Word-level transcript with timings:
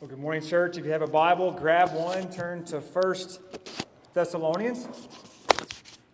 Well, 0.00 0.08
good 0.08 0.20
morning, 0.20 0.46
church. 0.46 0.78
If 0.78 0.84
you 0.84 0.92
have 0.92 1.02
a 1.02 1.08
Bible, 1.08 1.50
grab 1.50 1.92
one, 1.92 2.30
turn 2.30 2.62
to 2.66 2.80
First 2.80 3.40
Thessalonians. 4.14 4.86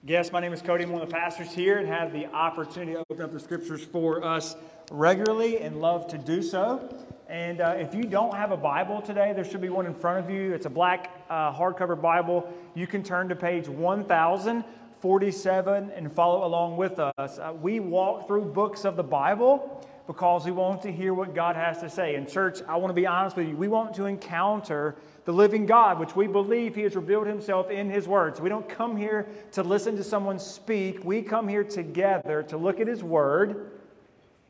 Yes, 0.03 0.33
my 0.33 0.41
name 0.41 0.55
is 0.55 0.63
Cody. 0.63 0.85
I'm 0.85 0.91
one 0.91 1.03
of 1.03 1.11
the 1.11 1.15
pastors 1.15 1.53
here 1.53 1.77
and 1.77 1.87
have 1.87 2.11
the 2.11 2.25
opportunity 2.29 2.95
to 2.95 3.05
open 3.11 3.27
up 3.27 3.31
the 3.31 3.39
scriptures 3.39 3.85
for 3.85 4.25
us 4.25 4.57
regularly 4.91 5.61
and 5.61 5.83
love 5.83 6.09
to 6.09 6.17
do 6.17 6.41
so. 6.41 6.97
And 7.29 7.61
uh, 7.61 7.75
if 7.77 7.95
you 7.95 8.05
don't 8.05 8.35
have 8.35 8.53
a 8.53 8.57
Bible 8.57 9.03
today, 9.03 9.35
there 9.35 9.45
should 9.45 9.61
be 9.61 9.69
one 9.69 9.85
in 9.85 9.93
front 9.93 10.25
of 10.25 10.31
you. 10.31 10.55
It's 10.55 10.65
a 10.65 10.71
black 10.71 11.27
uh, 11.29 11.53
hardcover 11.53 12.01
Bible. 12.01 12.51
You 12.75 12.87
can 12.87 13.03
turn 13.03 13.29
to 13.29 13.37
page 13.37 13.69
1047 13.69 15.91
and 15.91 16.11
follow 16.11 16.47
along 16.47 16.79
with 16.79 16.99
us. 16.99 17.39
Uh, 17.39 17.53
we 17.61 17.81
walk 17.81 18.29
through 18.29 18.47
books 18.47 18.87
of 18.87 18.97
the 18.97 19.05
Bible 19.05 19.87
because 20.07 20.45
we 20.45 20.53
want 20.53 20.83
to 20.83 20.93
hear 20.93 21.15
what 21.15 21.35
God 21.35 21.57
has 21.57 21.81
to 21.81 21.89
say. 21.89 22.15
In 22.15 22.27
church, 22.27 22.61
I 22.69 22.77
want 22.77 22.91
to 22.91 22.95
be 22.95 23.07
honest 23.07 23.37
with 23.37 23.49
you. 23.49 23.57
We 23.57 23.69
want 23.69 23.95
to 23.95 24.05
encounter 24.05 24.97
the 25.25 25.33
living 25.33 25.65
God, 25.65 25.99
which 25.99 26.15
we 26.15 26.27
believe 26.27 26.75
He 26.75 26.83
has 26.83 26.95
revealed 26.95 27.27
Himself 27.27 27.71
in 27.71 27.89
His 27.89 28.07
Word. 28.07 28.37
So 28.37 28.43
we 28.43 28.51
don't 28.51 28.69
come 28.69 28.97
here 28.97 29.27
to 29.53 29.63
listen 29.63 29.97
to 29.97 30.05
someone 30.05 30.39
speak. 30.39 31.05
We 31.05 31.23
come 31.23 31.49
here 31.49 31.65
together 31.65 32.43
to 32.45 32.57
look 32.59 32.81
at 32.81 32.87
His 32.87 33.03
Word 33.03 33.71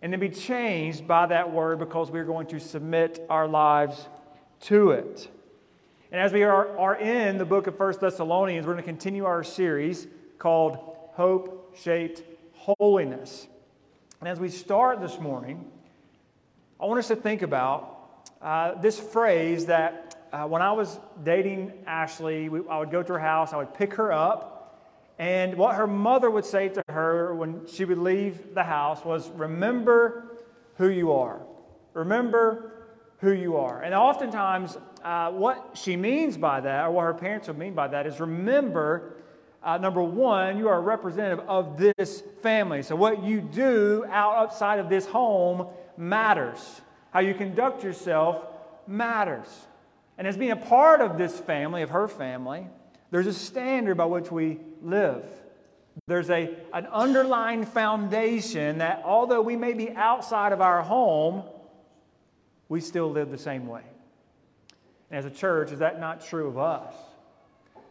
and 0.03 0.13
to 0.13 0.19
be 0.19 0.29
changed 0.29 1.07
by 1.07 1.27
that 1.27 1.53
Word 1.53 1.79
because 1.79 2.11
we're 2.11 2.25
going 2.25 2.49
to 2.49 2.59
submit 2.59 3.25
our 3.31 3.47
lives 3.47 4.09
to 4.63 4.91
it. 4.91 5.29
And 6.11 6.21
as 6.21 6.33
we 6.33 6.43
are, 6.43 6.77
are 6.79 6.97
in 6.97 7.39
the 7.39 7.45
book 7.45 7.69
of 7.69 7.77
First 7.77 8.01
Thessalonians, 8.01 8.67
we're 8.67 8.75
going 8.75 8.85
to 8.85 8.89
continue 8.91 9.25
our 9.25 9.45
series 9.45 10.07
called 10.39 10.79
Hope 11.13 11.77
Shaped 11.77 12.23
Holiness. 12.55 13.47
And 14.25 14.31
as 14.31 14.41
we 14.41 14.49
start 14.49 15.03
this 15.03 15.21
morning, 15.21 15.71
I 16.81 16.87
want 16.87 16.99
us 16.99 17.09
to 17.09 17.15
think 17.15 17.43
about 17.43 18.31
uh, 18.41 18.81
this 18.81 18.99
phrase 18.99 19.67
that 19.67 20.17
uh, 20.33 20.47
when 20.47 20.63
I 20.63 20.73
was 20.73 20.99
dating 21.23 21.75
Ashley, 21.87 22.49
we, 22.49 22.67
I 22.67 22.79
would 22.79 22.91
go 22.91 23.03
to 23.03 23.13
her 23.13 23.19
house, 23.19 23.53
I 23.53 23.59
would 23.59 23.75
pick 23.75 23.93
her 23.93 24.15
up, 24.15 24.81
and 25.19 25.59
what 25.59 25.75
her 25.75 25.87
mother 25.87 26.31
would 26.31 26.47
say 26.47 26.71
to 26.71 26.83
her 26.89 27.35
when 27.35 27.67
she 27.67 27.85
would 27.85 27.99
leave 27.99 28.55
the 28.55 28.63
house 28.63 29.05
was, 29.05 29.29
Remember 29.33 30.39
who 30.79 30.89
you 30.89 31.13
are. 31.13 31.43
Remember 31.93 32.73
who 33.19 33.33
you 33.33 33.59
are. 33.59 33.83
And 33.83 33.95
oftentimes, 33.95 34.79
uh, 35.03 35.33
what 35.33 35.73
she 35.75 35.97
means 35.97 36.39
by 36.39 36.63
that, 36.63 36.87
or 36.87 36.93
what 36.93 37.03
her 37.03 37.13
parents 37.13 37.49
would 37.49 37.59
mean 37.59 37.75
by 37.75 37.89
that, 37.89 38.07
is 38.07 38.19
remember 38.21 39.17
uh, 39.65 39.79
number 39.79 40.03
one, 40.03 40.59
you 40.59 40.69
are 40.69 40.77
a 40.77 40.81
representative 40.81 41.45
of 41.49 41.79
this 41.79 42.23
family. 42.43 42.83
So, 42.83 42.95
what 42.95 43.25
you 43.25 43.41
do 43.41 44.05
out 44.11 44.37
outside 44.37 44.79
of 44.79 44.91
this 44.91 45.07
home 45.07 45.69
matters. 45.97 46.83
How 47.11 47.21
you 47.21 47.35
conduct 47.35 47.83
yourself 47.83 48.45
matters. 48.87 49.49
And 50.19 50.27
as 50.27 50.37
being 50.37 50.51
a 50.51 50.57
part 50.57 51.01
of 51.01 51.17
this 51.17 51.39
family, 51.39 51.83
of 51.83 51.91
her 51.91 52.09
family, 52.09 52.67
there's 53.11 53.27
a 53.27 53.33
standard 53.33 53.97
by 53.97 54.05
which 54.05 54.31
we 54.31 54.59
live. 54.83 55.25
There's 56.07 56.31
a, 56.31 56.55
an 56.73 56.87
underlying 56.87 57.65
foundation 57.65 58.79
that 58.79 59.03
although 59.05 59.41
we 59.41 59.57
may 59.57 59.73
be 59.73 59.91
outside 59.91 60.53
of 60.53 60.61
our 60.61 60.83
home, 60.83 61.45
we 62.69 62.81
still 62.81 63.11
live 63.11 63.31
the 63.31 63.39
same 63.39 63.67
way. 63.67 63.83
And 65.11 65.19
as 65.19 65.25
a 65.25 65.31
church, 65.31 65.71
is 65.71 65.79
that 65.79 66.01
not 66.01 66.25
true 66.25 66.49
of 66.49 66.59
us? 66.59 66.93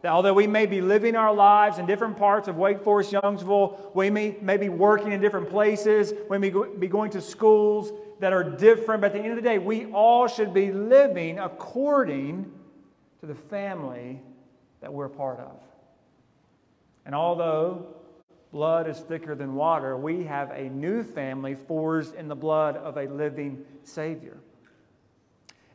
That 0.04 0.12
although 0.12 0.34
we 0.34 0.46
may 0.46 0.66
be 0.66 0.82
living 0.82 1.16
our 1.16 1.32
lives 1.32 1.78
in 1.78 1.86
different 1.86 2.18
parts 2.18 2.46
of 2.46 2.58
Wake 2.58 2.82
Forest, 2.82 3.10
Youngsville, 3.10 3.94
we 3.94 4.10
may, 4.10 4.36
may 4.42 4.58
be 4.58 4.68
working 4.68 5.12
in 5.12 5.20
different 5.22 5.48
places, 5.48 6.12
we 6.28 6.36
may 6.36 6.50
be 6.50 6.88
going 6.88 7.10
to 7.12 7.22
schools 7.22 7.90
that 8.20 8.30
are 8.30 8.44
different, 8.44 9.00
but 9.00 9.06
at 9.06 9.12
the 9.14 9.20
end 9.20 9.30
of 9.30 9.36
the 9.36 9.48
day, 9.48 9.56
we 9.56 9.86
all 9.92 10.28
should 10.28 10.52
be 10.52 10.70
living 10.70 11.38
according 11.38 12.52
to 13.20 13.26
the 13.26 13.34
family 13.34 14.20
that 14.82 14.92
we're 14.92 15.06
a 15.06 15.08
part 15.08 15.40
of. 15.40 15.56
And 17.06 17.14
although 17.14 17.86
blood 18.52 18.86
is 18.86 18.98
thicker 18.98 19.34
than 19.34 19.54
water, 19.54 19.96
we 19.96 20.24
have 20.24 20.50
a 20.50 20.68
new 20.68 21.02
family 21.02 21.54
forged 21.66 22.14
in 22.14 22.28
the 22.28 22.36
blood 22.36 22.76
of 22.76 22.98
a 22.98 23.06
living 23.06 23.64
Savior. 23.84 24.36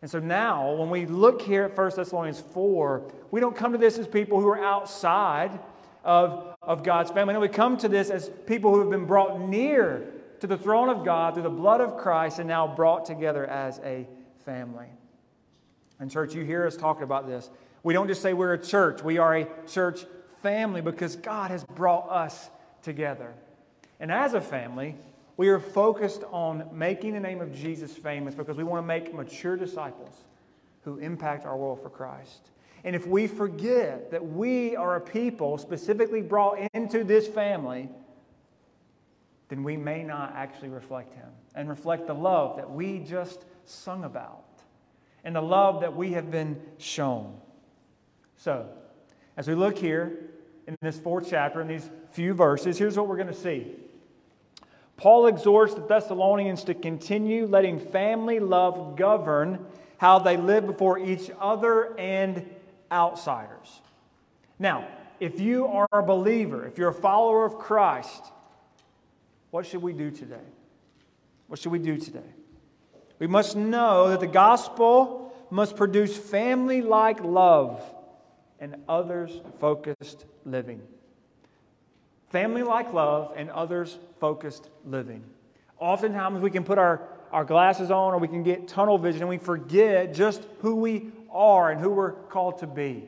And 0.01 0.09
so 0.09 0.19
now, 0.19 0.73
when 0.73 0.89
we 0.89 1.05
look 1.05 1.41
here 1.41 1.63
at 1.63 1.77
1 1.77 1.91
Thessalonians 1.95 2.41
4, 2.53 3.11
we 3.31 3.39
don't 3.41 3.55
come 3.55 3.73
to 3.73 3.77
this 3.77 3.97
as 3.97 4.07
people 4.07 4.39
who 4.39 4.47
are 4.47 4.63
outside 4.63 5.59
of, 6.03 6.55
of 6.61 6.83
God's 6.83 7.11
family. 7.11 7.33
No, 7.33 7.39
we 7.41 7.49
come 7.49 7.77
to 7.77 7.89
this 7.89 8.09
as 8.09 8.29
people 8.47 8.73
who 8.73 8.79
have 8.79 8.89
been 8.89 9.05
brought 9.05 9.41
near 9.41 10.07
to 10.39 10.47
the 10.47 10.57
throne 10.57 10.89
of 10.89 11.03
God 11.03 11.33
through 11.33 11.43
the 11.43 11.49
blood 11.49 11.81
of 11.81 11.97
Christ 11.97 12.39
and 12.39 12.47
now 12.47 12.65
brought 12.65 13.05
together 13.05 13.45
as 13.45 13.79
a 13.79 14.07
family. 14.45 14.87
And, 15.99 16.09
church, 16.09 16.33
you 16.33 16.45
hear 16.45 16.65
us 16.65 16.77
talking 16.77 17.03
about 17.03 17.27
this. 17.27 17.49
We 17.83 17.93
don't 17.93 18.07
just 18.07 18.21
say 18.21 18.33
we're 18.33 18.53
a 18.53 18.63
church, 18.63 19.03
we 19.03 19.17
are 19.17 19.35
a 19.35 19.47
church 19.67 20.05
family 20.41 20.81
because 20.81 21.17
God 21.17 21.51
has 21.51 21.63
brought 21.65 22.09
us 22.09 22.49
together. 22.81 23.33
And 23.99 24.11
as 24.11 24.33
a 24.33 24.41
family, 24.41 24.95
we 25.39 25.47
are 25.47 25.59
focused 25.61 26.25
on 26.33 26.67
making 26.73 27.13
the 27.13 27.19
name 27.21 27.39
of 27.39 27.55
Jesus 27.55 27.93
famous 27.93 28.35
because 28.35 28.57
we 28.57 28.63
want 28.65 28.83
to 28.83 28.85
make 28.85 29.13
mature 29.13 29.55
disciples 29.55 30.25
who 30.83 30.97
impact 30.97 31.45
our 31.45 31.55
world 31.55 31.81
for 31.81 31.89
Christ. 31.89 32.49
And 32.83 32.93
if 32.93 33.07
we 33.07 33.25
forget 33.25 34.11
that 34.11 34.21
we 34.21 34.75
are 34.75 34.97
a 34.97 34.99
people 34.99 35.57
specifically 35.57 36.21
brought 36.21 36.59
into 36.73 37.05
this 37.05 37.25
family, 37.25 37.87
then 39.47 39.63
we 39.63 39.77
may 39.77 40.03
not 40.03 40.33
actually 40.35 40.67
reflect 40.67 41.13
Him 41.13 41.29
and 41.55 41.69
reflect 41.69 42.07
the 42.07 42.13
love 42.13 42.57
that 42.57 42.69
we 42.69 42.99
just 42.99 43.45
sung 43.63 44.03
about 44.03 44.43
and 45.23 45.33
the 45.33 45.41
love 45.41 45.79
that 45.79 45.95
we 45.95 46.11
have 46.11 46.29
been 46.29 46.61
shown. 46.79 47.33
So, 48.35 48.67
as 49.37 49.47
we 49.47 49.55
look 49.55 49.77
here 49.77 50.19
in 50.67 50.75
this 50.81 50.99
fourth 50.99 51.27
chapter, 51.29 51.61
in 51.61 51.69
these 51.69 51.89
few 52.11 52.33
verses, 52.33 52.77
here's 52.77 52.97
what 52.97 53.07
we're 53.07 53.15
going 53.15 53.27
to 53.27 53.33
see. 53.33 53.77
Paul 54.99 55.27
exhorts 55.27 55.75
the 55.75 55.81
Thessalonians 55.81 56.65
to 56.65 56.73
continue 56.73 57.45
letting 57.45 57.79
family 57.79 58.41
love 58.41 58.97
govern 58.97 59.65
how 59.97 60.19
they 60.19 60.35
live 60.35 60.67
before 60.67 60.99
each 60.99 61.31
other 61.39 61.97
and 61.97 62.45
outsiders. 62.91 63.79
Now, 64.59 64.85
if 65.21 65.39
you 65.39 65.67
are 65.67 65.87
a 65.93 66.03
believer, 66.03 66.65
if 66.67 66.77
you're 66.77 66.89
a 66.89 66.93
follower 66.93 67.45
of 67.45 67.57
Christ, 67.57 68.25
what 69.51 69.65
should 69.65 69.81
we 69.81 69.93
do 69.93 70.11
today? 70.11 70.35
What 71.47 71.59
should 71.59 71.71
we 71.71 71.79
do 71.79 71.97
today? 71.97 72.19
We 73.19 73.27
must 73.27 73.55
know 73.55 74.09
that 74.09 74.19
the 74.19 74.27
gospel 74.27 75.33
must 75.49 75.77
produce 75.77 76.17
family 76.17 76.81
like 76.81 77.23
love 77.23 77.81
and 78.59 78.75
others 78.89 79.31
focused 79.61 80.25
living 80.43 80.81
family 82.29 82.63
like 82.63 82.93
love, 82.93 83.33
and 83.35 83.49
others 83.49 83.97
focused 84.19 84.69
living. 84.85 85.23
Oftentimes, 85.79 86.41
we 86.41 86.51
can 86.51 86.63
put 86.63 86.77
our, 86.77 87.01
our 87.31 87.45
glasses 87.45 87.91
on 87.91 88.13
or 88.13 88.17
we 88.17 88.27
can 88.27 88.43
get 88.43 88.67
tunnel 88.67 88.97
vision 88.97 89.21
and 89.21 89.29
we 89.29 89.37
forget 89.37 90.13
just 90.13 90.43
who 90.59 90.75
we 90.75 91.11
are 91.31 91.71
and 91.71 91.79
who 91.79 91.89
we're 91.89 92.11
called 92.11 92.59
to 92.59 92.67
be. 92.67 93.05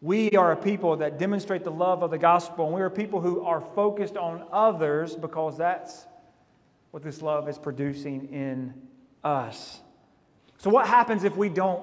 We 0.00 0.32
are 0.32 0.52
a 0.52 0.56
people 0.56 0.96
that 0.98 1.18
demonstrate 1.18 1.64
the 1.64 1.70
love 1.70 2.02
of 2.02 2.10
the 2.10 2.18
gospel, 2.18 2.66
and 2.66 2.74
we 2.74 2.82
are 2.82 2.90
people 2.90 3.20
who 3.20 3.42
are 3.42 3.62
focused 3.74 4.16
on 4.16 4.44
others 4.52 5.16
because 5.16 5.56
that's 5.56 6.06
what 6.90 7.02
this 7.02 7.22
love 7.22 7.48
is 7.48 7.56
producing 7.56 8.28
in 8.30 8.74
us. 9.22 9.80
So, 10.58 10.68
what 10.68 10.86
happens 10.86 11.24
if 11.24 11.36
we 11.36 11.48
don't, 11.48 11.82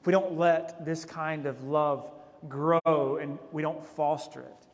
if 0.00 0.06
we 0.06 0.12
don't 0.12 0.38
let 0.38 0.84
this 0.84 1.04
kind 1.04 1.44
of 1.44 1.62
love 1.64 2.10
grow 2.48 3.18
and 3.20 3.38
we 3.52 3.60
don't 3.60 3.84
foster 3.84 4.40
it? 4.40 4.66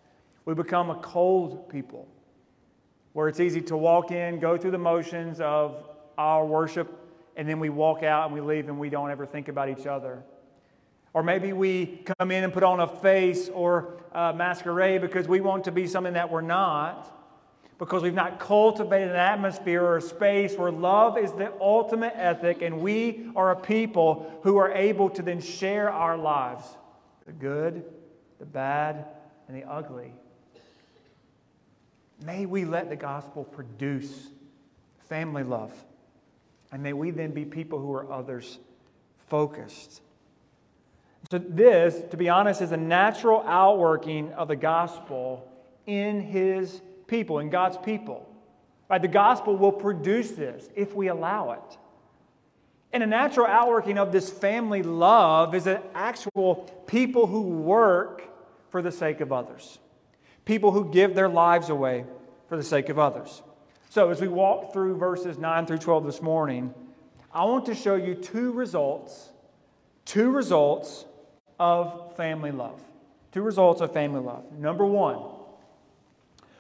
We 0.49 0.55
become 0.55 0.89
a 0.89 0.95
cold 0.95 1.69
people 1.69 2.09
where 3.13 3.29
it's 3.29 3.39
easy 3.39 3.61
to 3.61 3.77
walk 3.77 4.13
in, 4.13 4.41
go 4.41 4.57
through 4.57 4.71
the 4.71 4.79
motions 4.79 5.43
of 5.43 5.87
our 6.17 6.47
worship, 6.47 6.91
and 7.37 7.47
then 7.47 7.61
we 7.61 7.69
walk 7.69 8.03
out 8.03 8.25
and 8.25 8.35
we 8.35 8.41
leave 8.41 8.67
and 8.67 8.79
we 8.79 8.89
don't 8.89 9.11
ever 9.11 9.27
think 9.27 9.49
about 9.49 9.69
each 9.69 9.87
other. 9.87 10.23
Or 11.13 11.23
maybe 11.23 11.53
we 11.53 12.03
come 12.19 12.31
in 12.31 12.45
and 12.45 12.51
put 12.51 12.63
on 12.63 12.81
a 12.81 12.89
face 12.89 13.51
or 13.51 13.99
a 14.13 14.33
masquerade 14.33 15.03
because 15.03 15.29
we 15.29 15.43
want 15.43 15.65
to 15.65 15.71
be 15.71 15.87
something 15.87 16.15
that 16.15 16.31
we're 16.31 16.41
not, 16.41 17.15
because 17.79 18.03
we've 18.03 18.15
not 18.15 18.41
cultivated 18.41 19.11
an 19.11 19.17
atmosphere 19.17 19.83
or 19.85 19.99
a 19.99 20.03
space 20.03 20.57
where 20.57 20.73
love 20.73 21.19
is 21.19 21.31
the 21.33 21.53
ultimate 21.61 22.15
ethic 22.17 22.63
and 22.63 22.81
we 22.81 23.31
are 23.37 23.51
a 23.51 23.57
people 23.57 24.41
who 24.45 24.57
are 24.57 24.73
able 24.73 25.11
to 25.11 25.21
then 25.21 25.43
share 25.43 25.91
our 25.91 26.17
lives 26.17 26.65
the 27.27 27.33
good, 27.33 27.85
the 28.39 28.47
bad, 28.47 29.05
and 29.47 29.55
the 29.55 29.69
ugly 29.69 30.15
May 32.25 32.47
we 32.47 32.65
let 32.65 32.89
the 32.89 32.97
gospel 32.97 33.45
produce 33.45 34.31
family 35.09 35.43
love. 35.43 35.73
And 36.71 36.83
may 36.83 36.93
we 36.93 37.11
then 37.11 37.31
be 37.31 37.45
people 37.45 37.79
who 37.79 37.93
are 37.95 38.11
others 38.13 38.59
focused. 39.29 40.03
So, 41.31 41.39
this, 41.39 42.03
to 42.11 42.17
be 42.17 42.29
honest, 42.29 42.63
is 42.63 42.73
a 42.73 42.77
natural 42.77 43.43
outworking 43.47 44.33
of 44.33 44.49
the 44.49 44.57
gospel 44.57 45.51
in 45.87 46.21
his 46.21 46.81
people, 47.07 47.39
in 47.39 47.51
God's 47.51 47.77
people. 47.79 48.29
Right? 48.89 49.03
The 49.03 49.09
gospel 49.09 49.57
will 49.57 49.73
produce 49.73 50.31
this 50.33 50.69
if 50.75 50.95
we 50.95 51.09
allow 51.09 51.53
it. 51.53 51.79
And 52.93 53.03
a 53.03 53.07
natural 53.07 53.47
outworking 53.47 53.99
of 53.99 54.13
this 54.13 54.31
family 54.31 54.83
love 54.83 55.55
is 55.55 55.65
that 55.65 55.85
actual 55.95 56.57
people 56.87 57.27
who 57.27 57.43
work 57.43 58.23
for 58.71 58.81
the 58.81 58.93
sake 58.93 59.21
of 59.21 59.33
others, 59.33 59.79
people 60.49 60.73
who 60.73 60.91
give 60.91 61.15
their 61.15 61.29
lives 61.29 61.69
away 61.69 62.07
for 62.49 62.57
the 62.57 62.63
sake 62.63 62.89
of 62.89 62.99
others. 62.99 63.43
So, 63.91 64.09
as 64.09 64.19
we 64.19 64.29
walk 64.29 64.73
through 64.73 64.97
verses 64.97 65.37
9 65.37 65.67
through 65.67 65.79
12 65.79 66.07
this 66.07 66.23
morning, 66.23 66.75
I 67.33 67.45
want 67.45 67.67
to 67.67 67.75
show 67.75 67.97
you 67.97 68.15
two 68.15 68.53
results, 68.53 69.29
two 70.07 70.31
results 70.31 71.05
of 71.61 72.17
family 72.17 72.51
love. 72.51 72.81
Two 73.31 73.43
results 73.43 73.83
of 73.83 73.93
family 73.93 74.21
love. 74.21 74.51
Number 74.59 74.87
one, 74.87 75.21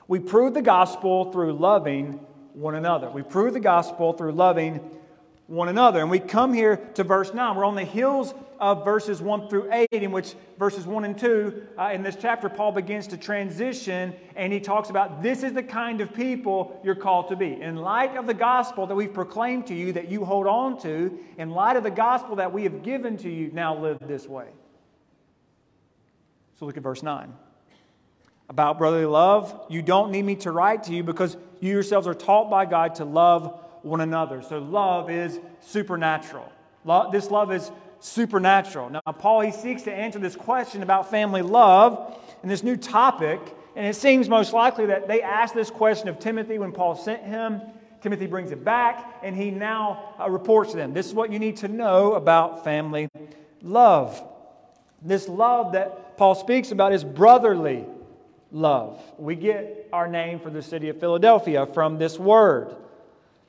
we 0.06 0.19
prove 0.19 0.52
the 0.52 0.62
gospel 0.62 1.32
through 1.32 1.55
loving 1.55 2.20
one 2.52 2.75
another. 2.75 3.08
We 3.08 3.23
prove 3.23 3.55
the 3.55 3.61
gospel 3.61 4.12
through 4.12 4.32
loving 4.32 4.81
one 5.48 5.70
another. 5.70 6.00
And 6.00 6.10
we 6.10 6.20
come 6.20 6.52
here 6.52 6.76
to 6.94 7.02
verse 7.02 7.32
9. 7.32 7.56
We're 7.56 7.64
on 7.64 7.74
the 7.74 7.82
heels 7.82 8.34
of 8.60 8.84
verses 8.84 9.22
1 9.22 9.48
through 9.48 9.72
8, 9.72 9.88
in 9.90 10.12
which 10.12 10.34
verses 10.58 10.86
1 10.86 11.04
and 11.06 11.18
2, 11.18 11.66
uh, 11.78 11.90
in 11.92 12.02
this 12.02 12.16
chapter, 12.20 12.50
Paul 12.50 12.72
begins 12.72 13.06
to 13.08 13.16
transition 13.16 14.14
and 14.36 14.52
he 14.52 14.60
talks 14.60 14.90
about 14.90 15.22
this 15.22 15.42
is 15.42 15.54
the 15.54 15.62
kind 15.62 16.02
of 16.02 16.12
people 16.12 16.78
you're 16.84 16.94
called 16.94 17.28
to 17.28 17.36
be. 17.36 17.60
In 17.60 17.76
light 17.76 18.16
of 18.16 18.26
the 18.26 18.34
gospel 18.34 18.86
that 18.86 18.94
we've 18.94 19.12
proclaimed 19.12 19.66
to 19.68 19.74
you, 19.74 19.92
that 19.94 20.10
you 20.10 20.24
hold 20.24 20.46
on 20.46 20.78
to, 20.82 21.18
in 21.38 21.50
light 21.50 21.76
of 21.76 21.82
the 21.82 21.90
gospel 21.90 22.36
that 22.36 22.52
we 22.52 22.64
have 22.64 22.82
given 22.82 23.16
to 23.18 23.30
you, 23.30 23.50
now 23.50 23.74
live 23.74 23.98
this 24.00 24.26
way. 24.26 24.48
So 26.58 26.66
look 26.66 26.76
at 26.76 26.82
verse 26.82 27.02
9. 27.02 27.32
About 28.50 28.76
brotherly 28.76 29.06
love, 29.06 29.58
you 29.70 29.80
don't 29.80 30.10
need 30.10 30.24
me 30.24 30.36
to 30.36 30.52
write 30.52 30.84
to 30.84 30.94
you 30.94 31.02
because 31.02 31.38
you 31.60 31.72
yourselves 31.72 32.06
are 32.06 32.14
taught 32.14 32.50
by 32.50 32.66
God 32.66 32.96
to 32.96 33.06
love 33.06 33.64
one 33.82 34.00
another. 34.00 34.42
So 34.42 34.58
love 34.58 35.10
is 35.10 35.38
supernatural. 35.60 36.50
Love, 36.84 37.12
This 37.12 37.30
love 37.30 37.52
is 37.52 37.70
supernatural. 38.00 38.90
Now, 38.90 39.00
Paul, 39.19 39.40
he 39.40 39.52
seeks 39.52 39.82
to 39.82 39.92
answer 39.92 40.19
this 40.19 40.36
question 40.36 40.82
about 40.82 41.10
family 41.10 41.42
love 41.42 42.19
in 42.42 42.48
this 42.48 42.62
new 42.62 42.76
topic, 42.76 43.40
and 43.75 43.86
it 43.86 43.96
seems 43.96 44.28
most 44.28 44.52
likely 44.52 44.86
that 44.86 45.08
they 45.08 45.22
asked 45.22 45.54
this 45.54 45.70
question 45.70 46.08
of 46.08 46.19
Timothy 46.19 46.58
when 46.58 46.72
Paul 46.72 46.94
sent 46.94 47.22
him. 47.22 47.60
Timothy 48.00 48.26
brings 48.26 48.52
it 48.52 48.64
back, 48.64 49.19
and 49.22 49.34
he 49.34 49.50
now 49.50 50.14
uh, 50.20 50.31
reports 50.31 50.70
to 50.70 50.76
them. 50.76 50.92
This 50.92 51.06
is 51.06 51.14
what 51.14 51.32
you 51.32 51.38
need 51.38 51.56
to 51.58 51.69
know 51.69 52.14
about 52.14 52.62
family 52.62 53.08
love. 53.62 54.22
This 55.02 55.28
love 55.28 55.72
that 55.72 56.16
Paul 56.16 56.34
speaks 56.34 56.70
about 56.70 56.92
is 56.92 57.02
brotherly 57.02 57.84
love. 58.52 59.00
We 59.19 59.34
get 59.34 59.88
our 59.92 60.08
name 60.08 60.40
for 60.40 60.50
the 60.50 60.62
city 60.62 60.88
of 60.88 61.00
Philadelphia 61.00 61.66
from 61.66 61.98
this 61.98 62.19
word. 62.19 62.76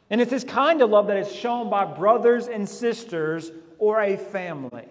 And 0.09 0.19
it's 0.21 0.31
this 0.31 0.43
kind 0.43 0.81
of 0.81 0.89
love 0.89 1.07
that 1.07 1.17
is 1.17 1.33
shown 1.33 1.69
by 1.69 1.85
brothers 1.85 2.47
and 2.47 2.67
sisters 2.67 3.51
or 3.77 4.01
a 4.01 4.17
family. 4.17 4.87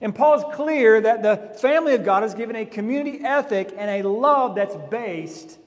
And 0.00 0.14
Paul 0.14 0.38
is 0.38 0.44
clear 0.54 1.00
that 1.00 1.22
the 1.22 1.58
family 1.58 1.94
of 1.94 2.04
God 2.04 2.24
is 2.24 2.34
given 2.34 2.56
a 2.56 2.64
community 2.64 3.20
ethic 3.22 3.74
and 3.76 3.90
a 3.90 4.08
love 4.08 4.54
that's 4.54 4.76
based 4.90 5.58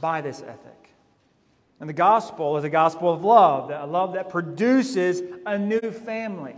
by 0.00 0.20
this 0.20 0.42
ethic. 0.42 0.72
And 1.80 1.88
the 1.88 1.94
gospel 1.94 2.56
is 2.56 2.64
a 2.64 2.70
gospel 2.70 3.12
of 3.12 3.24
love, 3.24 3.70
a 3.70 3.86
love 3.86 4.14
that 4.14 4.28
produces 4.28 5.22
a 5.44 5.58
new 5.58 5.90
family, 5.90 6.54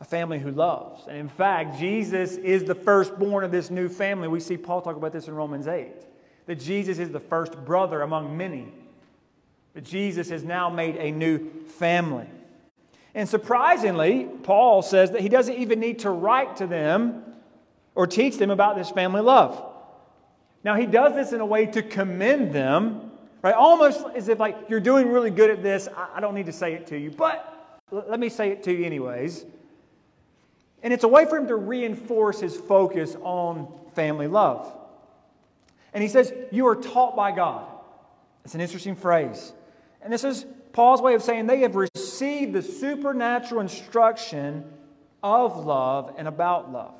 a 0.00 0.04
family 0.04 0.38
who 0.38 0.50
loves. 0.50 1.06
And 1.06 1.16
in 1.16 1.28
fact, 1.28 1.78
Jesus 1.78 2.36
is 2.36 2.64
the 2.64 2.74
firstborn 2.74 3.44
of 3.44 3.52
this 3.52 3.70
new 3.70 3.88
family. 3.88 4.28
We 4.28 4.40
see 4.40 4.56
Paul 4.56 4.82
talk 4.82 4.96
about 4.96 5.12
this 5.12 5.28
in 5.28 5.34
Romans 5.34 5.66
8 5.66 5.92
that 6.46 6.56
Jesus 6.56 6.98
is 6.98 7.10
the 7.10 7.20
first 7.20 7.56
brother 7.64 8.02
among 8.02 8.36
many. 8.36 8.72
But 9.74 9.84
Jesus 9.84 10.30
has 10.30 10.44
now 10.44 10.70
made 10.70 10.96
a 10.96 11.10
new 11.10 11.50
family. 11.78 12.28
And 13.14 13.28
surprisingly, 13.28 14.28
Paul 14.44 14.82
says 14.82 15.10
that 15.10 15.20
he 15.20 15.28
doesn't 15.28 15.54
even 15.54 15.80
need 15.80 16.00
to 16.00 16.10
write 16.10 16.56
to 16.56 16.66
them 16.66 17.24
or 17.94 18.06
teach 18.06 18.38
them 18.38 18.50
about 18.50 18.76
this 18.76 18.90
family 18.90 19.20
love. 19.20 19.62
Now, 20.64 20.76
he 20.76 20.86
does 20.86 21.14
this 21.14 21.32
in 21.32 21.40
a 21.40 21.46
way 21.46 21.66
to 21.66 21.82
commend 21.82 22.52
them, 22.52 23.12
right? 23.42 23.54
Almost 23.54 24.04
as 24.16 24.28
if, 24.28 24.38
like, 24.38 24.56
you're 24.68 24.80
doing 24.80 25.10
really 25.10 25.30
good 25.30 25.50
at 25.50 25.62
this. 25.62 25.88
I 26.14 26.20
don't 26.20 26.34
need 26.34 26.46
to 26.46 26.52
say 26.52 26.72
it 26.72 26.86
to 26.88 26.98
you, 26.98 27.10
but 27.10 27.50
let 27.90 28.18
me 28.18 28.28
say 28.28 28.50
it 28.50 28.62
to 28.64 28.72
you, 28.72 28.84
anyways. 28.84 29.44
And 30.82 30.92
it's 30.92 31.04
a 31.04 31.08
way 31.08 31.24
for 31.24 31.36
him 31.36 31.48
to 31.48 31.56
reinforce 31.56 32.40
his 32.40 32.56
focus 32.56 33.16
on 33.22 33.72
family 33.94 34.26
love. 34.26 34.72
And 35.92 36.02
he 36.02 36.08
says, 36.08 36.32
You 36.50 36.66
are 36.68 36.76
taught 36.76 37.14
by 37.14 37.32
God. 37.32 37.66
It's 38.44 38.54
an 38.54 38.60
interesting 38.60 38.96
phrase. 38.96 39.52
And 40.04 40.12
this 40.12 40.22
is 40.22 40.44
Paul's 40.72 41.00
way 41.00 41.14
of 41.14 41.22
saying 41.22 41.46
they 41.46 41.60
have 41.60 41.74
received 41.74 42.52
the 42.52 42.62
supernatural 42.62 43.62
instruction 43.62 44.64
of 45.22 45.64
love 45.64 46.14
and 46.18 46.28
about 46.28 46.70
love. 46.70 46.94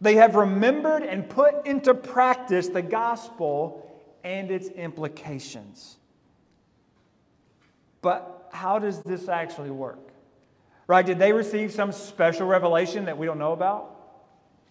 They 0.00 0.14
have 0.14 0.34
remembered 0.34 1.02
and 1.02 1.28
put 1.28 1.66
into 1.66 1.92
practice 1.92 2.68
the 2.68 2.82
gospel 2.82 3.84
and 4.24 4.50
its 4.50 4.68
implications. 4.68 5.98
But 8.00 8.48
how 8.52 8.78
does 8.78 9.02
this 9.02 9.28
actually 9.28 9.70
work? 9.70 9.98
Right? 10.86 11.04
Did 11.04 11.18
they 11.18 11.32
receive 11.32 11.72
some 11.72 11.92
special 11.92 12.46
revelation 12.46 13.04
that 13.04 13.18
we 13.18 13.26
don't 13.26 13.38
know 13.38 13.52
about? 13.52 13.97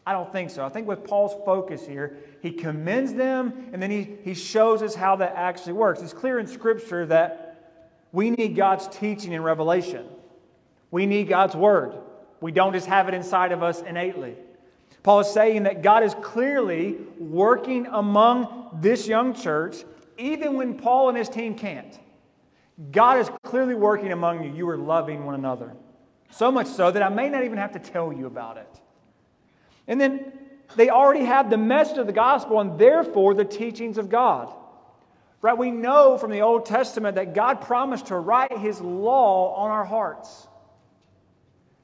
I 0.07 0.13
don't 0.13 0.31
think 0.31 0.51
so. 0.51 0.63
I 0.65 0.69
think 0.69 0.87
with 0.87 1.03
Paul's 1.03 1.33
focus 1.43 1.85
here, 1.85 2.15
he 2.41 2.49
commends 2.49 3.13
them 3.13 3.71
and 3.73 3.83
then 3.83 3.91
he, 3.91 4.15
he 4.23 4.33
shows 4.33 4.81
us 4.81 4.95
how 4.95 5.17
that 5.17 5.33
actually 5.35 5.73
works. 5.73 6.01
It's 6.01 6.13
clear 6.13 6.39
in 6.39 6.47
Scripture 6.47 7.05
that 7.07 7.83
we 8.13 8.29
need 8.29 8.55
God's 8.55 8.87
teaching 8.87 9.35
and 9.35 9.43
revelation. 9.43 10.05
We 10.91 11.07
need 11.07 11.27
God's 11.27 11.57
word. 11.57 11.93
We 12.39 12.53
don't 12.53 12.71
just 12.71 12.87
have 12.87 13.09
it 13.09 13.15
inside 13.15 13.51
of 13.51 13.61
us 13.61 13.81
innately. 13.81 14.35
Paul 15.03 15.19
is 15.19 15.29
saying 15.29 15.63
that 15.63 15.81
God 15.81 16.03
is 16.03 16.15
clearly 16.21 16.95
working 17.19 17.85
among 17.87 18.79
this 18.79 19.09
young 19.09 19.33
church, 19.33 19.83
even 20.17 20.53
when 20.53 20.75
Paul 20.75 21.09
and 21.09 21.17
his 21.17 21.27
team 21.27 21.53
can't. 21.53 21.99
God 22.93 23.19
is 23.19 23.29
clearly 23.43 23.75
working 23.75 24.13
among 24.13 24.45
you. 24.45 24.53
You 24.53 24.69
are 24.69 24.77
loving 24.77 25.25
one 25.25 25.35
another. 25.35 25.73
So 26.31 26.49
much 26.49 26.67
so 26.67 26.91
that 26.91 27.03
I 27.03 27.09
may 27.09 27.27
not 27.27 27.43
even 27.43 27.57
have 27.57 27.73
to 27.73 27.79
tell 27.79 28.13
you 28.13 28.25
about 28.27 28.55
it. 28.55 28.79
And 29.87 29.99
then 29.99 30.33
they 30.75 30.89
already 30.89 31.25
have 31.25 31.49
the 31.49 31.57
message 31.57 31.97
of 31.97 32.07
the 32.07 32.13
gospel 32.13 32.59
and 32.59 32.77
therefore 32.77 33.33
the 33.33 33.45
teachings 33.45 33.97
of 33.97 34.09
God. 34.09 34.53
Right? 35.41 35.57
We 35.57 35.71
know 35.71 36.17
from 36.17 36.31
the 36.31 36.41
Old 36.41 36.65
Testament 36.65 37.15
that 37.15 37.33
God 37.33 37.61
promised 37.61 38.07
to 38.07 38.15
write 38.15 38.57
his 38.57 38.81
law 38.81 39.53
on 39.55 39.71
our 39.71 39.85
hearts. 39.85 40.47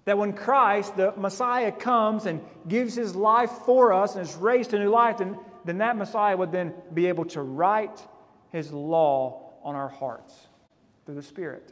That 0.06 0.18
when 0.18 0.34
Christ, 0.34 0.98
the 0.98 1.14
Messiah, 1.16 1.72
comes 1.72 2.26
and 2.26 2.42
gives 2.68 2.94
his 2.94 3.16
life 3.16 3.52
for 3.66 3.94
us 3.94 4.16
and 4.16 4.28
is 4.28 4.36
raised 4.36 4.72
to 4.72 4.80
new 4.80 4.90
life, 4.90 5.20
then, 5.20 5.38
then 5.64 5.78
that 5.78 5.96
Messiah 5.96 6.36
would 6.36 6.52
then 6.52 6.74
be 6.94 7.08
able 7.08 7.26
to 7.26 7.42
write 7.42 8.06
his 8.52 8.72
law 8.72 9.54
on 9.64 9.76
our 9.76 9.88
hearts 9.88 10.34
through 11.06 11.16
the 11.16 11.24
Spirit. 11.24 11.72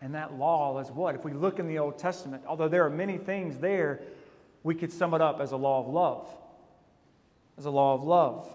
And 0.00 0.14
that 0.14 0.34
law 0.34 0.78
is 0.78 0.90
what? 0.90 1.14
If 1.14 1.24
we 1.24 1.32
look 1.32 1.58
in 1.58 1.68
the 1.68 1.78
Old 1.78 1.98
Testament, 1.98 2.44
although 2.46 2.68
there 2.68 2.84
are 2.86 2.90
many 2.90 3.18
things 3.18 3.58
there 3.58 4.00
we 4.62 4.74
could 4.74 4.92
sum 4.92 5.14
it 5.14 5.20
up 5.20 5.40
as 5.40 5.52
a 5.52 5.56
law 5.56 5.80
of 5.80 5.88
love. 5.88 6.28
As 7.58 7.64
a 7.64 7.70
law 7.70 7.94
of 7.94 8.02
love. 8.02 8.48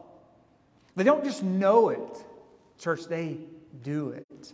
They 0.95 1.03
don't 1.03 1.23
just 1.23 1.43
know 1.43 1.89
it, 1.89 2.25
church, 2.79 3.05
they 3.05 3.37
do 3.83 4.09
it. 4.09 4.53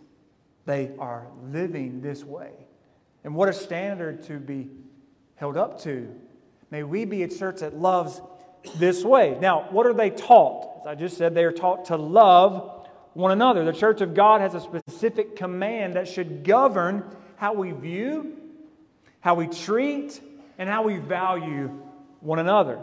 They 0.66 0.92
are 0.98 1.26
living 1.50 2.00
this 2.02 2.22
way. 2.22 2.50
And 3.22 3.34
what 3.34 3.48
a 3.48 3.52
standard 3.52 4.24
to 4.24 4.38
be 4.38 4.68
held 5.36 5.56
up 5.56 5.80
to. 5.82 6.14
May 6.70 6.82
we 6.82 7.04
be 7.04 7.22
a 7.22 7.28
church 7.28 7.60
that 7.60 7.76
loves 7.76 8.20
this 8.76 9.04
way. 9.04 9.38
Now, 9.40 9.66
what 9.70 9.86
are 9.86 9.94
they 9.94 10.10
taught? 10.10 10.80
As 10.82 10.86
I 10.86 10.94
just 10.94 11.16
said, 11.16 11.34
they 11.34 11.44
are 11.44 11.52
taught 11.52 11.86
to 11.86 11.96
love 11.96 12.86
one 13.14 13.30
another. 13.30 13.64
The 13.64 13.72
church 13.72 14.00
of 14.00 14.14
God 14.14 14.40
has 14.40 14.54
a 14.54 14.60
specific 14.60 15.36
command 15.36 15.94
that 15.94 16.08
should 16.08 16.44
govern 16.44 17.04
how 17.36 17.54
we 17.54 17.70
view, 17.70 18.36
how 19.20 19.34
we 19.34 19.46
treat, 19.46 20.20
and 20.58 20.68
how 20.68 20.82
we 20.82 20.96
value 20.96 21.68
one 22.20 22.38
another. 22.38 22.80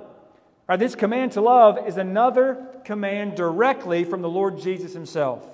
This 0.78 0.96
command 0.96 1.34
to 1.34 1.42
love 1.42 1.86
is 1.88 1.98
another 1.98 2.66
command 2.86 3.36
directly 3.36 4.04
from 4.04 4.22
the 4.22 4.30
Lord 4.30 4.58
Jesus 4.58 4.94
himself. 4.94 5.46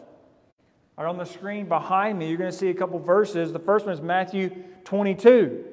Right, 0.97 1.07
on 1.07 1.17
the 1.17 1.25
screen 1.25 1.67
behind 1.67 2.17
me, 2.17 2.27
you're 2.27 2.37
going 2.37 2.51
to 2.51 2.57
see 2.57 2.69
a 2.69 2.73
couple 2.73 2.99
verses. 2.99 3.53
The 3.53 3.59
first 3.59 3.85
one 3.85 3.93
is 3.93 4.01
Matthew 4.01 4.63
22, 4.83 5.63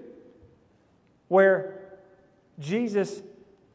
where 1.29 1.81
Jesus 2.59 3.23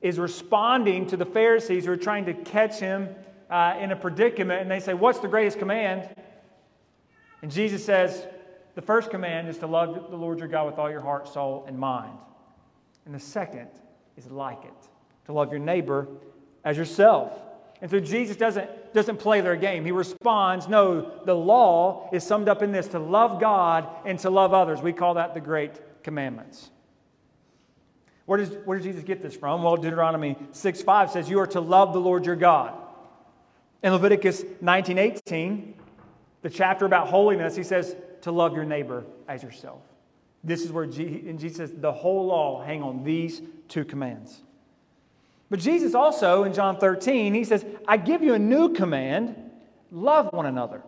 is 0.01 0.19
responding 0.19 1.07
to 1.07 1.17
the 1.17 1.25
Pharisees 1.25 1.85
who 1.85 1.91
are 1.91 1.97
trying 1.97 2.25
to 2.25 2.33
catch 2.33 2.79
him 2.79 3.09
uh, 3.49 3.75
in 3.79 3.91
a 3.91 3.95
predicament, 3.95 4.61
and 4.61 4.69
they 4.69 4.79
say, 4.79 4.93
What's 4.93 5.19
the 5.19 5.27
greatest 5.27 5.57
command? 5.57 6.09
And 7.41 7.51
Jesus 7.51 7.83
says, 7.83 8.27
The 8.75 8.81
first 8.81 9.09
command 9.09 9.49
is 9.49 9.57
to 9.59 9.67
love 9.67 10.09
the 10.09 10.17
Lord 10.17 10.39
your 10.39 10.47
God 10.47 10.67
with 10.67 10.77
all 10.77 10.89
your 10.89 11.01
heart, 11.01 11.27
soul, 11.27 11.65
and 11.67 11.77
mind. 11.77 12.13
And 13.09 13.15
the 13.15 13.25
second 13.25 13.69
is 14.17 14.29
like 14.29 14.63
it 14.65 14.87
to 15.25 15.33
love 15.33 15.49
your 15.49 15.59
neighbor 15.59 16.07
as 16.63 16.77
yourself. 16.77 17.33
And 17.81 17.89
so 17.89 17.99
Jesus 17.99 18.37
doesn't, 18.37 18.93
doesn't 18.93 19.17
play 19.17 19.41
their 19.41 19.55
game. 19.55 19.83
He 19.83 19.91
responds, 19.91 20.67
no, 20.67 21.11
the 21.25 21.33
law 21.33 22.07
is 22.13 22.23
summed 22.23 22.47
up 22.47 22.61
in 22.61 22.71
this 22.71 22.87
to 22.89 22.99
love 22.99 23.41
God 23.41 23.89
and 24.05 24.19
to 24.19 24.29
love 24.29 24.53
others. 24.53 24.79
We 24.79 24.93
call 24.93 25.15
that 25.15 25.33
the 25.33 25.41
Great 25.41 26.03
Commandments. 26.03 26.69
Where 28.27 28.37
does, 28.37 28.51
where 28.63 28.77
does 28.77 28.85
Jesus 28.85 29.03
get 29.03 29.23
this 29.23 29.35
from? 29.35 29.63
Well, 29.63 29.75
Deuteronomy 29.75 30.37
6 30.51 30.83
5 30.83 31.09
says, 31.09 31.31
You 31.31 31.39
are 31.39 31.47
to 31.47 31.61
love 31.61 31.93
the 31.93 31.99
Lord 31.99 32.27
your 32.27 32.35
God. 32.35 32.75
In 33.81 33.91
Leviticus 33.91 34.45
19 34.61 34.99
18, 34.99 35.73
the 36.43 36.49
chapter 36.51 36.85
about 36.85 37.07
holiness, 37.07 37.55
he 37.55 37.63
says, 37.63 37.95
To 38.21 38.31
love 38.31 38.53
your 38.53 38.65
neighbor 38.65 39.03
as 39.27 39.41
yourself. 39.41 39.81
This 40.43 40.63
is 40.63 40.71
where 40.71 40.85
Jesus, 40.85 41.27
and 41.27 41.39
Jesus 41.39 41.57
says, 41.57 41.73
The 41.73 41.91
whole 41.91 42.27
law 42.27 42.63
hang 42.63 42.81
on 42.81 43.03
these 43.03 43.41
two 43.67 43.85
commands. 43.85 44.41
But 45.49 45.59
Jesus 45.59 45.95
also, 45.95 46.43
in 46.43 46.53
John 46.53 46.77
13, 46.77 47.33
he 47.33 47.43
says, 47.43 47.65
I 47.87 47.97
give 47.97 48.21
you 48.21 48.33
a 48.33 48.39
new 48.39 48.73
command 48.73 49.35
love 49.91 50.31
one 50.31 50.45
another. 50.45 50.83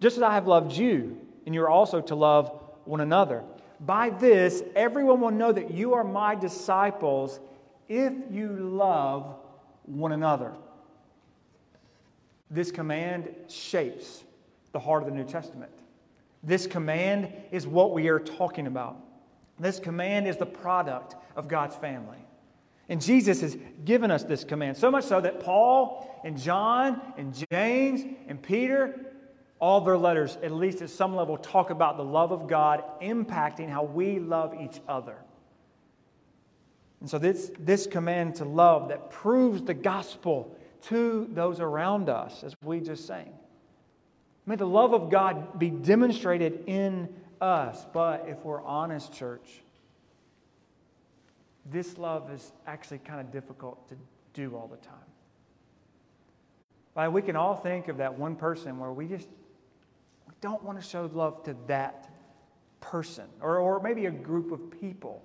Just 0.00 0.16
as 0.16 0.22
I 0.22 0.34
have 0.34 0.46
loved 0.46 0.72
you, 0.72 1.18
and 1.44 1.54
you 1.54 1.62
are 1.62 1.68
also 1.68 2.00
to 2.00 2.14
love 2.14 2.52
one 2.84 3.00
another. 3.00 3.42
By 3.80 4.10
this, 4.10 4.62
everyone 4.76 5.20
will 5.20 5.30
know 5.30 5.52
that 5.52 5.72
you 5.72 5.94
are 5.94 6.04
my 6.04 6.34
disciples 6.34 7.40
if 7.88 8.12
you 8.30 8.48
love 8.48 9.34
one 9.86 10.12
another. 10.12 10.52
This 12.50 12.70
command 12.70 13.28
shapes 13.48 14.24
the 14.72 14.78
heart 14.78 15.02
of 15.02 15.08
the 15.08 15.14
New 15.14 15.24
Testament. 15.24 15.72
This 16.42 16.66
command 16.66 17.32
is 17.50 17.66
what 17.66 17.92
we 17.92 18.08
are 18.08 18.20
talking 18.20 18.66
about. 18.66 18.96
This 19.58 19.80
command 19.80 20.28
is 20.28 20.36
the 20.36 20.46
product 20.46 21.16
of 21.36 21.48
God's 21.48 21.74
family. 21.76 22.18
And 22.88 23.02
Jesus 23.02 23.40
has 23.42 23.56
given 23.84 24.10
us 24.10 24.24
this 24.24 24.44
command, 24.44 24.76
so 24.76 24.90
much 24.90 25.04
so 25.04 25.20
that 25.20 25.40
Paul 25.40 26.20
and 26.24 26.38
John 26.38 27.00
and 27.16 27.34
James 27.50 28.02
and 28.28 28.40
Peter, 28.40 29.12
all 29.60 29.80
their 29.82 29.98
letters, 29.98 30.38
at 30.42 30.52
least 30.52 30.80
at 30.80 30.88
some 30.88 31.14
level, 31.14 31.36
talk 31.36 31.70
about 31.70 31.96
the 31.96 32.04
love 32.04 32.32
of 32.32 32.48
God 32.48 32.82
impacting 33.02 33.68
how 33.68 33.82
we 33.82 34.18
love 34.18 34.54
each 34.58 34.80
other. 34.88 35.16
And 37.00 37.08
so, 37.08 37.18
this, 37.18 37.52
this 37.58 37.86
command 37.86 38.36
to 38.36 38.44
love 38.44 38.88
that 38.88 39.10
proves 39.10 39.62
the 39.62 39.74
gospel 39.74 40.56
to 40.82 41.28
those 41.32 41.60
around 41.60 42.08
us, 42.08 42.42
as 42.42 42.54
we 42.64 42.80
just 42.80 43.06
sang. 43.06 43.32
May 44.48 44.56
the 44.56 44.66
love 44.66 44.94
of 44.94 45.10
God 45.10 45.58
be 45.58 45.68
demonstrated 45.68 46.64
in 46.66 47.10
us. 47.38 47.84
But 47.92 48.24
if 48.28 48.42
we're 48.46 48.62
honest, 48.62 49.12
church, 49.12 49.60
this 51.70 51.98
love 51.98 52.32
is 52.32 52.50
actually 52.66 53.00
kind 53.00 53.20
of 53.20 53.30
difficult 53.30 53.86
to 53.90 53.96
do 54.32 54.56
all 54.56 54.66
the 54.66 54.78
time. 54.78 54.94
But 56.94 57.12
we 57.12 57.20
can 57.20 57.36
all 57.36 57.56
think 57.56 57.88
of 57.88 57.98
that 57.98 58.18
one 58.18 58.36
person 58.36 58.78
where 58.78 58.90
we 58.90 59.06
just 59.06 59.28
we 60.26 60.32
don't 60.40 60.62
want 60.62 60.80
to 60.80 60.86
show 60.86 61.10
love 61.12 61.44
to 61.44 61.54
that 61.66 62.08
person 62.80 63.26
or, 63.42 63.58
or 63.58 63.80
maybe 63.80 64.06
a 64.06 64.10
group 64.10 64.50
of 64.50 64.80
people. 64.80 65.22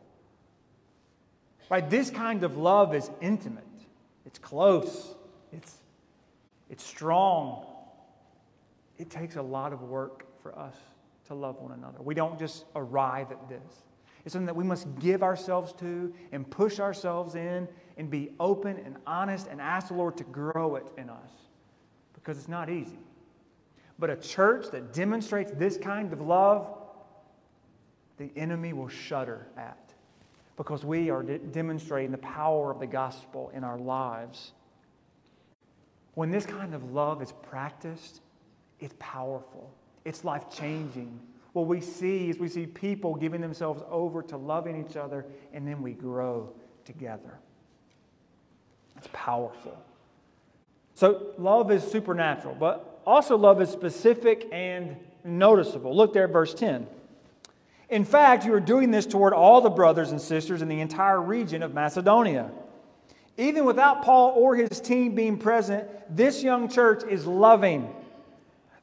Right? 1.69 1.89
This 1.89 2.09
kind 2.09 2.43
of 2.43 2.57
love 2.57 2.93
is 2.93 3.09
intimate, 3.21 3.63
it's 4.25 4.37
close, 4.37 5.15
it's, 5.53 5.77
it's 6.69 6.83
strong. 6.83 7.67
It 9.03 9.09
takes 9.09 9.35
a 9.35 9.41
lot 9.41 9.73
of 9.73 9.81
work 9.81 10.25
for 10.41 10.57
us 10.57 10.77
to 11.27 11.33
love 11.33 11.59
one 11.59 11.73
another. 11.73 11.97
We 12.01 12.15
don't 12.15 12.39
just 12.39 12.63
arrive 12.73 13.33
at 13.33 13.49
this. 13.49 13.83
It's 14.23 14.31
something 14.31 14.45
that 14.45 14.55
we 14.55 14.63
must 14.63 14.87
give 14.97 15.23
ourselves 15.23 15.73
to 15.81 16.13
and 16.31 16.49
push 16.49 16.79
ourselves 16.79 17.35
in 17.35 17.67
and 17.97 18.09
be 18.09 18.29
open 18.39 18.77
and 18.77 18.95
honest 19.05 19.47
and 19.47 19.59
ask 19.59 19.89
the 19.89 19.95
Lord 19.95 20.15
to 20.15 20.23
grow 20.23 20.77
it 20.77 20.87
in 20.97 21.09
us 21.09 21.31
because 22.13 22.37
it's 22.37 22.47
not 22.47 22.69
easy. 22.69 22.97
But 23.99 24.09
a 24.09 24.15
church 24.15 24.67
that 24.71 24.93
demonstrates 24.93 25.51
this 25.51 25.75
kind 25.75 26.13
of 26.13 26.21
love, 26.21 26.73
the 28.15 28.31
enemy 28.37 28.71
will 28.71 28.87
shudder 28.87 29.47
at 29.57 29.93
because 30.55 30.85
we 30.85 31.09
are 31.09 31.23
de- 31.23 31.39
demonstrating 31.39 32.11
the 32.11 32.19
power 32.19 32.71
of 32.71 32.79
the 32.79 32.87
gospel 32.87 33.51
in 33.53 33.65
our 33.65 33.77
lives. 33.77 34.53
When 36.13 36.31
this 36.31 36.45
kind 36.45 36.73
of 36.73 36.93
love 36.93 37.21
is 37.21 37.33
practiced, 37.41 38.21
it's 38.83 38.93
powerful, 38.99 39.73
it's 40.05 40.23
life 40.23 40.45
changing 40.51 41.19
what 41.53 41.67
we 41.67 41.81
see 41.81 42.29
is 42.29 42.39
we 42.39 42.49
see 42.49 42.65
people 42.65 43.15
giving 43.15 43.39
themselves 43.39 43.81
over 43.89 44.23
to 44.23 44.37
loving 44.37 44.83
each 44.85 44.97
other, 44.97 45.25
and 45.53 45.67
then 45.67 45.81
we 45.81 45.93
grow 45.93 46.51
together. 46.83 47.39
It's 48.97 49.07
powerful. 49.13 49.77
So, 50.95 51.33
love 51.37 51.71
is 51.71 51.83
supernatural, 51.83 52.55
but 52.55 53.01
also 53.05 53.37
love 53.37 53.61
is 53.61 53.69
specific 53.69 54.47
and 54.51 54.97
noticeable. 55.23 55.95
Look 55.95 56.13
there 56.13 56.25
at 56.25 56.31
verse 56.31 56.53
10. 56.53 56.87
In 57.89 58.03
fact, 58.03 58.45
you 58.45 58.53
are 58.53 58.59
doing 58.59 58.89
this 58.89 59.05
toward 59.05 59.33
all 59.33 59.61
the 59.61 59.69
brothers 59.69 60.11
and 60.11 60.19
sisters 60.19 60.63
in 60.63 60.67
the 60.67 60.79
entire 60.81 61.21
region 61.21 61.61
of 61.61 61.73
Macedonia. 61.73 62.49
Even 63.37 63.65
without 63.65 64.03
Paul 64.03 64.33
or 64.35 64.55
his 64.55 64.79
team 64.79 65.13
being 65.13 65.37
present, 65.37 65.87
this 66.15 66.41
young 66.41 66.67
church 66.67 67.03
is 67.03 67.27
loving 67.27 67.93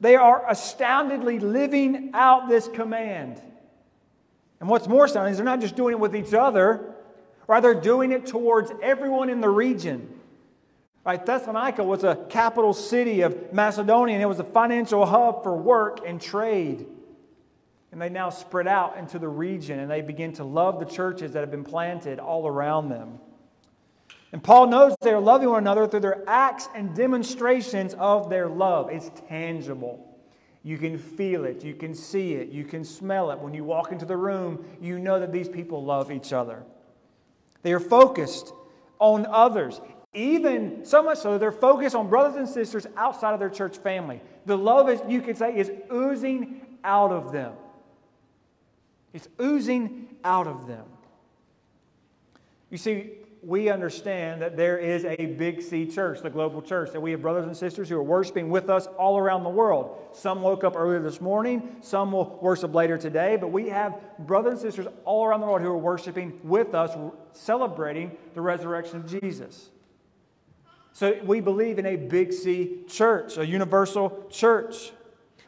they 0.00 0.16
are 0.16 0.44
astoundedly 0.48 1.38
living 1.38 2.10
out 2.14 2.48
this 2.48 2.68
command. 2.68 3.40
And 4.58 4.68
what's 4.68 4.88
more 4.88 5.04
astounding 5.04 5.32
is 5.32 5.38
they're 5.38 5.44
not 5.44 5.60
just 5.60 5.76
doing 5.76 5.92
it 5.92 6.00
with 6.00 6.16
each 6.16 6.34
other, 6.34 6.94
rather, 7.46 7.72
they're 7.72 7.82
doing 7.82 8.12
it 8.12 8.26
towards 8.26 8.70
everyone 8.82 9.28
in 9.30 9.40
the 9.40 9.48
region. 9.48 10.20
Right, 11.04 11.24
Thessalonica 11.24 11.82
was 11.82 12.04
a 12.04 12.26
capital 12.28 12.74
city 12.74 13.22
of 13.22 13.52
Macedonia, 13.52 14.14
and 14.14 14.22
it 14.22 14.26
was 14.26 14.38
a 14.38 14.44
financial 14.44 15.06
hub 15.06 15.42
for 15.42 15.56
work 15.56 16.00
and 16.06 16.20
trade. 16.20 16.86
And 17.90 18.00
they 18.00 18.10
now 18.10 18.30
spread 18.30 18.68
out 18.68 18.98
into 18.98 19.18
the 19.18 19.28
region, 19.28 19.78
and 19.80 19.90
they 19.90 20.02
begin 20.02 20.34
to 20.34 20.44
love 20.44 20.78
the 20.78 20.84
churches 20.84 21.32
that 21.32 21.40
have 21.40 21.50
been 21.50 21.64
planted 21.64 22.18
all 22.18 22.46
around 22.46 22.90
them. 22.90 23.18
And 24.32 24.42
Paul 24.42 24.68
knows 24.68 24.94
they 25.00 25.10
are 25.10 25.20
loving 25.20 25.48
one 25.48 25.58
another 25.58 25.88
through 25.88 26.00
their 26.00 26.22
acts 26.28 26.68
and 26.74 26.94
demonstrations 26.94 27.94
of 27.94 28.30
their 28.30 28.48
love. 28.48 28.88
It's 28.90 29.10
tangible. 29.28 30.06
You 30.62 30.76
can 30.76 30.98
feel 30.98 31.46
it, 31.46 31.64
you 31.64 31.74
can 31.74 31.94
see 31.94 32.34
it, 32.34 32.50
you 32.50 32.64
can 32.64 32.84
smell 32.84 33.30
it. 33.30 33.38
When 33.38 33.54
you 33.54 33.64
walk 33.64 33.92
into 33.92 34.04
the 34.04 34.16
room, 34.16 34.64
you 34.80 34.98
know 34.98 35.18
that 35.18 35.32
these 35.32 35.48
people 35.48 35.82
love 35.82 36.12
each 36.12 36.32
other. 36.32 36.62
They 37.62 37.72
are 37.72 37.80
focused 37.80 38.52
on 38.98 39.26
others, 39.26 39.80
even 40.12 40.84
so 40.84 41.02
much 41.02 41.18
so 41.18 41.38
they're 41.38 41.50
focused 41.50 41.96
on 41.96 42.10
brothers 42.10 42.36
and 42.36 42.46
sisters 42.46 42.86
outside 42.96 43.32
of 43.32 43.40
their 43.40 43.48
church 43.48 43.78
family. 43.78 44.20
The 44.44 44.56
love, 44.56 44.90
is, 44.90 45.00
you 45.08 45.22
could 45.22 45.38
say, 45.38 45.56
is 45.56 45.70
oozing 45.90 46.60
out 46.84 47.10
of 47.10 47.32
them. 47.32 47.54
It's 49.14 49.28
oozing 49.40 50.08
out 50.24 50.46
of 50.46 50.66
them. 50.66 50.84
You 52.68 52.76
see, 52.76 53.12
we 53.42 53.70
understand 53.70 54.42
that 54.42 54.56
there 54.56 54.76
is 54.76 55.04
a 55.04 55.16
Big 55.16 55.62
C 55.62 55.86
church, 55.86 56.20
the 56.20 56.28
global 56.28 56.60
church, 56.60 56.92
that 56.92 57.00
we 57.00 57.12
have 57.12 57.22
brothers 57.22 57.46
and 57.46 57.56
sisters 57.56 57.88
who 57.88 57.96
are 57.96 58.02
worshiping 58.02 58.50
with 58.50 58.68
us 58.68 58.86
all 58.98 59.16
around 59.16 59.44
the 59.44 59.50
world. 59.50 59.96
Some 60.12 60.42
woke 60.42 60.62
up 60.62 60.76
earlier 60.76 61.00
this 61.00 61.20
morning, 61.20 61.76
some 61.80 62.12
will 62.12 62.38
worship 62.42 62.74
later 62.74 62.98
today, 62.98 63.36
but 63.36 63.50
we 63.50 63.68
have 63.70 63.94
brothers 64.18 64.52
and 64.52 64.60
sisters 64.60 64.86
all 65.04 65.24
around 65.24 65.40
the 65.40 65.46
world 65.46 65.62
who 65.62 65.68
are 65.68 65.78
worshiping 65.78 66.38
with 66.44 66.74
us, 66.74 66.90
celebrating 67.32 68.16
the 68.34 68.40
resurrection 68.42 68.96
of 68.96 69.20
Jesus. 69.20 69.70
So 70.92 71.18
we 71.24 71.40
believe 71.40 71.78
in 71.78 71.86
a 71.86 71.96
Big 71.96 72.32
C 72.32 72.80
church, 72.88 73.38
a 73.38 73.46
universal 73.46 74.26
church. 74.28 74.92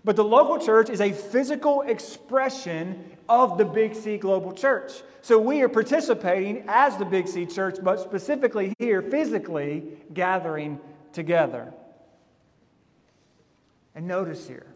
But 0.04 0.16
the 0.16 0.24
local 0.24 0.58
church 0.58 0.90
is 0.90 1.00
a 1.00 1.12
physical 1.12 1.82
expression 1.82 3.04
of 3.28 3.56
the 3.56 3.64
Big 3.64 3.94
C 3.94 4.18
Global 4.18 4.52
Church. 4.52 4.92
So 5.20 5.38
we 5.38 5.62
are 5.62 5.68
participating 5.68 6.64
as 6.66 6.96
the 6.96 7.04
Big 7.04 7.28
C 7.28 7.46
Church, 7.46 7.76
but 7.82 8.00
specifically 8.00 8.74
here, 8.78 9.00
physically 9.00 9.84
gathering 10.12 10.80
together. 11.12 11.72
And 13.94 14.08
notice 14.08 14.48
here, 14.48 14.66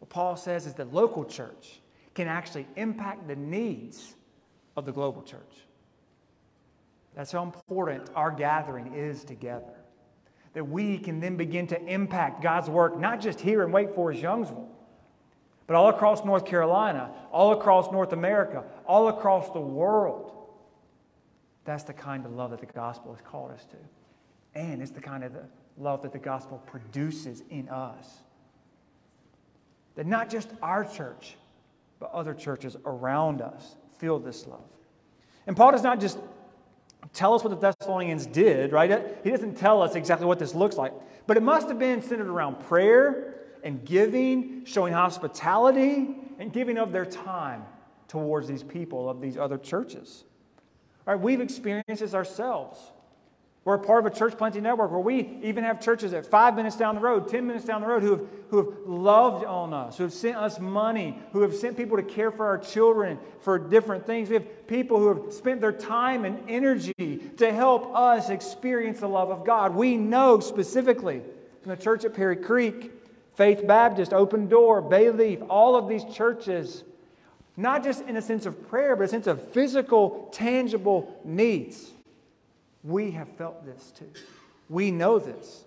what 0.00 0.08
Paul 0.08 0.36
says 0.36 0.66
is 0.66 0.74
that 0.74 0.92
local 0.92 1.24
church 1.24 1.80
can 2.14 2.26
actually 2.26 2.66
impact 2.76 3.28
the 3.28 3.36
needs 3.36 4.14
of 4.76 4.84
the 4.84 4.92
global 4.92 5.22
church. 5.22 5.40
That's 7.14 7.30
how 7.30 7.42
important 7.42 8.10
our 8.16 8.30
gathering 8.30 8.94
is 8.94 9.22
together. 9.22 9.81
That 10.54 10.68
we 10.68 10.98
can 10.98 11.20
then 11.20 11.36
begin 11.36 11.66
to 11.68 11.82
impact 11.86 12.42
God's 12.42 12.68
work, 12.68 12.98
not 12.98 13.20
just 13.20 13.40
here 13.40 13.62
in 13.62 13.72
Wake 13.72 13.94
Forest, 13.94 14.22
Youngsville, 14.22 14.68
but 15.66 15.76
all 15.76 15.88
across 15.88 16.24
North 16.24 16.44
Carolina, 16.44 17.10
all 17.30 17.52
across 17.52 17.90
North 17.90 18.12
America, 18.12 18.64
all 18.86 19.08
across 19.08 19.50
the 19.50 19.60
world. 19.60 20.32
That's 21.64 21.84
the 21.84 21.92
kind 21.92 22.26
of 22.26 22.32
love 22.32 22.50
that 22.50 22.60
the 22.60 22.66
gospel 22.66 23.14
has 23.14 23.22
called 23.22 23.52
us 23.52 23.64
to. 23.66 24.58
And 24.60 24.82
it's 24.82 24.90
the 24.90 25.00
kind 25.00 25.24
of 25.24 25.32
love 25.78 26.02
that 26.02 26.12
the 26.12 26.18
gospel 26.18 26.58
produces 26.66 27.42
in 27.48 27.68
us. 27.68 28.18
That 29.94 30.06
not 30.06 30.28
just 30.28 30.50
our 30.62 30.84
church, 30.84 31.36
but 32.00 32.10
other 32.12 32.34
churches 32.34 32.76
around 32.84 33.40
us 33.40 33.76
feel 33.98 34.18
this 34.18 34.46
love. 34.46 34.60
And 35.46 35.56
Paul 35.56 35.72
does 35.72 35.82
not 35.82 36.00
just 36.00 36.18
tell 37.12 37.34
us 37.34 37.44
what 37.44 37.50
the 37.50 37.72
Thessalonians 37.72 38.26
did, 38.26 38.72
right? 38.72 39.16
He 39.24 39.30
doesn't 39.30 39.56
tell 39.56 39.82
us 39.82 39.94
exactly 39.94 40.26
what 40.26 40.38
this 40.38 40.54
looks 40.54 40.76
like. 40.76 40.92
But 41.26 41.36
it 41.36 41.42
must 41.42 41.68
have 41.68 41.78
been 41.78 42.02
centered 42.02 42.28
around 42.28 42.60
prayer 42.60 43.34
and 43.62 43.84
giving, 43.84 44.64
showing 44.64 44.92
hospitality, 44.92 46.16
and 46.38 46.52
giving 46.52 46.78
of 46.78 46.92
their 46.92 47.06
time 47.06 47.64
towards 48.08 48.48
these 48.48 48.62
people 48.62 49.08
of 49.08 49.20
these 49.20 49.36
other 49.36 49.58
churches. 49.58 50.24
All 51.06 51.14
right, 51.14 51.22
we've 51.22 51.40
experienced 51.40 52.00
this 52.00 52.14
ourselves. 52.14 52.78
We're 53.64 53.74
a 53.74 53.78
part 53.78 54.04
of 54.04 54.12
a 54.12 54.16
church 54.16 54.36
planting 54.36 54.64
network 54.64 54.90
where 54.90 54.98
we 54.98 55.38
even 55.42 55.62
have 55.62 55.80
churches 55.80 56.12
at 56.14 56.26
five 56.26 56.56
minutes 56.56 56.76
down 56.76 56.96
the 56.96 57.00
road, 57.00 57.28
10 57.28 57.46
minutes 57.46 57.64
down 57.64 57.82
the 57.82 57.86
road, 57.86 58.02
who 58.02 58.10
have, 58.10 58.26
who 58.48 58.56
have 58.56 58.74
loved 58.86 59.44
on 59.44 59.72
us, 59.72 59.96
who 59.96 60.02
have 60.02 60.12
sent 60.12 60.36
us 60.36 60.58
money, 60.58 61.16
who 61.32 61.42
have 61.42 61.54
sent 61.54 61.76
people 61.76 61.96
to 61.96 62.02
care 62.02 62.32
for 62.32 62.44
our 62.44 62.58
children 62.58 63.20
for 63.40 63.60
different 63.60 64.04
things. 64.04 64.28
We 64.28 64.34
have 64.34 64.66
people 64.66 64.98
who 64.98 65.14
have 65.14 65.32
spent 65.32 65.60
their 65.60 65.72
time 65.72 66.24
and 66.24 66.42
energy 66.50 67.20
to 67.36 67.52
help 67.52 67.94
us 67.94 68.30
experience 68.30 68.98
the 68.98 69.08
love 69.08 69.30
of 69.30 69.46
God. 69.46 69.76
We 69.76 69.96
know 69.96 70.40
specifically 70.40 71.22
from 71.62 71.70
the 71.70 71.80
church 71.80 72.04
at 72.04 72.14
Perry 72.14 72.36
Creek, 72.36 72.90
Faith 73.36 73.64
Baptist, 73.64 74.12
Open 74.12 74.48
Door, 74.48 74.90
Bayleaf, 74.90 75.46
all 75.48 75.76
of 75.76 75.88
these 75.88 76.04
churches, 76.12 76.82
not 77.56 77.84
just 77.84 78.02
in 78.06 78.16
a 78.16 78.22
sense 78.22 78.44
of 78.44 78.68
prayer, 78.68 78.96
but 78.96 79.04
a 79.04 79.08
sense 79.08 79.28
of 79.28 79.52
physical, 79.52 80.28
tangible 80.32 81.20
needs. 81.24 81.92
We 82.82 83.12
have 83.12 83.28
felt 83.36 83.64
this 83.64 83.92
too. 83.92 84.10
We 84.68 84.90
know 84.90 85.18
this. 85.18 85.64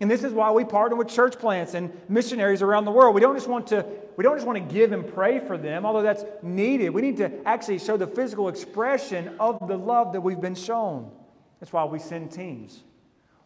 And 0.00 0.10
this 0.10 0.24
is 0.24 0.32
why 0.32 0.50
we 0.50 0.64
partner 0.64 0.96
with 0.96 1.08
church 1.08 1.38
plants 1.38 1.74
and 1.74 1.92
missionaries 2.08 2.62
around 2.62 2.84
the 2.84 2.90
world. 2.90 3.14
We 3.14 3.20
don't 3.20 3.36
just 3.36 3.46
want 3.46 3.68
to, 3.68 3.86
we 4.16 4.24
don't 4.24 4.36
just 4.36 4.46
want 4.46 4.58
to 4.58 4.74
give 4.74 4.90
and 4.90 5.06
pray 5.06 5.38
for 5.38 5.56
them, 5.56 5.86
although 5.86 6.02
that's 6.02 6.24
needed. 6.42 6.90
We 6.90 7.00
need 7.00 7.16
to 7.18 7.30
actually 7.46 7.78
show 7.78 7.96
the 7.96 8.06
physical 8.06 8.48
expression 8.48 9.36
of 9.38 9.68
the 9.68 9.76
love 9.76 10.12
that 10.12 10.20
we've 10.20 10.40
been 10.40 10.56
shown. 10.56 11.12
That's 11.60 11.72
why 11.72 11.84
we 11.84 12.00
send 12.00 12.32
teams. 12.32 12.82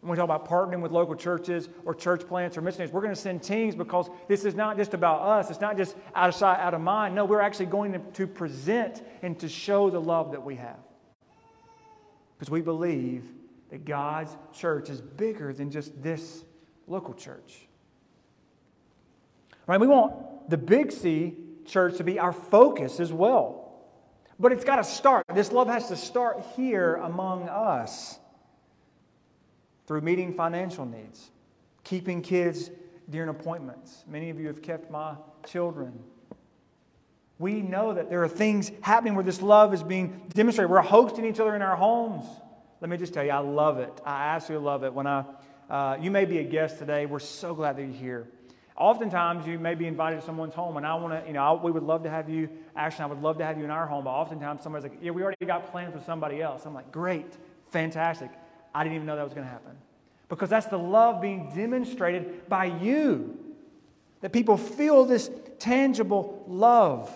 When 0.01 0.11
we 0.11 0.17
talk 0.17 0.25
about 0.25 0.49
partnering 0.49 0.81
with 0.81 0.93
local 0.93 1.17
churches 1.17 1.69
or 1.85 1.95
church 1.95 2.27
plants 2.27 2.57
or 2.57 2.63
missionaries, 2.63 2.93
we're 2.93 3.03
going 3.03 3.15
to 3.15 3.21
send 3.21 3.43
teams 3.43 3.75
because 3.75 4.09
this 4.27 4.45
is 4.45 4.55
not 4.55 4.77
just 4.77 4.95
about 4.95 5.21
us. 5.21 5.51
It's 5.51 5.61
not 5.61 5.77
just 5.77 5.97
out 6.15 6.29
of 6.29 6.35
sight, 6.35 6.61
out 6.61 6.73
of 6.73 6.81
mind. 6.81 7.15
No, 7.15 7.25
we're 7.25 7.41
actually 7.41 7.67
going 7.67 8.01
to 8.15 8.27
present 8.27 9.03
and 9.23 9.39
to 9.41 9.49
show 9.49 9.91
the 9.91 10.01
love 10.01 10.31
that 10.31 10.43
we 10.43 10.55
have 10.55 10.79
because 12.39 12.51
we 12.51 12.61
believe 12.61 13.25
that 13.71 13.85
God's 13.85 14.37
church 14.53 14.89
is 14.89 15.01
bigger 15.01 15.53
than 15.53 15.71
just 15.71 16.01
this 16.03 16.45
local 16.87 17.15
church. 17.15 17.67
Right? 19.67 19.81
We 19.81 19.89
want 19.89 20.49
the 20.49 20.57
Big 20.57 20.93
C 20.93 21.37
church 21.67 21.97
to 21.99 22.05
be 22.05 22.19
our 22.19 22.33
focus 22.33 23.01
as 23.01 23.13
well. 23.13 23.65
But 24.39 24.53
it's 24.53 24.65
got 24.65 24.77
to 24.77 24.85
start. 24.85 25.25
This 25.35 25.51
love 25.51 25.69
has 25.69 25.89
to 25.89 25.97
start 25.97 26.45
here 26.57 26.95
among 26.97 27.49
us 27.49 28.19
through 29.87 30.03
meeting 30.03 30.33
financial 30.33 30.87
needs, 30.87 31.31
keeping 31.83 32.23
kids 32.23 32.71
during 33.11 33.29
appointments. 33.31 34.05
Many 34.07 34.31
of 34.31 34.39
you 34.39 34.47
have 34.47 34.63
kept 34.63 34.91
my 34.91 35.17
children 35.47 35.99
we 37.39 37.61
know 37.61 37.95
that 37.95 38.11
there 38.11 38.23
are 38.25 38.29
things 38.29 38.73
happening 38.81 39.15
where 39.15 39.25
this 39.25 39.41
love 39.41 39.73
is 39.73 39.83
being 39.83 40.23
demonstrated. 40.35 40.71
We're 40.71 40.81
hosting 40.81 41.25
each 41.25 41.41
other 41.41 41.55
in 41.55 41.63
our 41.63 41.77
homes. 41.77 42.25
Let 42.81 42.91
me 42.91 42.97
just 42.97 43.15
tell 43.15 43.25
you, 43.25 43.31
I 43.31 43.39
love 43.39 43.79
it. 43.79 43.93
I 44.05 44.35
absolutely 44.35 44.67
love 44.67 44.85
it. 44.85 44.93
When 44.93 45.07
I, 45.07 45.25
uh, 45.71 45.99
you 46.01 46.11
may 46.11 46.25
be 46.25 46.39
a 46.39 46.45
guest 46.45 46.79
today. 46.79 47.07
We're 47.07 47.19
so 47.19 47.55
glad 47.55 47.77
that 47.77 47.83
you're 47.83 47.93
here. 47.93 48.29
Oftentimes, 48.77 49.47
you 49.47 49.59
may 49.59 49.75
be 49.75 49.87
invited 49.87 50.21
to 50.21 50.27
someone's 50.27 50.55
home, 50.55 50.77
and 50.77 50.87
I 50.87 50.95
want 50.95 51.13
to, 51.13 51.27
you 51.27 51.33
know, 51.33 51.43
I, 51.43 51.53
we 51.63 51.73
would 51.73 51.83
love 51.83 52.05
to 52.05 52.11
have 52.11 52.29
you. 52.29 52.49
Actually, 52.77 53.05
I 53.05 53.07
would 53.07 53.23
love 53.23 53.39
to 53.39 53.45
have 53.45 53.59
you 53.59 53.65
in 53.65 53.71
our 53.71 53.87
home. 53.87 54.05
But 54.05 54.11
oftentimes, 54.11 54.63
somebody's 54.63 54.89
like, 54.89 54.99
"Yeah, 55.03 55.11
we 55.11 55.23
already 55.23 55.45
got 55.45 55.71
plans 55.73 55.95
with 55.95 56.05
somebody 56.07 56.41
else." 56.41 56.65
I'm 56.65 56.75
like, 56.75 56.93
"Great, 56.93 57.27
fantastic." 57.71 58.31
I 58.73 58.85
didn't 58.85 58.95
even 58.95 59.07
know 59.07 59.17
that 59.17 59.25
was 59.25 59.35
going 59.35 59.47
to 59.47 59.51
happen, 59.51 59.77
because 60.29 60.49
that's 60.49 60.67
the 60.67 60.79
love 60.79 61.21
being 61.21 61.51
demonstrated 61.55 62.49
by 62.49 62.67
you. 62.67 63.37
That 64.21 64.33
people 64.33 64.57
feel 64.57 65.05
this 65.05 65.29
tangible 65.59 66.45
love. 66.47 67.11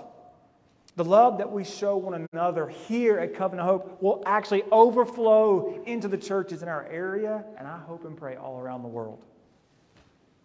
The 0.96 1.04
love 1.04 1.38
that 1.38 1.50
we 1.50 1.64
show 1.64 1.96
one 1.96 2.26
another 2.32 2.68
here 2.68 3.18
at 3.18 3.34
Covenant 3.34 3.66
Hope 3.66 4.02
will 4.02 4.22
actually 4.26 4.62
overflow 4.70 5.82
into 5.86 6.06
the 6.06 6.18
churches 6.18 6.62
in 6.62 6.68
our 6.68 6.84
area, 6.86 7.44
and 7.56 7.66
I 7.66 7.78
hope 7.78 8.04
and 8.04 8.16
pray 8.16 8.36
all 8.36 8.60
around 8.60 8.82
the 8.82 8.88
world. 8.88 9.22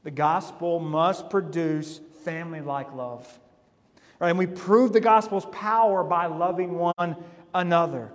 The 0.03 0.12
gospel 0.12 0.79
must 0.79 1.29
produce 1.29 1.99
family 2.23 2.62
like 2.62 2.93
love. 2.93 3.27
Right? 4.19 4.29
And 4.29 4.39
we 4.39 4.47
prove 4.47 4.93
the 4.93 5.01
gospel's 5.01 5.45
power 5.47 6.03
by 6.03 6.27
loving 6.27 6.77
one 6.77 7.17
another. 7.53 8.12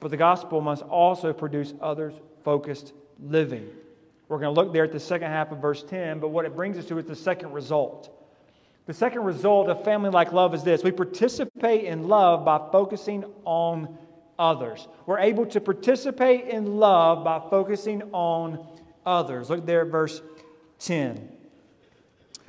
But 0.00 0.10
the 0.10 0.16
gospel 0.16 0.62
must 0.62 0.82
also 0.82 1.34
produce 1.34 1.74
others 1.80 2.14
focused 2.42 2.94
living. 3.22 3.68
We're 4.28 4.38
going 4.38 4.54
to 4.54 4.60
look 4.60 4.72
there 4.72 4.84
at 4.84 4.92
the 4.92 5.00
second 5.00 5.30
half 5.30 5.52
of 5.52 5.58
verse 5.58 5.82
10, 5.82 6.20
but 6.20 6.28
what 6.28 6.46
it 6.46 6.56
brings 6.56 6.78
us 6.78 6.86
to 6.86 6.98
is 6.98 7.04
the 7.04 7.14
second 7.14 7.52
result. 7.52 8.15
The 8.86 8.94
second 8.94 9.24
result 9.24 9.68
of 9.68 9.84
family 9.84 10.10
like 10.10 10.32
love 10.32 10.54
is 10.54 10.62
this 10.62 10.84
we 10.84 10.92
participate 10.92 11.84
in 11.84 12.08
love 12.08 12.44
by 12.44 12.58
focusing 12.70 13.24
on 13.44 13.98
others. 14.38 14.86
We're 15.06 15.18
able 15.18 15.46
to 15.46 15.60
participate 15.60 16.46
in 16.46 16.76
love 16.76 17.24
by 17.24 17.40
focusing 17.50 18.02
on 18.12 18.64
others. 19.04 19.50
Look 19.50 19.66
there 19.66 19.82
at 19.82 19.88
verse 19.88 20.22
10. 20.78 21.32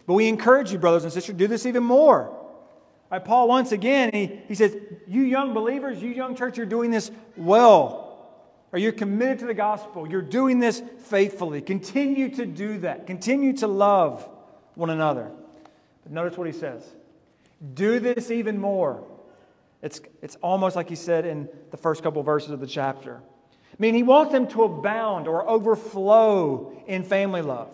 But 0.06 0.14
we 0.14 0.28
encourage 0.28 0.72
you, 0.72 0.78
brothers 0.78 1.04
and 1.04 1.12
sisters, 1.12 1.36
do 1.36 1.48
this 1.48 1.66
even 1.66 1.84
more. 1.84 2.34
Right, 3.12 3.24
Paul, 3.24 3.48
once 3.48 3.72
again, 3.72 4.12
he, 4.14 4.40
he 4.48 4.56
says, 4.56 4.76
You 5.08 5.24
young 5.24 5.54
believers, 5.54 6.02
you 6.02 6.10
young 6.10 6.36
church, 6.36 6.58
you're 6.58 6.66
doing 6.66 6.92
this 6.92 7.10
well. 7.36 8.04
Or 8.74 8.80
you're 8.80 8.92
committed 8.92 9.40
to 9.40 9.46
the 9.46 9.54
gospel. 9.54 10.08
You're 10.08 10.22
doing 10.22 10.60
this 10.60 10.84
faithfully. 11.06 11.62
Continue 11.62 12.30
to 12.36 12.46
do 12.46 12.80
that. 12.80 13.08
Continue 13.08 13.54
to 13.58 13.68
love 13.68 14.28
one 14.76 14.90
another. 14.90 15.32
Notice 16.10 16.38
what 16.38 16.48
he 16.48 16.54
says 16.54 16.84
do 17.74 18.00
this 18.00 18.30
even 18.30 18.60
more. 18.60 19.04
It's, 19.82 20.02
it's 20.22 20.36
almost 20.38 20.76
like 20.76 20.90
he 20.90 20.96
said 20.96 21.26
in 21.26 21.50
the 21.72 21.78
first 21.78 22.04
couple 22.04 22.20
of 22.20 22.26
verses 22.26 22.52
of 22.52 22.60
the 22.60 22.68
chapter. 22.68 23.18
I 23.18 23.76
mean, 23.80 23.94
he 23.94 24.04
wants 24.04 24.32
them 24.32 24.48
to 24.50 24.64
abound 24.64 25.28
or 25.28 25.48
overflow 25.48 26.84
in 26.88 27.04
family 27.04 27.42
love. 27.42 27.70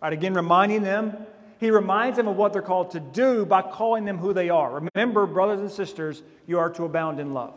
Right, 0.00 0.12
again, 0.12 0.34
reminding 0.34 0.82
them, 0.82 1.16
he 1.58 1.70
reminds 1.70 2.16
them 2.16 2.28
of 2.28 2.36
what 2.36 2.52
they're 2.52 2.62
called 2.62 2.92
to 2.92 3.00
do 3.00 3.44
by 3.44 3.62
calling 3.62 4.04
them 4.04 4.16
who 4.16 4.32
they 4.32 4.48
are. 4.48 4.80
Remember, 4.94 5.26
brothers 5.26 5.60
and 5.60 5.70
sisters, 5.70 6.22
you 6.46 6.58
are 6.58 6.70
to 6.70 6.84
abound 6.84 7.20
in 7.20 7.34
love. 7.34 7.54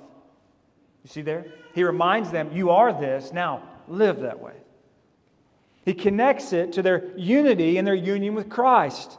You 1.03 1.09
see 1.09 1.21
there? 1.21 1.45
He 1.73 1.83
reminds 1.83 2.31
them, 2.31 2.51
you 2.53 2.71
are 2.71 2.91
this, 2.91 3.31
now 3.31 3.63
live 3.88 4.21
that 4.21 4.39
way. 4.39 4.53
He 5.86 5.93
connects 5.93 6.53
it 6.53 6.73
to 6.73 6.81
their 6.81 7.15
unity 7.17 7.77
and 7.77 7.86
their 7.86 7.95
union 7.95 8.36
with 8.36 8.49
Christ. 8.49 9.17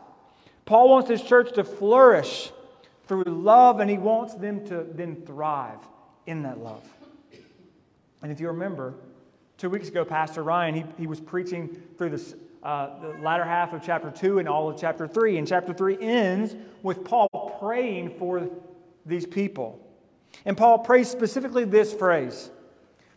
Paul 0.64 0.88
wants 0.88 1.10
his 1.10 1.22
church 1.22 1.52
to 1.52 1.64
flourish 1.64 2.50
through 3.06 3.24
love, 3.24 3.80
and 3.80 3.90
he 3.90 3.98
wants 3.98 4.34
them 4.34 4.66
to 4.66 4.86
then 4.94 5.16
thrive 5.26 5.78
in 6.26 6.42
that 6.42 6.58
love. 6.58 6.84
And 8.22 8.32
if 8.32 8.40
you 8.40 8.48
remember, 8.48 8.94
two 9.58 9.68
weeks 9.68 9.88
ago, 9.88 10.04
Pastor 10.04 10.42
Ryan, 10.42 10.74
he, 10.74 10.84
he 10.98 11.06
was 11.06 11.20
preaching 11.20 11.82
through 11.98 12.10
this, 12.10 12.34
uh, 12.62 12.98
the 13.00 13.08
latter 13.20 13.44
half 13.44 13.74
of 13.74 13.82
chapter 13.84 14.10
2 14.10 14.38
and 14.38 14.48
all 14.48 14.70
of 14.70 14.80
chapter 14.80 15.06
3. 15.06 15.36
And 15.36 15.46
chapter 15.46 15.74
3 15.74 15.98
ends 16.00 16.56
with 16.82 17.04
Paul 17.04 17.28
praying 17.60 18.16
for 18.18 18.48
these 19.04 19.26
people. 19.26 19.78
And 20.46 20.56
Paul 20.56 20.78
prays 20.78 21.10
specifically 21.10 21.64
this 21.64 21.92
phrase 21.92 22.50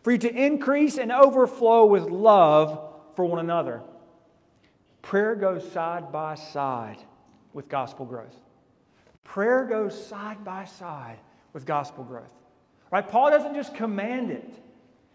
for 0.02 0.12
you 0.12 0.18
to 0.18 0.30
increase 0.30 0.98
and 0.98 1.10
overflow 1.10 1.86
with 1.86 2.04
love 2.04 2.94
for 3.16 3.24
one 3.24 3.40
another. 3.40 3.80
Prayer 5.00 5.34
goes 5.34 5.70
side 5.72 6.12
by 6.12 6.34
side 6.34 6.98
with 7.58 7.68
gospel 7.68 8.06
growth. 8.06 8.36
Prayer 9.24 9.64
goes 9.64 10.06
side 10.06 10.44
by 10.44 10.64
side 10.64 11.18
with 11.52 11.66
gospel 11.66 12.04
growth. 12.04 12.30
Right? 12.92 13.06
Paul 13.06 13.30
doesn't 13.30 13.56
just 13.56 13.74
command 13.74 14.30
it. 14.30 14.62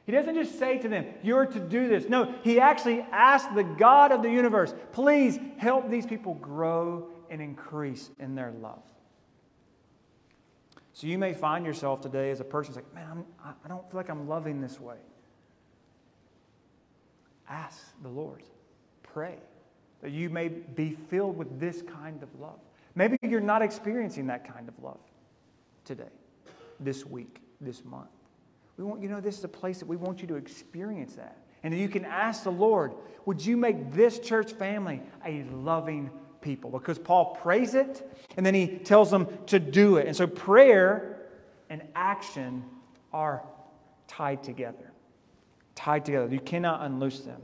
He 0.05 0.11
doesn't 0.11 0.35
just 0.35 0.59
say 0.59 0.77
to 0.79 0.89
them, 0.89 1.05
You're 1.23 1.45
to 1.45 1.59
do 1.61 1.87
this. 1.87 2.09
No, 2.09 2.35
he 2.43 2.59
actually 2.59 2.99
asks 3.13 3.47
the 3.55 3.63
God 3.63 4.11
of 4.11 4.23
the 4.23 4.29
universe, 4.29 4.75
Please 4.91 5.39
help 5.55 5.89
these 5.89 6.05
people 6.05 6.33
grow 6.33 7.07
and 7.29 7.41
increase 7.41 8.11
in 8.19 8.35
their 8.35 8.51
love. 8.51 8.83
So 10.91 11.07
you 11.07 11.17
may 11.17 11.33
find 11.33 11.65
yourself 11.65 12.01
today 12.01 12.29
as 12.29 12.41
a 12.41 12.43
person 12.43 12.75
like, 12.75 12.93
Man, 12.93 13.23
I'm, 13.41 13.55
I 13.63 13.69
don't 13.69 13.89
feel 13.89 13.95
like 14.01 14.09
I'm 14.09 14.27
loving 14.27 14.59
this 14.59 14.81
way. 14.81 14.97
Ask 17.47 17.79
the 18.01 18.09
Lord. 18.09 18.43
Pray 19.01 19.37
that 20.03 20.11
you 20.11 20.29
may 20.29 20.49
be 20.49 20.97
filled 21.09 21.37
with 21.37 21.59
this 21.61 21.81
kind 21.81 22.21
of 22.21 22.29
love. 22.39 22.59
Maybe 22.93 23.17
you're 23.23 23.39
not 23.39 23.61
experiencing 23.61 24.27
that 24.27 24.45
kind 24.45 24.67
of 24.67 24.83
love 24.83 24.99
today, 25.85 26.11
this 26.81 27.05
week, 27.05 27.41
this 27.61 27.83
month. 27.85 28.09
We 28.77 28.83
want 28.83 29.01
you 29.01 29.07
know 29.07 29.21
this 29.21 29.37
is 29.37 29.43
a 29.45 29.49
place 29.49 29.79
that 29.79 29.87
we 29.87 29.95
want 29.95 30.21
you 30.21 30.27
to 30.27 30.35
experience 30.35 31.15
that. 31.15 31.37
And 31.63 31.73
you 31.73 31.87
can 31.87 32.03
ask 32.03 32.43
the 32.43 32.51
Lord, 32.51 32.93
would 33.25 33.43
you 33.43 33.55
make 33.55 33.93
this 33.93 34.19
church 34.19 34.51
family 34.51 35.01
a 35.25 35.43
loving 35.53 36.11
people? 36.41 36.69
Because 36.69 36.99
Paul 36.99 37.37
prays 37.41 37.73
it 37.73 38.05
and 38.35 38.45
then 38.45 38.53
he 38.53 38.67
tells 38.67 39.09
them 39.09 39.27
to 39.47 39.57
do 39.57 39.95
it. 39.95 40.07
And 40.07 40.15
so 40.15 40.27
prayer 40.27 41.29
and 41.69 41.81
action 41.95 42.65
are 43.13 43.41
tied 44.09 44.43
together. 44.43 44.91
Tied 45.75 46.03
together. 46.03 46.27
You 46.27 46.41
cannot 46.41 46.81
unloose 46.81 47.21
them. 47.21 47.41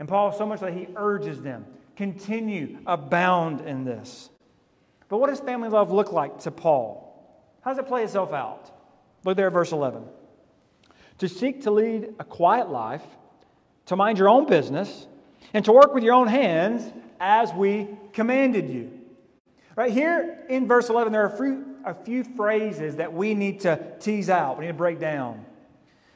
And 0.00 0.08
Paul, 0.08 0.32
so 0.32 0.44
much 0.44 0.58
that 0.60 0.72
he 0.72 0.88
urges 0.96 1.40
them 1.40 1.66
continue, 2.00 2.78
abound 2.86 3.60
in 3.60 3.84
this. 3.84 4.30
But 5.10 5.18
what 5.18 5.28
does 5.28 5.38
family 5.38 5.68
love 5.68 5.92
look 5.92 6.12
like 6.12 6.38
to 6.40 6.50
Paul? 6.50 7.06
How 7.60 7.72
does 7.72 7.78
it 7.78 7.86
play 7.86 8.04
itself 8.04 8.32
out? 8.32 8.70
Look 9.22 9.36
there 9.36 9.48
at 9.48 9.52
verse 9.52 9.70
11. 9.70 10.04
To 11.18 11.28
seek 11.28 11.64
to 11.64 11.70
lead 11.70 12.14
a 12.18 12.24
quiet 12.24 12.70
life, 12.70 13.02
to 13.84 13.96
mind 13.96 14.16
your 14.16 14.30
own 14.30 14.46
business, 14.46 15.06
and 15.52 15.62
to 15.66 15.72
work 15.72 15.92
with 15.92 16.02
your 16.02 16.14
own 16.14 16.26
hands 16.26 16.90
as 17.20 17.52
we 17.52 17.86
commanded 18.14 18.70
you. 18.70 18.90
Right 19.76 19.92
here 19.92 20.46
in 20.48 20.66
verse 20.66 20.88
11, 20.88 21.12
there 21.12 21.26
are 21.26 21.34
a 21.34 21.36
few, 21.36 21.76
a 21.84 21.92
few 21.92 22.24
phrases 22.24 22.96
that 22.96 23.12
we 23.12 23.34
need 23.34 23.60
to 23.60 23.78
tease 24.00 24.30
out, 24.30 24.56
we 24.56 24.64
need 24.64 24.72
to 24.72 24.78
break 24.78 25.00
down. 25.00 25.44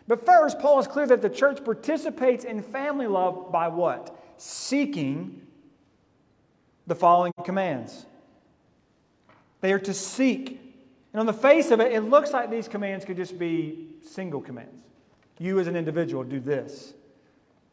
But 0.09 0.25
first, 0.25 0.59
Paul 0.61 0.81
is 0.81 0.87
clear 0.87 1.07
that 1.09 1.21
the 1.21 1.29
church 1.29 1.63
participates 1.63 2.47
in 2.47 2.63
family 2.63 3.07
love 3.07 3.53
by 3.53 3.69
what? 3.69 4.19
Seeking 4.39 5.44
the 6.87 6.95
following 6.95 7.33
commands. 7.45 8.07
They 9.61 9.73
are 9.73 9.79
to 9.81 9.95
seek. 9.95 10.61
And 11.13 11.21
on 11.21 11.27
the 11.27 11.33
face 11.33 11.71
of 11.71 11.81
it, 11.81 11.93
it 11.93 12.03
looks 12.03 12.33
like 12.33 12.51
these 12.51 12.69
commands 12.69 13.05
could 13.05 13.17
just 13.17 13.39
be 13.39 13.89
single 14.03 14.41
commands. 14.41 14.83
You 15.39 15.59
as 15.59 15.67
an 15.67 15.77
individual 15.77 16.23
do 16.25 16.41
this. 16.41 16.95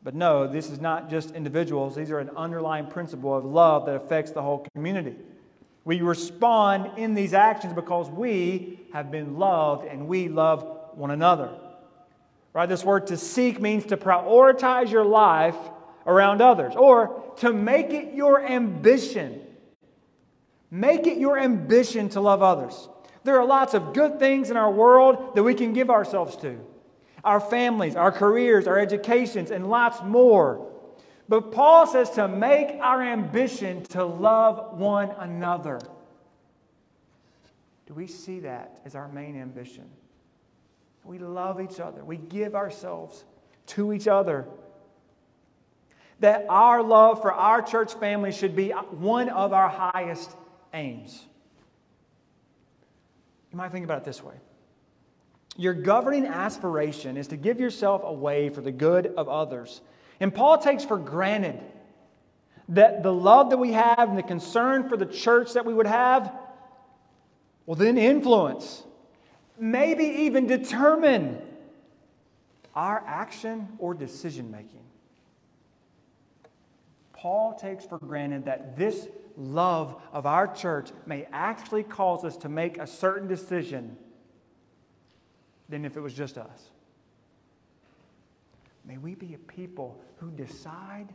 But 0.04 0.16
no, 0.16 0.48
this 0.48 0.70
is 0.70 0.80
not 0.80 1.10
just 1.10 1.32
individuals. 1.32 1.96
These 1.96 2.12
are 2.12 2.20
an 2.20 2.32
underlying 2.36 2.88
principle 2.88 3.36
of 3.36 3.46
love 3.46 3.86
that 3.86 3.96
affects 3.96 4.32
the 4.32 4.42
whole 4.42 4.66
community. 4.74 5.16
We 5.84 6.02
respond 6.02 6.98
in 6.98 7.14
these 7.14 7.34
actions 7.34 7.74
because 7.74 8.10
we 8.10 8.80
have 8.94 9.12
been 9.12 9.38
loved 9.38 9.86
and 9.86 10.08
we 10.08 10.28
love 10.28 10.66
one 10.94 11.12
another. 11.12 11.52
Right? 12.54 12.68
This 12.68 12.84
word 12.84 13.08
to 13.08 13.18
seek 13.18 13.62
means 13.62 13.86
to 13.88 13.98
prioritize 13.98 14.92
your 14.92 15.06
life 15.06 15.56
around 16.06 16.42
others 16.42 16.74
or 16.76 17.24
to 17.38 17.54
make 17.54 17.92
it 17.92 18.14
your 18.14 18.46
ambition. 18.46 19.42
Make 20.70 21.08
it 21.08 21.18
your 21.18 21.38
ambition 21.38 22.10
to 22.10 22.22
love 22.22 22.42
others. 22.42 22.90
There 23.24 23.40
are 23.40 23.46
lots 23.46 23.74
of 23.74 23.94
good 23.94 24.20
things 24.20 24.50
in 24.50 24.58
our 24.58 24.72
world 24.72 25.36
that 25.36 25.44
we 25.44 25.54
can 25.54 25.74
give 25.74 25.90
ourselves 25.90 26.36
to 26.38 26.60
our 27.24 27.40
families, 27.40 27.96
our 27.96 28.12
careers, 28.12 28.68
our 28.68 28.80
educations, 28.80 29.52
and 29.52 29.70
lots 29.70 30.02
more. 30.02 30.68
But 31.30 31.52
Paul 31.52 31.88
says 31.88 32.10
to 32.12 32.28
make 32.28 32.80
our 32.82 33.02
ambition 33.02 33.84
to 33.86 34.04
love 34.04 34.78
one 34.78 35.12
another. 35.12 35.80
Do 37.86 37.94
we 37.94 38.08
see 38.08 38.40
that 38.42 38.82
as 38.86 38.96
our 38.96 39.08
main 39.08 39.40
ambition? 39.40 39.90
We 41.04 41.20
love 41.20 41.60
each 41.62 41.80
other, 41.80 42.04
we 42.04 42.18
give 42.18 42.56
ourselves 42.56 43.24
to 43.68 43.94
each 43.94 44.08
other. 44.08 44.48
That 46.22 46.46
our 46.50 46.82
love 46.82 47.22
for 47.22 47.32
our 47.32 47.62
church 47.62 47.94
family 47.96 48.32
should 48.32 48.56
be 48.56 48.70
one 48.72 49.30
of 49.30 49.54
our 49.54 49.70
highest 49.70 50.32
aims. 50.74 51.26
You 53.52 53.58
might 53.58 53.72
think 53.72 53.84
about 53.84 54.00
it 54.00 54.04
this 54.06 54.24
way 54.24 54.36
your 55.58 55.74
governing 55.74 56.26
aspiration 56.26 57.18
is 57.18 57.28
to 57.28 57.38
give 57.38 57.60
yourself 57.60 58.04
away 58.04 58.50
for 58.50 58.62
the 58.62 58.72
good 58.72 59.14
of 59.18 59.28
others. 59.28 59.82
And 60.20 60.34
Paul 60.34 60.58
takes 60.58 60.86
for 60.86 60.98
granted 60.98 61.60
that 62.70 63.04
the 63.04 63.12
love 63.12 63.50
that 63.50 63.58
we 63.58 63.74
have 63.74 64.10
and 64.10 64.18
the 64.18 64.24
concern 64.24 64.88
for 64.88 64.96
the 64.96 65.06
church 65.06 65.54
that 65.54 65.66
we 65.66 65.74
would 65.74 65.88
have 65.88 66.34
will 67.66 67.76
then 67.76 67.98
influence, 67.98 68.84
maybe 69.60 70.06
even 70.06 70.48
determine 70.48 71.42
our 72.74 73.04
action 73.06 73.68
or 73.78 73.94
decision 73.94 74.50
making. 74.52 74.80
Paul 77.22 77.54
takes 77.54 77.86
for 77.86 78.00
granted 78.00 78.46
that 78.46 78.76
this 78.76 79.08
love 79.38 80.02
of 80.12 80.26
our 80.26 80.48
church 80.48 80.90
may 81.06 81.28
actually 81.32 81.84
cause 81.84 82.26
us 82.26 82.36
to 82.38 82.50
make 82.50 82.80
a 82.80 82.88
certain 82.88 83.28
decision 83.28 83.96
than 85.70 85.86
if 85.86 85.96
it 85.96 86.00
was 86.00 86.16
just 86.16 86.40
us. 86.40 86.72
May 88.86 88.98
we 88.98 89.14
be 89.14 89.36
a 89.36 89.38
people 89.38 90.02
who 90.18 90.32
decide 90.32 91.10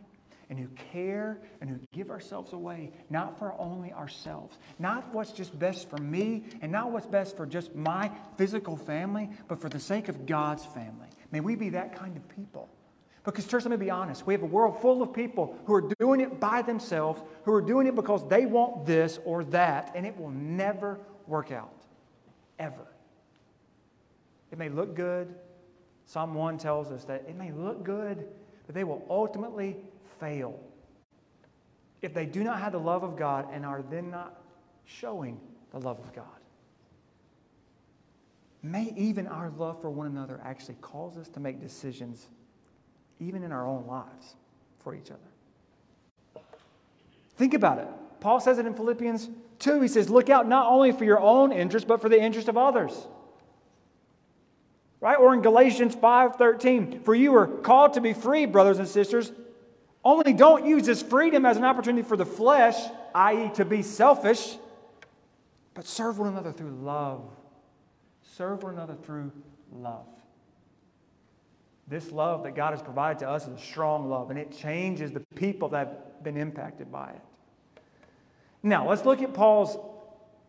and 0.49 0.57
who 0.57 0.69
care 0.93 1.41
and 1.61 1.69
who 1.69 1.81
give 1.93 2.13
ourselves 2.13 2.53
away, 2.53 2.93
not 3.11 3.37
for 3.37 3.53
only 3.59 3.93
ourselves, 3.93 4.57
not 4.79 5.13
what's 5.13 5.33
just 5.33 5.59
best 5.59 5.91
for 5.91 5.99
me 5.99 6.45
and 6.63 6.71
not 6.71 6.93
what's 6.93 7.09
best 7.09 7.37
for 7.37 7.47
just 7.47 7.75
my 7.75 8.13
physical 8.37 8.77
family, 8.77 9.29
but 9.49 9.61
for 9.61 9.69
the 9.69 9.81
sake 9.81 10.09
of 10.09 10.25
God's 10.25 10.65
family. 10.67 11.09
May 11.33 11.41
we 11.41 11.57
be 11.57 11.71
that 11.71 11.97
kind 11.97 12.17
of 12.17 12.29
people. 12.29 12.69
Because, 13.27 13.47
church, 13.47 13.65
let 13.65 13.73
me 13.73 13.77
be 13.77 13.91
honest. 13.91 14.25
We 14.25 14.33
have 14.35 14.43
a 14.43 14.47
world 14.47 14.81
full 14.81 15.03
of 15.03 15.13
people 15.13 15.59
who 15.67 15.75
are 15.75 15.93
doing 15.99 16.21
it 16.21 16.41
by 16.41 16.63
themselves, 16.63 17.21
who 17.45 17.53
are 17.53 17.61
doing 17.61 17.89
it 17.89 17.95
because 17.95 18.27
they 18.29 18.47
want 18.47 18.87
this 18.87 19.19
or 19.25 19.45
that, 19.45 19.93
and 19.95 20.07
it 20.07 20.17
will 20.17 20.31
never 20.31 21.01
work 21.27 21.51
out. 21.51 21.83
Ever. 22.59 22.87
It 24.53 24.59
may 24.59 24.69
look 24.69 24.95
good. 24.95 25.35
Psalm 26.07 26.35
1 26.35 26.57
tells 26.57 26.93
us 26.93 27.05
that 27.07 27.25
it 27.29 27.37
may 27.37 27.51
look 27.51 27.83
good, 27.83 28.29
but 28.65 28.77
they 28.77 28.85
will 28.85 29.05
ultimately 29.11 29.77
fail 30.21 30.61
if 32.01 32.15
they 32.15 32.27
do 32.27 32.45
not 32.45 32.61
have 32.61 32.73
the 32.73 32.79
love 32.79 33.03
of 33.03 33.17
God 33.17 33.49
and 33.53 33.67
are 33.67 33.83
then 33.83 34.09
not 34.09 34.41
showing 34.85 35.41
the 35.73 35.81
love 35.81 35.99
of 35.99 36.15
God. 36.15 36.25
May 38.63 38.93
even 38.97 39.27
our 39.27 39.51
love 39.51 39.81
for 39.81 39.91
one 39.91 40.07
another 40.07 40.41
actually 40.45 40.77
cause 40.81 41.17
us 41.17 41.29
to 41.31 41.41
make 41.41 41.61
decisions, 41.61 42.29
even 43.21 43.43
in 43.43 43.53
our 43.53 43.67
own 43.67 43.87
lives, 43.87 44.35
for 44.81 44.95
each 44.95 45.11
other. 45.11 46.43
Think 47.37 47.55
about 47.55 47.79
it. 47.79 47.89
Paul 48.21 48.41
says 48.41 48.59
it 48.59 48.67
in 48.67 48.75
Philippians 48.75 49.29
2. 49.59 49.81
He 49.81 49.89
says, 49.89 50.09
Look 50.09 50.31
out 50.31 50.49
not 50.49 50.71
only 50.71 50.93
for 50.93 51.05
your 51.05 51.21
own 51.21 51.53
interest, 51.53 51.87
but 51.87 52.01
for 52.01 52.09
the 52.09 52.21
interest 52.21 52.49
of 52.49 52.57
others. 52.57 53.07
Right? 55.01 55.19
Or 55.19 55.35
in 55.35 55.43
Galatians 55.43 55.95
5:13, 55.95 57.05
for 57.05 57.15
you 57.15 57.35
are 57.37 57.47
called 57.47 57.95
to 57.95 58.01
be 58.01 58.13
free, 58.13 58.47
brothers 58.47 58.79
and 58.79 58.89
sisters. 58.89 59.31
Only 60.05 60.33
don't 60.33 60.65
use 60.65 60.85
this 60.87 61.03
freedom 61.03 61.45
as 61.45 61.57
an 61.57 61.65
opportunity 61.65 62.07
for 62.07 62.17
the 62.17 62.25
flesh, 62.25 62.77
i.e., 63.15 63.51
to 63.55 63.65
be 63.65 63.83
selfish, 63.83 64.57
but 65.75 65.85
serve 65.85 66.19
one 66.19 66.29
another 66.29 66.53
through 66.53 66.71
love. 66.71 67.23
Serve 68.23 68.63
one 68.63 68.75
another 68.75 68.95
through 68.95 69.33
love. 69.73 70.07
This 71.89 72.11
love 72.11 72.43
that 72.43 72.57
God 72.57 72.73
has 72.73 72.83
provided 72.83 73.21
to 73.21 73.29
us 73.29 73.47
is 73.47 73.61
a 73.61 73.65
strong 73.65 74.09
love, 74.09 74.31
and 74.31 74.39
it 74.39 74.57
changes 74.57 75.13
the 75.13 75.21
people 75.37 75.69
that 75.69 75.87
have 75.87 76.25
been 76.25 76.37
impacted 76.37 76.91
by 76.91 77.11
it. 77.11 77.21
Now, 78.63 78.89
let's 78.89 79.05
look 79.05 79.23
at 79.23 79.33
Paul's 79.33 79.79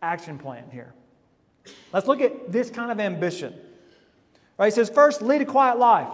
action 0.02 0.38
plan 0.38 0.64
here. 0.72 0.92
Let's 1.92 2.08
look 2.08 2.20
at 2.20 2.50
this 2.50 2.70
kind 2.70 2.90
of 2.90 2.98
ambition. 2.98 3.54
Right? 4.56 4.66
He 4.66 4.70
says, 4.72 4.90
first, 4.90 5.22
lead 5.22 5.42
a 5.42 5.44
quiet 5.44 5.78
life. 5.78 6.12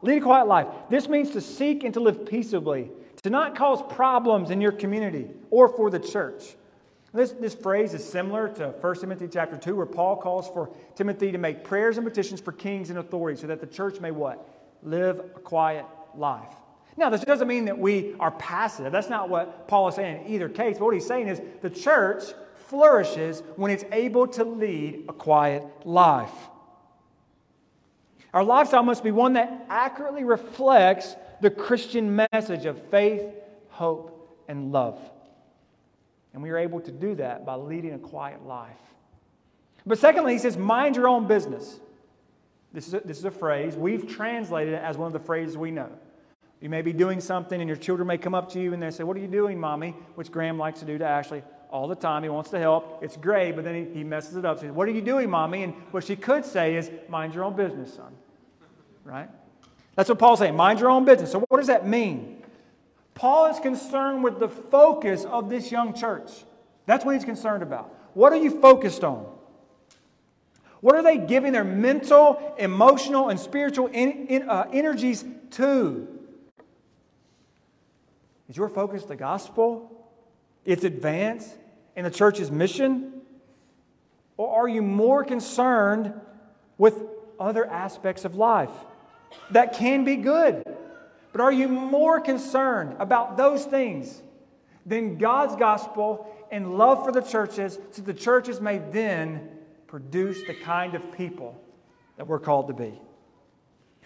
Lead 0.00 0.18
a 0.18 0.20
quiet 0.22 0.46
life. 0.46 0.66
This 0.88 1.08
means 1.08 1.30
to 1.30 1.40
seek 1.42 1.84
and 1.84 1.92
to 1.92 2.00
live 2.00 2.24
peaceably, 2.24 2.90
to 3.22 3.30
not 3.30 3.54
cause 3.54 3.82
problems 3.94 4.50
in 4.50 4.60
your 4.60 4.72
community 4.72 5.28
or 5.50 5.68
for 5.68 5.90
the 5.90 5.98
church. 5.98 6.56
This, 7.12 7.32
this 7.32 7.54
phrase 7.54 7.92
is 7.92 8.02
similar 8.02 8.48
to 8.54 8.68
1 8.68 9.00
Timothy 9.00 9.28
chapter 9.28 9.58
2, 9.58 9.76
where 9.76 9.84
Paul 9.84 10.16
calls 10.16 10.48
for 10.48 10.70
Timothy 10.94 11.30
to 11.30 11.38
make 11.38 11.62
prayers 11.62 11.98
and 11.98 12.06
petitions 12.06 12.40
for 12.40 12.52
kings 12.52 12.88
and 12.88 12.98
authorities 12.98 13.42
so 13.42 13.46
that 13.48 13.60
the 13.60 13.66
church 13.66 14.00
may 14.00 14.10
what? 14.10 14.48
Live 14.82 15.20
a 15.20 15.40
quiet 15.40 15.86
life. 16.14 16.54
Now, 16.96 17.08
this 17.08 17.22
doesn't 17.22 17.48
mean 17.48 17.64
that 17.66 17.78
we 17.78 18.14
are 18.20 18.32
passive. 18.32 18.92
That's 18.92 19.08
not 19.08 19.28
what 19.28 19.66
Paul 19.66 19.88
is 19.88 19.94
saying 19.94 20.26
in 20.26 20.32
either 20.32 20.48
case. 20.48 20.78
But 20.78 20.86
what 20.86 20.94
he's 20.94 21.06
saying 21.06 21.28
is 21.28 21.40
the 21.62 21.70
church 21.70 22.22
flourishes 22.66 23.42
when 23.56 23.70
it's 23.70 23.84
able 23.92 24.26
to 24.28 24.44
lead 24.44 25.04
a 25.08 25.12
quiet 25.12 25.64
life. 25.84 26.32
Our 28.34 28.44
lifestyle 28.44 28.82
must 28.82 29.04
be 29.04 29.10
one 29.10 29.34
that 29.34 29.66
accurately 29.68 30.24
reflects 30.24 31.16
the 31.40 31.50
Christian 31.50 32.14
message 32.32 32.66
of 32.66 32.80
faith, 32.90 33.22
hope, 33.68 34.42
and 34.48 34.72
love. 34.72 34.98
And 36.32 36.42
we 36.42 36.50
are 36.50 36.58
able 36.58 36.80
to 36.80 36.90
do 36.90 37.14
that 37.16 37.44
by 37.44 37.56
leading 37.56 37.92
a 37.92 37.98
quiet 37.98 38.46
life. 38.46 38.78
But 39.84 39.98
secondly, 39.98 40.32
he 40.32 40.38
says, 40.38 40.56
mind 40.56 40.96
your 40.96 41.08
own 41.08 41.26
business. 41.26 41.78
This 42.72 42.88
is, 42.88 42.94
a, 42.94 43.00
this 43.00 43.18
is 43.18 43.24
a 43.24 43.30
phrase. 43.30 43.76
We've 43.76 44.06
translated 44.06 44.74
it 44.74 44.82
as 44.82 44.96
one 44.96 45.06
of 45.06 45.12
the 45.12 45.20
phrases 45.20 45.56
we 45.56 45.70
know. 45.70 45.90
You 46.60 46.68
may 46.68 46.82
be 46.82 46.92
doing 46.92 47.20
something, 47.20 47.60
and 47.60 47.68
your 47.68 47.76
children 47.76 48.06
may 48.06 48.18
come 48.18 48.34
up 48.34 48.52
to 48.52 48.60
you 48.60 48.72
and 48.72 48.82
they 48.82 48.90
say, 48.90 49.04
What 49.04 49.16
are 49.16 49.20
you 49.20 49.28
doing, 49.28 49.58
mommy? 49.58 49.90
Which 50.14 50.30
Graham 50.30 50.58
likes 50.58 50.80
to 50.80 50.86
do 50.86 50.96
to 50.98 51.04
Ashley 51.04 51.42
all 51.70 51.88
the 51.88 51.94
time. 51.94 52.22
He 52.22 52.28
wants 52.28 52.50
to 52.50 52.58
help. 52.58 53.02
It's 53.02 53.16
great, 53.16 53.56
but 53.56 53.64
then 53.64 53.86
he, 53.86 53.98
he 53.98 54.04
messes 54.04 54.36
it 54.36 54.44
up. 54.44 54.60
Says, 54.60 54.70
What 54.70 54.88
are 54.88 54.92
you 54.92 55.02
doing, 55.02 55.28
mommy? 55.28 55.64
And 55.64 55.74
what 55.90 56.04
she 56.04 56.16
could 56.16 56.44
say 56.44 56.76
is, 56.76 56.90
Mind 57.08 57.34
your 57.34 57.44
own 57.44 57.56
business, 57.56 57.94
son 57.94 58.14
right? 59.04 59.28
That's 59.96 60.08
what 60.08 60.18
Paul's 60.18 60.38
saying. 60.38 60.56
Mind 60.56 60.80
your 60.80 60.90
own 60.90 61.04
business. 61.04 61.32
So, 61.32 61.40
what 61.48 61.58
does 61.58 61.66
that 61.66 61.86
mean? 61.86 62.42
Paul 63.14 63.46
is 63.46 63.58
concerned 63.60 64.24
with 64.24 64.38
the 64.38 64.48
focus 64.48 65.24
of 65.24 65.50
this 65.50 65.70
young 65.70 65.92
church. 65.94 66.30
That's 66.86 67.04
what 67.04 67.14
he's 67.14 67.24
concerned 67.24 67.62
about. 67.62 67.94
What 68.14 68.32
are 68.32 68.36
you 68.36 68.60
focused 68.60 69.04
on? 69.04 69.26
What 70.82 70.96
are 70.96 71.02
they 71.02 71.16
giving 71.16 71.52
their 71.52 71.64
mental, 71.64 72.54
emotional, 72.58 73.28
and 73.28 73.38
spiritual 73.38 73.86
in, 73.86 74.26
in, 74.26 74.50
uh, 74.50 74.68
energies 74.72 75.24
to? 75.52 76.08
Is 78.48 78.56
your 78.56 78.68
focus 78.68 79.04
the 79.04 79.14
gospel, 79.14 80.10
its 80.64 80.82
advance, 80.82 81.56
and 81.94 82.04
the 82.04 82.10
church's 82.10 82.50
mission? 82.50 83.12
Or 84.36 84.62
are 84.62 84.68
you 84.68 84.82
more 84.82 85.22
concerned 85.22 86.20
with 86.78 87.00
other 87.38 87.64
aspects 87.64 88.24
of 88.24 88.34
life 88.34 88.72
that 89.52 89.74
can 89.74 90.02
be 90.04 90.16
good? 90.16 90.64
But 91.30 91.40
are 91.40 91.52
you 91.52 91.68
more 91.68 92.20
concerned 92.20 92.96
about 92.98 93.36
those 93.36 93.64
things 93.64 94.20
than 94.84 95.16
God's 95.16 95.54
gospel 95.54 96.26
and 96.50 96.76
love 96.76 97.04
for 97.04 97.12
the 97.12 97.22
churches 97.22 97.78
so 97.92 98.02
the 98.02 98.12
churches 98.12 98.60
may 98.60 98.78
then 98.78 99.48
produce 99.92 100.42
the 100.44 100.54
kind 100.54 100.94
of 100.94 101.12
people 101.12 101.54
that 102.16 102.26
we're 102.26 102.38
called 102.38 102.66
to 102.66 102.72
be? 102.72 102.98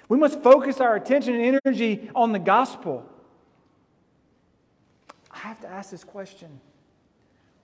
We 0.08 0.18
must 0.18 0.42
focus 0.42 0.80
our 0.80 0.96
attention 0.96 1.36
and 1.36 1.60
energy 1.64 2.10
on 2.12 2.32
the 2.32 2.40
gospel. 2.40 3.08
I 5.30 5.38
have 5.38 5.60
to 5.60 5.68
ask 5.68 5.92
this 5.92 6.02
question. 6.02 6.60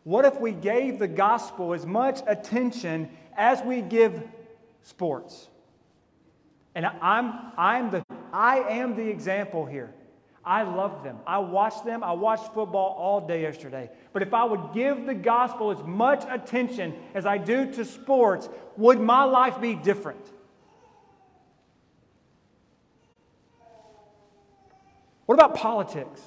What 0.05 0.25
if 0.25 0.41
we 0.41 0.53
gave 0.53 1.01
the 1.01 1.09
gospel 1.09 1.75
as 1.75 1.85
much 1.85 2.21
attention 2.29 3.11
as 3.37 3.61
we 3.63 3.83
give 3.83 4.23
sports? 4.85 5.49
And 6.77 6.87
I'm, 6.87 7.51
I'm 7.59 7.91
the, 7.91 8.05
I 8.33 8.59
am 8.59 8.95
the 8.95 9.09
example 9.09 9.67
here. 9.67 9.93
I 10.45 10.63
love 10.63 11.05
them. 11.05 11.19
I 11.27 11.39
watched 11.39 11.85
them. 11.85 12.03
I 12.03 12.13
watched 12.13 12.53
football 12.53 12.97
all 12.99 13.27
day 13.27 13.43
yesterday. 13.43 13.91
But 14.13 14.23
if 14.23 14.35
I 14.35 14.45
would 14.45 14.73
give 14.75 15.07
the 15.07 15.15
gospel 15.15 15.71
as 15.71 15.83
much 15.85 16.25
attention 16.29 16.95
as 17.15 17.27
I 17.27 17.39
do 17.39 17.71
to 17.73 17.85
sports, 17.85 18.49
would 18.77 19.01
my 19.01 19.25
life 19.25 19.61
be 19.61 19.75
different? 19.75 20.25
What 25.27 25.37
about 25.37 25.55
politics? 25.55 26.21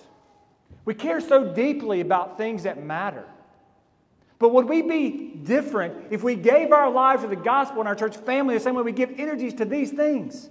We 0.85 0.93
care 0.93 1.19
so 1.19 1.53
deeply 1.53 1.99
about 1.99 2.37
things 2.37 2.63
that 2.63 2.81
matter. 2.81 3.25
But 4.39 4.53
would 4.53 4.67
we 4.67 4.81
be 4.81 5.35
different 5.43 6.07
if 6.11 6.23
we 6.23 6.35
gave 6.35 6.71
our 6.71 6.89
lives 6.89 7.23
to 7.23 7.27
the 7.27 7.35
gospel 7.35 7.79
and 7.81 7.87
our 7.87 7.95
church 7.95 8.15
family 8.17 8.53
the 8.53 8.61
same 8.61 8.75
way 8.75 8.83
we 8.83 8.91
give 8.91 9.19
energies 9.19 9.55
to 9.55 9.65
these 9.65 9.91
things? 9.91 10.49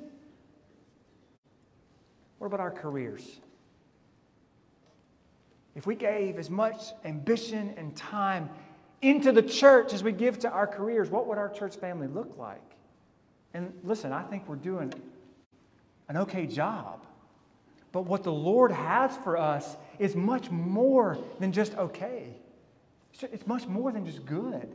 What 2.38 2.48
about 2.48 2.60
our 2.60 2.70
careers? 2.70 3.40
If 5.74 5.86
we 5.86 5.94
gave 5.94 6.38
as 6.38 6.50
much 6.50 6.92
ambition 7.04 7.74
and 7.76 7.96
time 7.96 8.48
into 9.02 9.32
the 9.32 9.42
church 9.42 9.92
as 9.92 10.02
we 10.02 10.12
give 10.12 10.38
to 10.40 10.50
our 10.50 10.66
careers, 10.66 11.10
what 11.10 11.26
would 11.26 11.38
our 11.38 11.48
church 11.48 11.76
family 11.76 12.06
look 12.06 12.36
like? 12.38 12.62
And 13.52 13.72
listen, 13.82 14.12
I 14.12 14.22
think 14.22 14.48
we're 14.48 14.56
doing 14.56 14.92
an 16.08 16.16
okay 16.18 16.46
job. 16.46 17.04
But 17.92 18.02
what 18.02 18.24
the 18.24 18.32
Lord 18.32 18.72
has 18.72 19.16
for 19.18 19.36
us 19.36 19.76
is 19.98 20.16
much 20.16 20.50
more 20.50 21.18
than 21.38 21.52
just 21.52 21.76
okay. 21.76 22.34
It's 23.20 23.46
much 23.46 23.66
more 23.66 23.92
than 23.92 24.04
just 24.04 24.26
good. 24.26 24.74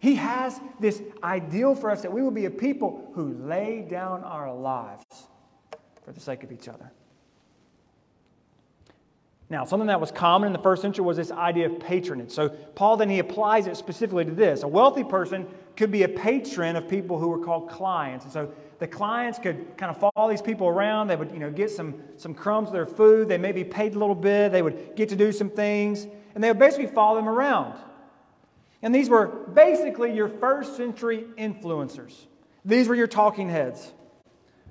He 0.00 0.16
has 0.16 0.60
this 0.80 1.00
ideal 1.22 1.76
for 1.76 1.90
us 1.90 2.02
that 2.02 2.12
we 2.12 2.22
will 2.22 2.32
be 2.32 2.46
a 2.46 2.50
people 2.50 3.12
who 3.14 3.34
lay 3.34 3.86
down 3.88 4.24
our 4.24 4.52
lives 4.52 5.04
for 6.04 6.10
the 6.10 6.18
sake 6.18 6.42
of 6.42 6.50
each 6.50 6.66
other. 6.66 6.90
Now, 9.52 9.66
something 9.66 9.88
that 9.88 10.00
was 10.00 10.10
common 10.10 10.46
in 10.46 10.54
the 10.54 10.58
first 10.58 10.80
century 10.80 11.04
was 11.04 11.18
this 11.18 11.30
idea 11.30 11.66
of 11.66 11.78
patronage. 11.78 12.30
So, 12.30 12.48
Paul 12.48 12.96
then 12.96 13.10
he 13.10 13.18
applies 13.18 13.66
it 13.66 13.76
specifically 13.76 14.24
to 14.24 14.30
this. 14.30 14.62
A 14.62 14.68
wealthy 14.68 15.04
person 15.04 15.46
could 15.76 15.90
be 15.90 16.04
a 16.04 16.08
patron 16.08 16.74
of 16.74 16.88
people 16.88 17.18
who 17.18 17.28
were 17.28 17.38
called 17.38 17.68
clients. 17.68 18.24
And 18.24 18.32
so, 18.32 18.50
the 18.78 18.88
clients 18.88 19.38
could 19.38 19.76
kind 19.76 19.94
of 19.94 20.12
follow 20.14 20.30
these 20.30 20.40
people 20.40 20.68
around. 20.68 21.08
They 21.08 21.16
would, 21.16 21.30
you 21.32 21.38
know, 21.38 21.50
get 21.50 21.70
some, 21.70 22.02
some 22.16 22.32
crumbs 22.32 22.68
of 22.68 22.72
their 22.72 22.86
food. 22.86 23.28
They 23.28 23.36
may 23.36 23.52
be 23.52 23.62
paid 23.62 23.94
a 23.94 23.98
little 23.98 24.14
bit. 24.14 24.52
They 24.52 24.62
would 24.62 24.96
get 24.96 25.10
to 25.10 25.16
do 25.16 25.30
some 25.30 25.50
things 25.50 26.06
and 26.34 26.42
they 26.42 26.48
would 26.48 26.58
basically 26.58 26.86
follow 26.86 27.16
them 27.16 27.28
around. 27.28 27.78
And 28.80 28.94
these 28.94 29.08
were 29.08 29.26
basically 29.26 30.14
your 30.14 30.28
first 30.28 30.76
century 30.76 31.26
influencers. 31.38 32.14
These 32.64 32.88
were 32.88 32.94
your 32.94 33.06
talking 33.06 33.48
heads. 33.48 33.92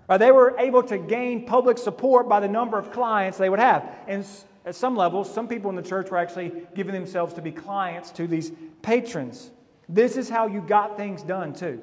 Right, 0.10 0.18
they 0.18 0.32
were 0.32 0.56
able 0.60 0.84
to 0.84 0.98
gain 0.98 1.46
public 1.46 1.78
support 1.78 2.28
by 2.28 2.42
the 2.42 2.50
number 2.50 2.78
of 2.78 2.92
clients 2.92 3.38
they 3.38 3.50
would 3.50 3.60
have. 3.60 3.88
And 4.08 4.26
at 4.66 4.76
some 4.76 4.96
levels, 4.96 5.34
some 5.34 5.48
people 5.48 5.70
in 5.70 5.76
the 5.76 5.82
church 5.82 6.10
were 6.10 6.18
actually 6.18 6.52
giving 6.76 6.94
themselves 6.94 7.34
to 7.34 7.42
be 7.42 7.52
clients 7.52 8.12
to 8.12 8.28
these 8.28 8.52
patrons. 8.82 9.52
This 9.90 10.18
is 10.18 10.30
how 10.30 10.48
you 10.48 10.62
got 10.62 10.98
things 10.98 11.24
done, 11.24 11.54
too. 11.54 11.82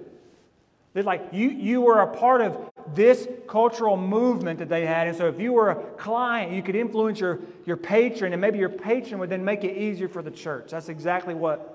It's 0.95 1.07
like 1.07 1.29
you, 1.33 1.51
you 1.51 1.81
were 1.81 2.01
a 2.01 2.17
part 2.17 2.41
of 2.41 2.71
this 2.95 3.29
cultural 3.47 3.97
movement 3.97 4.59
that 4.59 4.69
they 4.69 4.87
had. 4.87 5.07
And 5.07 5.17
so 5.17 5.29
if 5.29 5.39
you 5.39 5.53
were 5.53 5.71
a 5.71 5.77
client, 5.97 6.53
you 6.53 6.63
could 6.63 6.75
influence 6.75 7.21
your, 7.21 7.41
your 7.67 7.77
patron, 7.77 8.33
and 8.33 8.41
maybe 8.41 8.59
your 8.59 8.69
patron 8.71 9.21
would 9.21 9.31
then 9.31 9.45
make 9.45 9.63
it 9.65 9.77
easier 9.77 10.09
for 10.09 10.23
the 10.23 10.31
church. 10.31 10.71
That's 10.71 10.89
exactly 10.89 11.35
what 11.35 11.75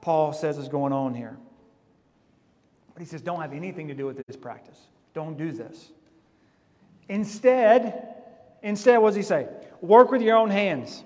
Paul 0.00 0.32
says 0.32 0.58
is 0.58 0.68
going 0.68 0.92
on 0.92 1.14
here. 1.14 1.36
But 2.94 3.00
he 3.00 3.06
says, 3.06 3.22
don't 3.22 3.40
have 3.40 3.52
anything 3.52 3.88
to 3.88 3.94
do 3.94 4.06
with 4.06 4.20
this 4.26 4.36
practice. 4.36 4.78
Don't 5.14 5.36
do 5.36 5.52
this. 5.52 5.90
Instead, 7.08 8.14
instead, 8.62 8.98
what 8.98 9.10
does 9.10 9.16
he 9.16 9.22
say? 9.22 9.46
Work 9.82 10.12
with 10.12 10.22
your 10.22 10.36
own 10.36 10.48
hands. 10.48 11.04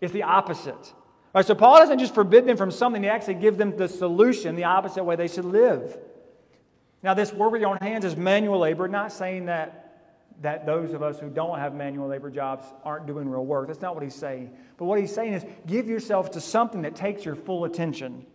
It's 0.00 0.12
the 0.12 0.22
opposite. 0.22 0.94
Right, 1.34 1.44
so 1.44 1.54
Paul 1.54 1.78
doesn't 1.78 1.98
just 1.98 2.14
forbid 2.14 2.46
them 2.46 2.56
from 2.56 2.70
something, 2.70 3.02
he 3.02 3.08
actually 3.08 3.34
gives 3.34 3.58
them 3.58 3.76
the 3.76 3.88
solution, 3.88 4.54
the 4.54 4.64
opposite 4.64 5.02
way 5.02 5.16
they 5.16 5.28
should 5.28 5.44
live. 5.46 5.98
Now, 7.02 7.14
this 7.14 7.32
work 7.32 7.52
with 7.52 7.60
your 7.60 7.70
own 7.70 7.78
hands 7.78 8.04
is 8.04 8.16
manual 8.16 8.58
labor, 8.58 8.86
not 8.86 9.12
saying 9.12 9.46
that, 9.46 10.24
that 10.42 10.66
those 10.66 10.92
of 10.92 11.02
us 11.02 11.18
who 11.18 11.30
don't 11.30 11.58
have 11.58 11.74
manual 11.74 12.08
labor 12.08 12.30
jobs 12.30 12.66
aren't 12.84 13.06
doing 13.06 13.28
real 13.28 13.46
work. 13.46 13.68
That's 13.68 13.80
not 13.80 13.94
what 13.94 14.02
he's 14.02 14.14
saying. 14.14 14.54
But 14.76 14.86
what 14.86 14.98
he's 14.98 15.14
saying 15.14 15.32
is 15.32 15.44
give 15.66 15.88
yourself 15.88 16.30
to 16.32 16.40
something 16.40 16.82
that 16.82 16.94
takes 16.96 17.24
your 17.24 17.34
full 17.34 17.64
attention. 17.64 18.26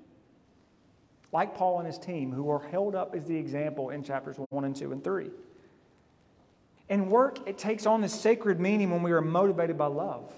Like 1.32 1.56
Paul 1.56 1.80
and 1.80 1.88
his 1.88 1.98
team, 1.98 2.32
who 2.32 2.50
are 2.50 2.60
held 2.70 2.96
up 2.96 3.16
as 3.16 3.26
the 3.26 3.36
example 3.36 3.90
in 3.90 4.04
chapters 4.04 4.38
1 4.50 4.64
and 4.64 4.76
2 4.76 4.92
and 4.92 5.04
3. 5.04 5.30
And 6.89 7.10
work, 7.10 7.48
it 7.48 7.58
takes 7.58 7.86
on 7.86 8.02
this 8.02 8.13
sacred 8.13 8.60
meaning 8.60 8.91
when 8.91 9.04
we 9.04 9.12
are 9.12 9.22
motivated 9.22 9.78
by 9.78 9.88
love. 9.88 10.34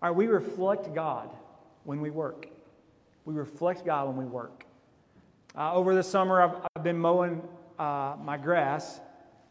All 0.00 0.08
right, 0.08 0.10
we 0.10 0.26
reflect 0.26 0.94
God 0.94 1.30
when 1.84 2.00
we 2.00 2.10
work. 2.10 2.48
We 3.24 3.34
reflect 3.34 3.84
God 3.84 4.08
when 4.08 4.16
we 4.16 4.24
work. 4.24 4.64
Uh, 5.56 5.74
over 5.74 5.94
the 5.94 6.02
summer, 6.02 6.42
I've, 6.42 6.66
I've 6.76 6.84
been 6.84 6.98
mowing 6.98 7.42
uh, 7.78 8.16
my 8.22 8.36
grass 8.36 9.00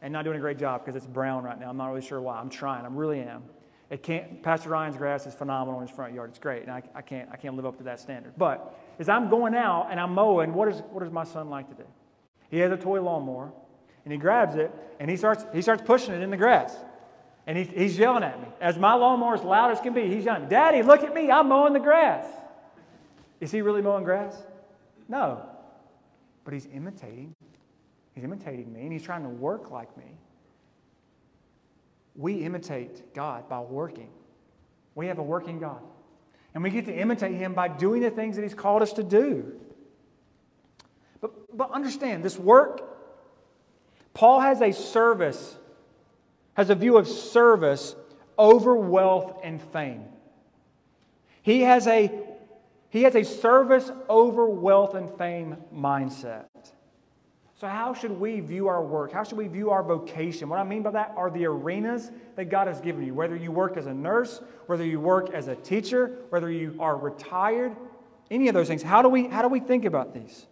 and 0.01 0.13
not 0.13 0.23
doing 0.23 0.37
a 0.37 0.39
great 0.39 0.57
job 0.57 0.83
because 0.85 0.95
it's 0.95 1.07
brown 1.07 1.43
right 1.43 1.59
now. 1.59 1.69
I'm 1.69 1.77
not 1.77 1.87
really 1.87 2.05
sure 2.05 2.21
why. 2.21 2.39
I'm 2.39 2.49
trying. 2.49 2.85
I 2.85 2.89
really 2.89 3.19
am. 3.19 3.43
It 3.89 4.03
can't, 4.03 4.43
Pastor 4.43 4.69
Ryan's 4.69 4.97
grass 4.97 5.25
is 5.25 5.33
phenomenal 5.33 5.79
in 5.79 5.87
his 5.87 5.95
front 5.95 6.13
yard. 6.13 6.29
It's 6.29 6.39
great, 6.39 6.63
and 6.63 6.71
I, 6.71 6.83
I, 6.93 7.01
can't, 7.01 7.29
I 7.31 7.37
can't 7.37 7.55
live 7.55 7.65
up 7.65 7.77
to 7.77 7.83
that 7.83 7.99
standard. 7.99 8.33
But 8.37 8.77
as 8.99 9.07
I'm 9.07 9.29
going 9.29 9.55
out 9.55 9.87
and 9.89 9.99
I'm 9.99 10.13
mowing, 10.13 10.53
what, 10.53 10.67
is, 10.67 10.81
what 10.91 11.03
does 11.03 11.11
my 11.11 11.23
son 11.23 11.49
like 11.49 11.69
to 11.69 11.75
do? 11.75 11.87
He 12.49 12.59
has 12.59 12.71
a 12.71 12.77
toy 12.77 13.01
lawnmower, 13.01 13.51
and 14.07 14.13
he 14.13 14.17
grabs 14.17 14.55
it, 14.55 14.71
and 15.01 15.11
he 15.11 15.17
starts, 15.17 15.43
he 15.53 15.61
starts 15.61 15.83
pushing 15.85 16.13
it 16.13 16.21
in 16.21 16.29
the 16.29 16.37
grass. 16.37 16.73
And 17.45 17.57
he, 17.57 17.65
he's 17.65 17.99
yelling 17.99 18.23
at 18.23 18.41
me. 18.41 18.47
As 18.61 18.77
my 18.77 18.93
lawnmower 18.93 19.35
is 19.35 19.41
loud 19.41 19.71
as 19.71 19.81
can 19.81 19.93
be, 19.93 20.07
he's 20.07 20.23
yelling, 20.23 20.47
Daddy, 20.47 20.81
look 20.81 21.03
at 21.03 21.13
me, 21.13 21.29
I'm 21.29 21.49
mowing 21.49 21.73
the 21.73 21.79
grass. 21.79 22.25
Is 23.41 23.51
he 23.51 23.61
really 23.61 23.81
mowing 23.81 24.05
grass? 24.05 24.35
No 25.09 25.47
but 26.47 26.53
he's 26.53 26.69
imitating. 26.73 27.35
He's 28.15 28.23
imitating 28.23 28.71
me, 28.71 28.83
and 28.83 28.93
he's 28.93 29.03
trying 29.03 29.23
to 29.23 29.29
work 29.29 29.69
like 29.69 29.97
me. 29.97 30.05
We 32.15 32.35
imitate 32.35 33.13
God 33.13 33.49
by 33.49 33.59
working. 33.59 34.07
We 34.95 35.07
have 35.07 35.19
a 35.19 35.23
working 35.23 35.59
God. 35.59 35.81
And 36.53 36.63
we 36.63 36.69
get 36.69 36.85
to 36.85 36.95
imitate 36.97 37.33
him 37.33 37.53
by 37.53 37.67
doing 37.67 38.01
the 38.01 38.11
things 38.11 38.37
that 38.37 38.43
he's 38.43 38.53
called 38.53 38.81
us 38.81 38.93
to 38.93 39.03
do. 39.03 39.59
But, 41.19 41.57
but 41.57 41.69
understand, 41.71 42.23
this 42.23 42.39
work, 42.39 42.96
Paul 44.17 44.39
has 44.39 44.61
a 44.63 44.71
service, 44.71 45.55
has 46.55 46.71
a 46.71 46.75
view 46.75 46.97
of 46.97 47.07
service 47.07 47.95
over 48.35 48.75
wealth 48.75 49.41
and 49.43 49.61
fame. 49.61 50.05
He 51.43 51.61
has 51.61 51.85
a 51.85 52.11
he 52.89 53.03
has 53.03 53.13
a 53.13 53.23
service 53.23 53.91
over 54.09 54.49
wealth 54.49 54.95
and 54.95 55.15
fame 55.19 55.57
mindset. 55.71 56.45
So, 57.53 57.67
how 57.67 57.93
should 57.93 58.09
we 58.09 58.39
view 58.39 58.67
our 58.67 58.83
work? 58.83 59.11
How 59.11 59.23
should 59.23 59.37
we 59.37 59.47
view 59.47 59.69
our 59.69 59.83
vocation? 59.83 60.49
What 60.49 60.57
I 60.57 60.63
mean 60.63 60.81
by 60.81 60.89
that 60.91 61.13
are 61.15 61.29
the 61.29 61.45
arenas 61.45 62.09
that 62.37 62.45
God 62.45 62.65
has 62.65 62.81
given 62.81 63.05
you. 63.05 63.13
Whether 63.13 63.35
you 63.35 63.51
work 63.51 63.77
as 63.77 63.85
a 63.85 63.93
nurse, 63.93 64.41
whether 64.65 64.83
you 64.83 64.99
work 64.99 65.29
as 65.29 65.47
a 65.47 65.55
teacher, 65.55 66.17
whether 66.29 66.49
you 66.49 66.75
are 66.79 66.97
retired, 66.97 67.75
any 68.31 68.47
of 68.47 68.55
those 68.55 68.67
things. 68.67 68.81
How 68.81 69.03
do 69.03 69.09
we, 69.09 69.27
how 69.27 69.43
do 69.43 69.47
we 69.47 69.59
think 69.59 69.85
about 69.85 70.15
these? 70.15 70.47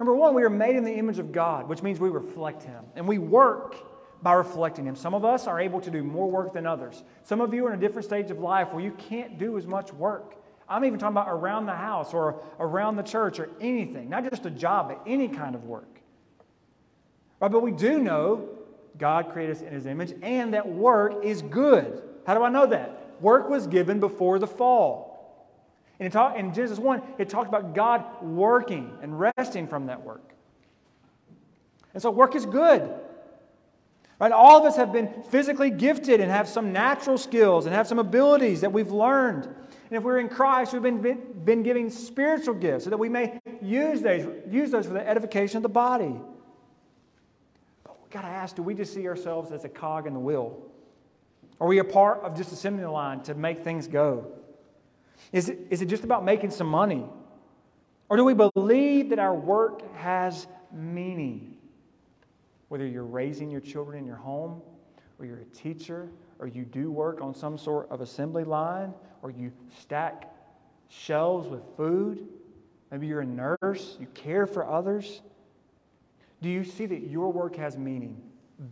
Number 0.00 0.14
one, 0.14 0.34
we 0.34 0.42
are 0.42 0.50
made 0.50 0.76
in 0.76 0.84
the 0.84 0.94
image 0.94 1.18
of 1.18 1.30
God, 1.30 1.68
which 1.68 1.82
means 1.82 2.00
we 2.00 2.08
reflect 2.08 2.62
Him. 2.62 2.86
And 2.96 3.06
we 3.06 3.18
work 3.18 3.76
by 4.22 4.32
reflecting 4.32 4.86
Him. 4.86 4.96
Some 4.96 5.12
of 5.12 5.26
us 5.26 5.46
are 5.46 5.60
able 5.60 5.78
to 5.82 5.90
do 5.90 6.02
more 6.02 6.30
work 6.30 6.54
than 6.54 6.66
others. 6.66 7.04
Some 7.22 7.42
of 7.42 7.52
you 7.52 7.66
are 7.66 7.72
in 7.72 7.78
a 7.78 7.80
different 7.80 8.06
stage 8.06 8.30
of 8.30 8.38
life 8.38 8.72
where 8.72 8.82
you 8.82 8.92
can't 8.92 9.38
do 9.38 9.58
as 9.58 9.66
much 9.66 9.92
work. 9.92 10.36
I'm 10.66 10.86
even 10.86 10.98
talking 10.98 11.14
about 11.14 11.28
around 11.28 11.66
the 11.66 11.74
house 11.74 12.14
or 12.14 12.40
around 12.58 12.96
the 12.96 13.02
church 13.02 13.38
or 13.38 13.50
anything, 13.60 14.08
not 14.08 14.28
just 14.28 14.46
a 14.46 14.50
job, 14.50 14.88
but 14.88 15.02
any 15.06 15.28
kind 15.28 15.54
of 15.54 15.64
work. 15.64 16.00
Right? 17.38 17.52
But 17.52 17.60
we 17.60 17.72
do 17.72 17.98
know 17.98 18.48
God 18.96 19.30
created 19.32 19.56
us 19.56 19.62
in 19.62 19.72
His 19.74 19.84
image 19.84 20.14
and 20.22 20.54
that 20.54 20.66
work 20.66 21.22
is 21.22 21.42
good. 21.42 22.02
How 22.26 22.32
do 22.34 22.42
I 22.42 22.48
know 22.48 22.66
that? 22.66 23.20
Work 23.20 23.50
was 23.50 23.66
given 23.66 24.00
before 24.00 24.38
the 24.38 24.46
fall. 24.46 25.09
And 26.00 26.06
it 26.06 26.12
talk, 26.12 26.36
in 26.36 26.54
Genesis 26.54 26.78
1, 26.78 27.02
it 27.18 27.28
talked 27.28 27.48
about 27.48 27.74
God 27.74 28.04
working 28.22 28.90
and 29.02 29.20
resting 29.20 29.68
from 29.68 29.86
that 29.86 30.02
work. 30.02 30.32
And 31.92 32.02
so 32.02 32.10
work 32.10 32.34
is 32.34 32.46
good. 32.46 32.90
Right? 34.18 34.32
All 34.32 34.58
of 34.58 34.64
us 34.64 34.76
have 34.76 34.92
been 34.92 35.10
physically 35.30 35.70
gifted 35.70 36.20
and 36.20 36.30
have 36.30 36.48
some 36.48 36.72
natural 36.72 37.18
skills 37.18 37.66
and 37.66 37.74
have 37.74 37.86
some 37.86 37.98
abilities 37.98 38.62
that 38.62 38.72
we've 38.72 38.90
learned. 38.90 39.44
And 39.44 39.98
if 39.98 40.02
we're 40.02 40.20
in 40.20 40.30
Christ, 40.30 40.72
we've 40.72 40.82
been, 40.82 41.20
been 41.44 41.62
giving 41.62 41.90
spiritual 41.90 42.54
gifts 42.54 42.84
so 42.84 42.90
that 42.90 42.98
we 42.98 43.10
may 43.10 43.38
use 43.60 44.00
those, 44.00 44.26
use 44.48 44.70
those 44.70 44.86
for 44.86 44.94
the 44.94 45.06
edification 45.06 45.58
of 45.58 45.62
the 45.62 45.68
body. 45.68 46.14
But 47.84 48.00
we've 48.00 48.10
got 48.10 48.22
to 48.22 48.28
ask 48.28 48.56
do 48.56 48.62
we 48.62 48.74
just 48.74 48.94
see 48.94 49.06
ourselves 49.06 49.52
as 49.52 49.64
a 49.64 49.68
cog 49.68 50.06
in 50.06 50.14
the 50.14 50.20
wheel? 50.20 50.62
Are 51.60 51.66
we 51.66 51.78
a 51.78 51.84
part 51.84 52.20
of 52.20 52.34
just 52.34 52.52
assembly 52.52 52.86
line 52.86 53.20
to 53.24 53.34
make 53.34 53.64
things 53.64 53.86
go? 53.86 54.32
Is 55.32 55.48
it, 55.48 55.58
is 55.70 55.82
it 55.82 55.86
just 55.86 56.04
about 56.04 56.24
making 56.24 56.50
some 56.50 56.66
money? 56.66 57.04
Or 58.08 58.16
do 58.16 58.24
we 58.24 58.34
believe 58.34 59.10
that 59.10 59.18
our 59.18 59.34
work 59.34 59.94
has 59.96 60.46
meaning? 60.72 61.56
Whether 62.68 62.86
you're 62.86 63.04
raising 63.04 63.50
your 63.50 63.60
children 63.60 63.98
in 63.98 64.06
your 64.06 64.16
home, 64.16 64.60
or 65.18 65.26
you're 65.26 65.38
a 65.40 65.56
teacher, 65.56 66.08
or 66.38 66.46
you 66.46 66.64
do 66.64 66.90
work 66.90 67.20
on 67.20 67.34
some 67.34 67.58
sort 67.58 67.88
of 67.90 68.00
assembly 68.00 68.44
line, 68.44 68.92
or 69.22 69.30
you 69.30 69.52
stack 69.80 70.32
shelves 70.88 71.48
with 71.48 71.62
food, 71.76 72.26
maybe 72.90 73.06
you're 73.06 73.20
a 73.20 73.26
nurse, 73.26 73.96
you 74.00 74.06
care 74.14 74.46
for 74.46 74.66
others. 74.66 75.20
Do 76.42 76.48
you 76.48 76.64
see 76.64 76.86
that 76.86 77.08
your 77.08 77.32
work 77.32 77.56
has 77.56 77.76
meaning 77.76 78.20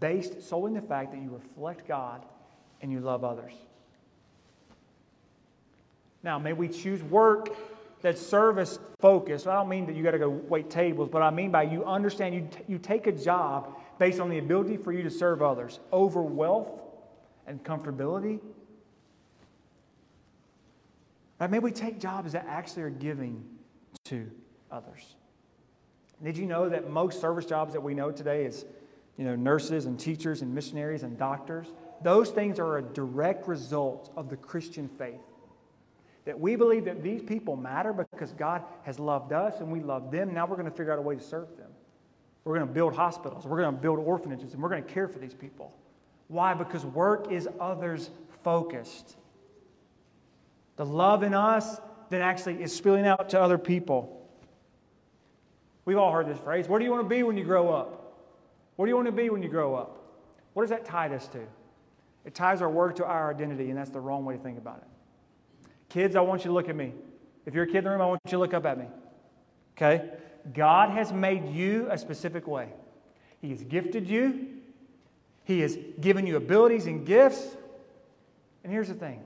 based 0.00 0.42
solely 0.42 0.70
on 0.70 0.74
the 0.74 0.82
fact 0.82 1.12
that 1.12 1.20
you 1.20 1.30
reflect 1.30 1.86
God 1.86 2.24
and 2.80 2.90
you 2.90 3.00
love 3.00 3.24
others? 3.24 3.52
Now, 6.22 6.38
may 6.38 6.52
we 6.52 6.68
choose 6.68 7.02
work 7.02 7.56
that's 8.00 8.20
service 8.20 8.78
focused. 9.00 9.46
I 9.46 9.54
don't 9.54 9.68
mean 9.68 9.86
that 9.86 9.96
you 9.96 10.02
got 10.02 10.12
to 10.12 10.18
go 10.18 10.28
wait 10.28 10.70
tables, 10.70 11.08
but 11.10 11.22
I 11.22 11.30
mean 11.30 11.50
by 11.50 11.64
you 11.64 11.84
understand 11.84 12.34
you, 12.34 12.48
t- 12.50 12.64
you 12.68 12.78
take 12.78 13.06
a 13.06 13.12
job 13.12 13.76
based 13.98 14.20
on 14.20 14.28
the 14.28 14.38
ability 14.38 14.76
for 14.76 14.92
you 14.92 15.02
to 15.02 15.10
serve 15.10 15.42
others 15.42 15.80
over 15.90 16.22
wealth 16.22 16.68
and 17.46 17.62
comfortability. 17.62 18.40
Right? 21.40 21.50
Maybe 21.50 21.62
we 21.62 21.72
take 21.72 22.00
jobs 22.00 22.32
that 22.32 22.46
actually 22.48 22.82
are 22.82 22.90
giving 22.90 23.44
to 24.04 24.30
others. 24.70 25.16
Did 26.22 26.36
you 26.36 26.46
know 26.46 26.68
that 26.68 26.90
most 26.90 27.20
service 27.20 27.46
jobs 27.46 27.72
that 27.74 27.80
we 27.80 27.94
know 27.94 28.10
today 28.10 28.44
is, 28.44 28.64
you 29.16 29.24
know, 29.24 29.36
nurses 29.36 29.86
and 29.86 29.98
teachers 29.98 30.42
and 30.42 30.52
missionaries 30.52 31.04
and 31.04 31.16
doctors? 31.16 31.68
Those 32.02 32.30
things 32.30 32.58
are 32.58 32.78
a 32.78 32.82
direct 32.82 33.46
result 33.46 34.12
of 34.16 34.28
the 34.28 34.36
Christian 34.36 34.88
faith. 34.88 35.20
That 36.28 36.38
we 36.38 36.56
believe 36.56 36.84
that 36.84 37.02
these 37.02 37.22
people 37.22 37.56
matter 37.56 37.94
because 37.94 38.34
God 38.34 38.62
has 38.82 38.98
loved 38.98 39.32
us 39.32 39.60
and 39.60 39.72
we 39.72 39.80
love 39.80 40.10
them. 40.10 40.34
Now 40.34 40.44
we're 40.44 40.56
going 40.56 40.70
to 40.70 40.76
figure 40.76 40.92
out 40.92 40.98
a 40.98 41.02
way 41.02 41.14
to 41.14 41.22
serve 41.22 41.56
them. 41.56 41.70
We're 42.44 42.54
going 42.54 42.68
to 42.68 42.74
build 42.74 42.94
hospitals. 42.94 43.46
We're 43.46 43.62
going 43.62 43.74
to 43.74 43.80
build 43.80 43.98
orphanages 43.98 44.52
and 44.52 44.62
we're 44.62 44.68
going 44.68 44.84
to 44.84 44.92
care 44.92 45.08
for 45.08 45.18
these 45.18 45.32
people. 45.32 45.74
Why? 46.26 46.52
Because 46.52 46.84
work 46.84 47.32
is 47.32 47.48
others 47.58 48.10
focused. 48.44 49.16
The 50.76 50.84
love 50.84 51.22
in 51.22 51.32
us 51.32 51.80
that 52.10 52.20
actually 52.20 52.62
is 52.62 52.76
spilling 52.76 53.06
out 53.06 53.30
to 53.30 53.40
other 53.40 53.56
people. 53.56 54.28
We've 55.86 55.96
all 55.96 56.12
heard 56.12 56.28
this 56.28 56.38
phrase 56.38 56.68
Where 56.68 56.78
do 56.78 56.84
you 56.84 56.90
want 56.90 57.04
to 57.04 57.08
be 57.08 57.22
when 57.22 57.38
you 57.38 57.44
grow 57.44 57.72
up? 57.72 58.18
What 58.76 58.84
do 58.84 58.90
you 58.90 58.96
want 58.96 59.06
to 59.06 59.12
be 59.12 59.30
when 59.30 59.42
you 59.42 59.48
grow 59.48 59.74
up? 59.74 60.04
What 60.52 60.64
does 60.64 60.70
that 60.70 60.84
tie 60.84 61.08
us 61.08 61.26
to? 61.28 61.40
It 62.26 62.34
ties 62.34 62.60
our 62.60 62.68
work 62.68 62.96
to 62.96 63.06
our 63.06 63.30
identity, 63.30 63.70
and 63.70 63.78
that's 63.78 63.88
the 63.88 64.00
wrong 64.00 64.26
way 64.26 64.36
to 64.36 64.42
think 64.42 64.58
about 64.58 64.76
it. 64.82 64.87
Kids, 65.88 66.16
I 66.16 66.20
want 66.20 66.44
you 66.44 66.48
to 66.48 66.54
look 66.54 66.68
at 66.68 66.76
me. 66.76 66.92
If 67.46 67.54
you're 67.54 67.64
a 67.64 67.66
kid 67.66 67.78
in 67.78 67.84
the 67.84 67.90
room, 67.90 68.00
I 68.02 68.06
want 68.06 68.20
you 68.26 68.32
to 68.32 68.38
look 68.38 68.54
up 68.54 68.66
at 68.66 68.78
me. 68.78 68.86
Okay? 69.76 70.10
God 70.52 70.90
has 70.90 71.12
made 71.12 71.48
you 71.48 71.88
a 71.90 71.96
specific 71.96 72.46
way. 72.46 72.68
He 73.40 73.50
has 73.50 73.62
gifted 73.62 74.08
you, 74.08 74.48
He 75.44 75.60
has 75.60 75.78
given 76.00 76.26
you 76.26 76.36
abilities 76.36 76.86
and 76.86 77.06
gifts. 77.06 77.56
And 78.64 78.72
here's 78.72 78.88
the 78.88 78.94
thing 78.94 79.22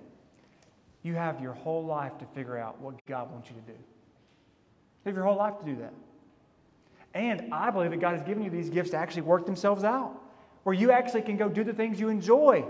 you 1.03 1.14
have 1.14 1.40
your 1.40 1.53
whole 1.53 1.85
life 1.85 2.16
to 2.18 2.27
figure 2.27 2.57
out 2.57 2.81
what 2.81 2.94
God 3.07 3.33
wants 3.33 3.48
you 3.48 3.57
to 3.57 3.62
do. 3.62 3.72
You 3.72 5.09
have 5.09 5.16
your 5.16 5.25
whole 5.25 5.37
life 5.37 5.59
to 5.59 5.64
do 5.64 5.77
that. 5.77 5.92
And 7.14 7.53
I 7.53 7.70
believe 7.70 7.90
that 7.90 8.01
God 8.01 8.12
has 8.12 8.22
given 8.22 8.44
you 8.44 8.51
these 8.51 8.70
gifts 8.70 8.90
to 8.90 8.96
actually 8.96 9.22
work 9.22 9.46
themselves 9.46 9.83
out, 9.85 10.14
where 10.62 10.75
you 10.75 10.92
actually 10.92 11.22
can 11.22 11.37
go 11.37 11.48
do 11.48 11.64
the 11.64 11.72
things 11.72 11.98
you 11.98 12.09
enjoy 12.09 12.64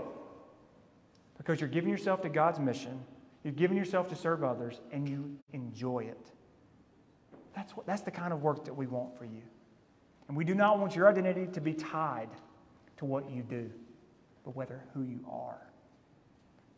because 1.37 1.59
you're 1.59 1.69
giving 1.69 1.89
yourself 1.89 2.21
to 2.21 2.29
God's 2.29 2.59
mission 2.59 2.99
you're 3.43 3.53
giving 3.53 3.77
yourself 3.77 4.07
to 4.09 4.15
serve 4.15 4.43
others, 4.43 4.79
and 4.91 5.07
you 5.07 5.37
enjoy 5.51 5.99
it. 5.99 6.31
That's, 7.55 7.75
what, 7.75 7.85
that's 7.85 8.01
the 8.01 8.11
kind 8.11 8.33
of 8.33 8.41
work 8.41 8.65
that 8.65 8.73
we 8.73 8.87
want 8.87 9.17
for 9.17 9.25
you. 9.25 9.41
And 10.27 10.37
we 10.37 10.45
do 10.45 10.55
not 10.55 10.79
want 10.79 10.95
your 10.95 11.09
identity 11.09 11.47
to 11.47 11.61
be 11.61 11.73
tied 11.73 12.29
to 12.97 13.05
what 13.05 13.29
you 13.29 13.43
do, 13.43 13.69
but 14.45 14.55
whether 14.55 14.83
who 14.93 15.03
you 15.03 15.19
are. 15.29 15.61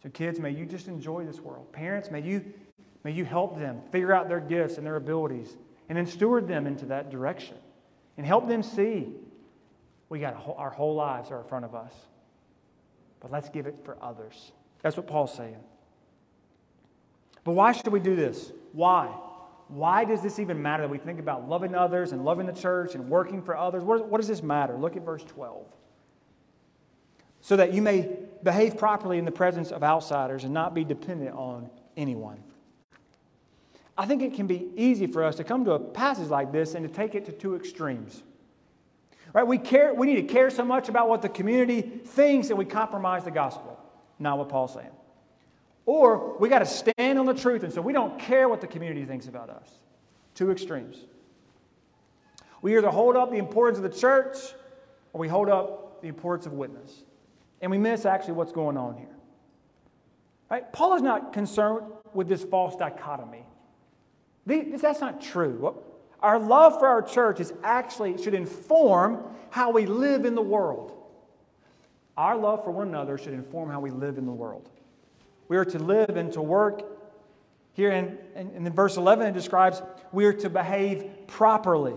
So, 0.01 0.09
kids, 0.09 0.39
may 0.39 0.51
you 0.51 0.65
just 0.65 0.87
enjoy 0.87 1.25
this 1.25 1.39
world. 1.39 1.71
Parents, 1.71 2.11
may 2.11 2.21
you, 2.21 2.43
may 3.03 3.11
you 3.11 3.25
help 3.25 3.57
them 3.59 3.81
figure 3.91 4.13
out 4.13 4.27
their 4.27 4.39
gifts 4.39 4.77
and 4.77 4.85
their 4.85 4.95
abilities 4.95 5.57
and 5.89 5.97
then 5.97 6.05
steward 6.05 6.47
them 6.47 6.67
into 6.67 6.85
that 6.87 7.09
direction 7.09 7.55
and 8.17 8.25
help 8.25 8.47
them 8.47 8.63
see 8.63 9.13
we 10.09 10.19
got 10.19 10.35
whole, 10.35 10.55
our 10.57 10.69
whole 10.69 10.95
lives 10.95 11.31
are 11.31 11.41
in 11.41 11.47
front 11.47 11.65
of 11.65 11.73
us. 11.73 11.93
But 13.19 13.31
let's 13.31 13.49
give 13.49 13.65
it 13.65 13.75
for 13.83 13.97
others. 14.01 14.51
That's 14.81 14.97
what 14.97 15.07
Paul's 15.07 15.33
saying. 15.33 15.57
But 17.45 17.53
why 17.53 17.71
should 17.71 17.87
we 17.87 18.01
do 18.01 18.17
this? 18.17 18.51
Why? 18.73 19.05
Why 19.67 20.03
does 20.03 20.21
this 20.21 20.39
even 20.39 20.61
matter 20.61 20.83
that 20.83 20.89
we 20.89 20.97
think 20.97 21.19
about 21.19 21.47
loving 21.47 21.73
others 21.73 22.11
and 22.11 22.25
loving 22.25 22.47
the 22.47 22.53
church 22.53 22.95
and 22.95 23.09
working 23.09 23.41
for 23.41 23.55
others? 23.55 23.83
What, 23.83 24.09
what 24.09 24.19
does 24.19 24.27
this 24.27 24.43
matter? 24.43 24.75
Look 24.75 24.97
at 24.97 25.03
verse 25.03 25.23
12. 25.23 25.65
So 27.41 27.55
that 27.55 27.73
you 27.73 27.81
may 27.81 28.17
behave 28.43 28.77
properly 28.77 29.19
in 29.19 29.25
the 29.25 29.31
presence 29.31 29.71
of 29.71 29.83
outsiders 29.83 30.43
and 30.43 30.53
not 30.53 30.73
be 30.73 30.83
dependent 30.83 31.35
on 31.35 31.69
anyone. 31.95 32.43
I 33.97 34.07
think 34.07 34.23
it 34.23 34.33
can 34.33 34.47
be 34.47 34.71
easy 34.75 35.07
for 35.07 35.23
us 35.23 35.35
to 35.35 35.43
come 35.43 35.63
to 35.65 35.73
a 35.73 35.79
passage 35.79 36.27
like 36.29 36.51
this 36.51 36.73
and 36.73 36.87
to 36.87 36.93
take 36.93 37.15
it 37.15 37.25
to 37.25 37.31
two 37.31 37.55
extremes. 37.55 38.23
Right? 39.33 39.45
We, 39.45 39.57
care, 39.57 39.93
we 39.93 40.07
need 40.07 40.27
to 40.27 40.33
care 40.33 40.49
so 40.49 40.65
much 40.65 40.89
about 40.89 41.09
what 41.09 41.21
the 41.21 41.29
community 41.29 41.81
thinks 41.81 42.47
that 42.47 42.55
we 42.55 42.65
compromise 42.65 43.23
the 43.23 43.31
gospel. 43.31 43.79
Not 44.17 44.37
what 44.39 44.49
Paul's 44.49 44.73
saying. 44.73 44.94
Or 45.85 46.35
we 46.39 46.49
got 46.49 46.59
to 46.59 46.65
stand 46.65 47.19
on 47.19 47.25
the 47.25 47.33
truth, 47.33 47.63
and 47.63 47.71
so 47.71 47.81
we 47.81 47.93
don't 47.93 48.19
care 48.19 48.49
what 48.49 48.61
the 48.61 48.67
community 48.67 49.05
thinks 49.05 49.27
about 49.27 49.49
us. 49.49 49.69
Two 50.33 50.51
extremes. 50.51 50.97
We 52.61 52.75
either 52.77 52.89
hold 52.89 53.15
up 53.15 53.29
the 53.29 53.37
importance 53.37 53.77
of 53.77 53.83
the 53.83 53.97
church 53.97 54.37
or 55.13 55.19
we 55.19 55.27
hold 55.27 55.49
up 55.49 56.01
the 56.01 56.07
importance 56.07 56.47
of 56.47 56.53
witness. 56.53 57.03
And 57.61 57.69
we 57.69 57.77
miss 57.77 58.05
actually 58.05 58.33
what's 58.33 58.51
going 58.51 58.77
on 58.77 58.97
here. 58.97 59.15
Right? 60.49 60.71
Paul 60.73 60.95
is 60.95 61.01
not 61.01 61.31
concerned 61.31 61.85
with 62.13 62.27
this 62.27 62.43
false 62.43 62.75
dichotomy. 62.75 63.45
That's 64.45 65.01
not 65.01 65.21
true. 65.21 65.83
Our 66.19 66.39
love 66.39 66.79
for 66.79 66.87
our 66.87 67.01
church 67.01 67.39
is 67.39 67.53
actually 67.63 68.21
should 68.21 68.33
inform 68.33 69.23
how 69.51 69.71
we 69.71 69.85
live 69.85 70.25
in 70.25 70.35
the 70.35 70.41
world. 70.41 70.91
Our 72.17 72.35
love 72.35 72.63
for 72.63 72.71
one 72.71 72.87
another 72.87 73.17
should 73.17 73.33
inform 73.33 73.69
how 73.69 73.79
we 73.79 73.91
live 73.91 74.17
in 74.17 74.25
the 74.25 74.31
world. 74.31 74.69
We 75.47 75.57
are 75.57 75.65
to 75.65 75.79
live 75.79 76.17
and 76.17 76.31
to 76.33 76.41
work. 76.41 76.83
Here 77.73 77.91
in, 77.91 78.17
in, 78.35 78.65
in 78.67 78.73
verse 78.73 78.97
11, 78.97 79.27
it 79.27 79.33
describes 79.33 79.81
we 80.11 80.25
are 80.25 80.33
to 80.33 80.49
behave 80.49 81.27
properly. 81.27 81.95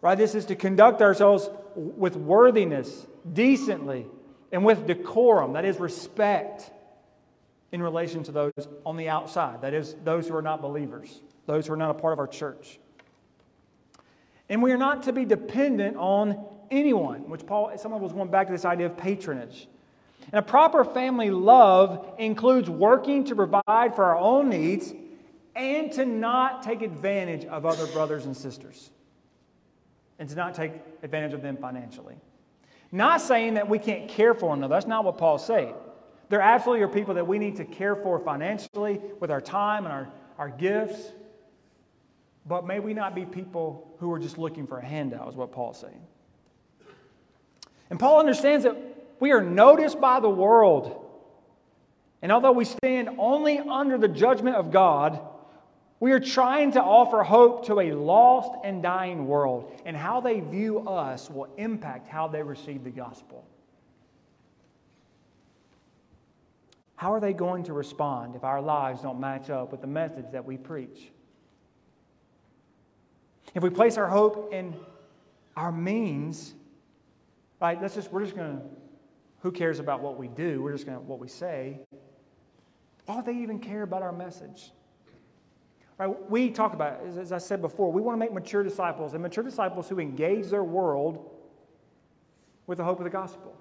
Right? 0.00 0.16
This 0.16 0.34
is 0.34 0.46
to 0.46 0.54
conduct 0.54 1.02
ourselves 1.02 1.50
with 1.74 2.16
worthiness, 2.16 3.06
decently, 3.32 4.06
and 4.52 4.64
with 4.64 4.86
decorum. 4.86 5.54
That 5.54 5.64
is 5.64 5.78
respect 5.80 6.70
in 7.72 7.82
relation 7.82 8.22
to 8.24 8.32
those 8.32 8.52
on 8.86 8.96
the 8.96 9.08
outside. 9.08 9.62
That 9.62 9.74
is, 9.74 9.94
those 10.04 10.28
who 10.28 10.36
are 10.36 10.42
not 10.42 10.62
believers, 10.62 11.20
those 11.46 11.66
who 11.66 11.72
are 11.74 11.76
not 11.76 11.90
a 11.90 11.94
part 11.94 12.12
of 12.12 12.18
our 12.18 12.26
church. 12.26 12.78
And 14.48 14.62
we 14.62 14.72
are 14.72 14.78
not 14.78 15.02
to 15.04 15.12
be 15.12 15.24
dependent 15.24 15.96
on 15.96 16.46
anyone, 16.70 17.28
which 17.28 17.44
Paul, 17.44 17.76
someone 17.76 18.00
was 18.00 18.12
going 18.12 18.30
back 18.30 18.46
to 18.46 18.52
this 18.52 18.64
idea 18.64 18.86
of 18.86 18.96
patronage. 18.96 19.68
And 20.32 20.38
a 20.38 20.42
proper 20.42 20.84
family 20.84 21.30
love 21.30 22.14
includes 22.18 22.68
working 22.68 23.24
to 23.24 23.34
provide 23.34 23.96
for 23.96 24.04
our 24.04 24.18
own 24.18 24.50
needs 24.50 24.92
and 25.56 25.90
to 25.92 26.04
not 26.04 26.62
take 26.62 26.82
advantage 26.82 27.44
of 27.46 27.64
other 27.64 27.86
brothers 27.88 28.26
and 28.26 28.36
sisters 28.36 28.90
and 30.18 30.28
to 30.28 30.34
not 30.34 30.54
take 30.54 30.72
advantage 31.02 31.32
of 31.32 31.42
them 31.42 31.56
financially. 31.56 32.16
Not 32.92 33.20
saying 33.20 33.54
that 33.54 33.68
we 33.68 33.78
can't 33.78 34.08
care 34.08 34.34
for 34.34 34.54
another. 34.54 34.74
That's 34.74 34.86
not 34.86 35.04
what 35.04 35.18
Paul's 35.18 35.46
saying. 35.46 35.74
There 36.28 36.40
absolutely 36.40 36.84
are 36.84 36.88
people 36.88 37.14
that 37.14 37.26
we 37.26 37.38
need 37.38 37.56
to 37.56 37.64
care 37.64 37.96
for 37.96 38.18
financially 38.18 39.00
with 39.20 39.30
our 39.30 39.40
time 39.40 39.84
and 39.84 39.92
our, 39.92 40.08
our 40.36 40.50
gifts, 40.50 41.12
but 42.46 42.66
may 42.66 42.80
we 42.80 42.92
not 42.92 43.14
be 43.14 43.24
people 43.24 43.94
who 43.98 44.12
are 44.12 44.18
just 44.18 44.36
looking 44.36 44.66
for 44.66 44.78
a 44.78 44.84
handout, 44.84 45.28
is 45.28 45.36
what 45.36 45.52
Paul's 45.52 45.80
saying. 45.80 46.06
And 47.90 47.98
Paul 47.98 48.20
understands 48.20 48.64
that 48.64 48.76
we 49.20 49.32
are 49.32 49.42
noticed 49.42 50.00
by 50.00 50.20
the 50.20 50.28
world. 50.30 51.04
And 52.22 52.32
although 52.32 52.52
we 52.52 52.64
stand 52.64 53.10
only 53.18 53.58
under 53.58 53.98
the 53.98 54.08
judgment 54.08 54.56
of 54.56 54.70
God, 54.70 55.20
we 56.00 56.12
are 56.12 56.20
trying 56.20 56.72
to 56.72 56.82
offer 56.82 57.22
hope 57.22 57.66
to 57.66 57.80
a 57.80 57.92
lost 57.92 58.52
and 58.64 58.82
dying 58.82 59.26
world, 59.26 59.72
and 59.84 59.96
how 59.96 60.20
they 60.20 60.40
view 60.40 60.88
us 60.88 61.28
will 61.28 61.48
impact 61.56 62.08
how 62.08 62.28
they 62.28 62.42
receive 62.42 62.84
the 62.84 62.90
gospel. 62.90 63.44
How 66.94 67.14
are 67.14 67.20
they 67.20 67.32
going 67.32 67.64
to 67.64 67.72
respond 67.72 68.34
if 68.34 68.42
our 68.42 68.60
lives 68.60 69.02
don't 69.02 69.20
match 69.20 69.50
up 69.50 69.70
with 69.70 69.80
the 69.80 69.86
message 69.86 70.26
that 70.32 70.44
we 70.44 70.56
preach? 70.56 71.10
If 73.54 73.62
we 73.62 73.70
place 73.70 73.96
our 73.96 74.08
hope 74.08 74.52
in 74.52 74.74
our 75.56 75.72
means, 75.72 76.54
right, 77.60 77.80
let's 77.80 77.94
just, 77.94 78.12
we're 78.12 78.22
just 78.22 78.36
going 78.36 78.56
to, 78.56 78.62
who 79.40 79.52
cares 79.52 79.78
about 79.78 80.00
what 80.00 80.16
we 80.18 80.28
do? 80.28 80.62
We're 80.62 80.72
just 80.72 80.86
going 80.86 80.98
to, 80.98 81.04
what 81.04 81.18
we 81.18 81.28
say. 81.28 81.80
Why 83.06 83.16
would 83.16 83.26
they 83.26 83.36
even 83.36 83.58
care 83.58 83.82
about 83.82 84.02
our 84.02 84.12
message? 84.12 84.72
Right, 85.96 86.30
we 86.30 86.50
talk 86.50 86.74
about, 86.74 87.00
as, 87.06 87.18
as 87.18 87.32
I 87.32 87.38
said 87.38 87.60
before, 87.60 87.90
we 87.90 88.00
want 88.00 88.14
to 88.14 88.20
make 88.20 88.32
mature 88.32 88.62
disciples, 88.62 89.14
and 89.14 89.22
mature 89.22 89.42
disciples 89.42 89.88
who 89.88 89.98
engage 89.98 90.48
their 90.48 90.62
world 90.62 91.30
with 92.66 92.78
the 92.78 92.84
hope 92.84 92.98
of 92.98 93.04
the 93.04 93.10
gospel. 93.10 93.56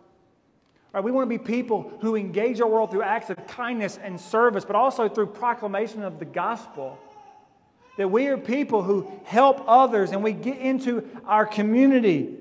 Right, 0.94 1.04
we 1.04 1.12
want 1.12 1.30
to 1.30 1.38
be 1.38 1.44
people 1.44 1.92
who 2.02 2.16
engage 2.16 2.62
our 2.62 2.68
world 2.68 2.92
through 2.92 3.04
acts 3.04 3.30
of 3.30 3.48
kindness 3.48 3.98
and 4.02 4.20
service, 4.20 4.66
but 4.66 4.76
also 4.76 5.10
through 5.10 5.28
proclamation 5.28 6.04
of 6.04 6.20
the 6.20 6.26
gospel. 6.26 7.00
That 7.98 8.12
we 8.12 8.28
are 8.28 8.38
people 8.38 8.84
who 8.84 9.12
help 9.26 9.64
others 9.68 10.12
and 10.12 10.24
we 10.24 10.32
get 10.32 10.58
into 10.58 11.10
our 11.26 11.46
community. 11.46 12.36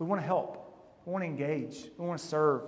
We 0.00 0.06
want 0.06 0.20
to 0.20 0.26
help. 0.26 0.65
We 1.06 1.12
want 1.12 1.22
to 1.22 1.28
engage. 1.28 1.88
We 1.96 2.06
want 2.06 2.20
to 2.20 2.26
serve. 2.26 2.62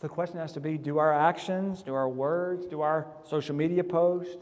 The 0.00 0.08
question 0.08 0.38
has 0.38 0.52
to 0.52 0.60
be 0.60 0.78
do 0.78 0.98
our 0.98 1.12
actions, 1.12 1.82
do 1.82 1.94
our 1.94 2.08
words, 2.08 2.66
do 2.66 2.80
our 2.80 3.06
social 3.24 3.54
media 3.54 3.84
posts, 3.84 4.36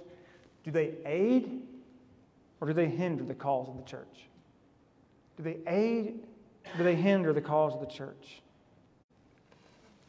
do 0.62 0.70
they 0.70 0.94
aid 1.04 1.62
or 2.60 2.68
do 2.68 2.74
they 2.74 2.88
hinder 2.88 3.24
the 3.24 3.34
cause 3.34 3.68
of 3.68 3.76
the 3.76 3.82
church? 3.82 4.28
Do 5.36 5.42
they 5.42 5.56
aid 5.66 6.20
or 6.74 6.78
do 6.78 6.84
they 6.84 6.94
hinder 6.94 7.32
the 7.32 7.40
cause 7.40 7.74
of 7.74 7.80
the 7.80 7.86
church? 7.86 8.42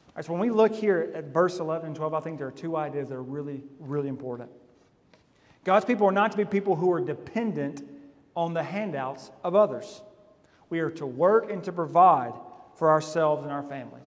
All 0.07 0.13
right, 0.17 0.26
so 0.26 0.34
when 0.34 0.41
we 0.41 0.49
look 0.49 0.74
here 0.74 1.11
at 1.15 1.26
verse 1.26 1.59
11 1.59 1.88
and 1.88 1.95
12, 1.95 2.13
I 2.13 2.19
think 2.19 2.38
there 2.38 2.47
are 2.47 2.51
two 2.51 2.76
ideas 2.76 3.09
that 3.09 3.15
are 3.15 3.24
really, 3.24 3.63
really 3.80 4.09
important. 4.09 4.49
God's 5.63 5.86
people 5.86 6.05
are 6.05 6.11
not 6.11 6.32
to 6.32 6.38
be 6.38 6.43
people 6.43 6.76
who 6.76 6.91
are 6.91 6.99
dependent 6.99 7.82
on 8.36 8.53
the 8.53 8.63
handouts 8.63 9.32
of 9.43 9.55
others. 9.55 10.01
We 10.72 10.80
are 10.80 10.89
to 10.91 11.05
work 11.05 11.51
and 11.51 11.63
to 11.65 11.72
provide 11.72 12.34
for 12.76 12.89
ourselves 12.89 13.43
and 13.43 13.51
our 13.51 13.61
families. 13.61 14.05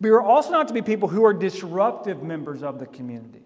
We 0.00 0.10
are 0.10 0.20
also 0.20 0.50
not 0.50 0.68
to 0.68 0.74
be 0.74 0.82
people 0.82 1.08
who 1.08 1.24
are 1.24 1.32
disruptive 1.32 2.22
members 2.22 2.62
of 2.62 2.80
the 2.80 2.86
community, 2.86 3.44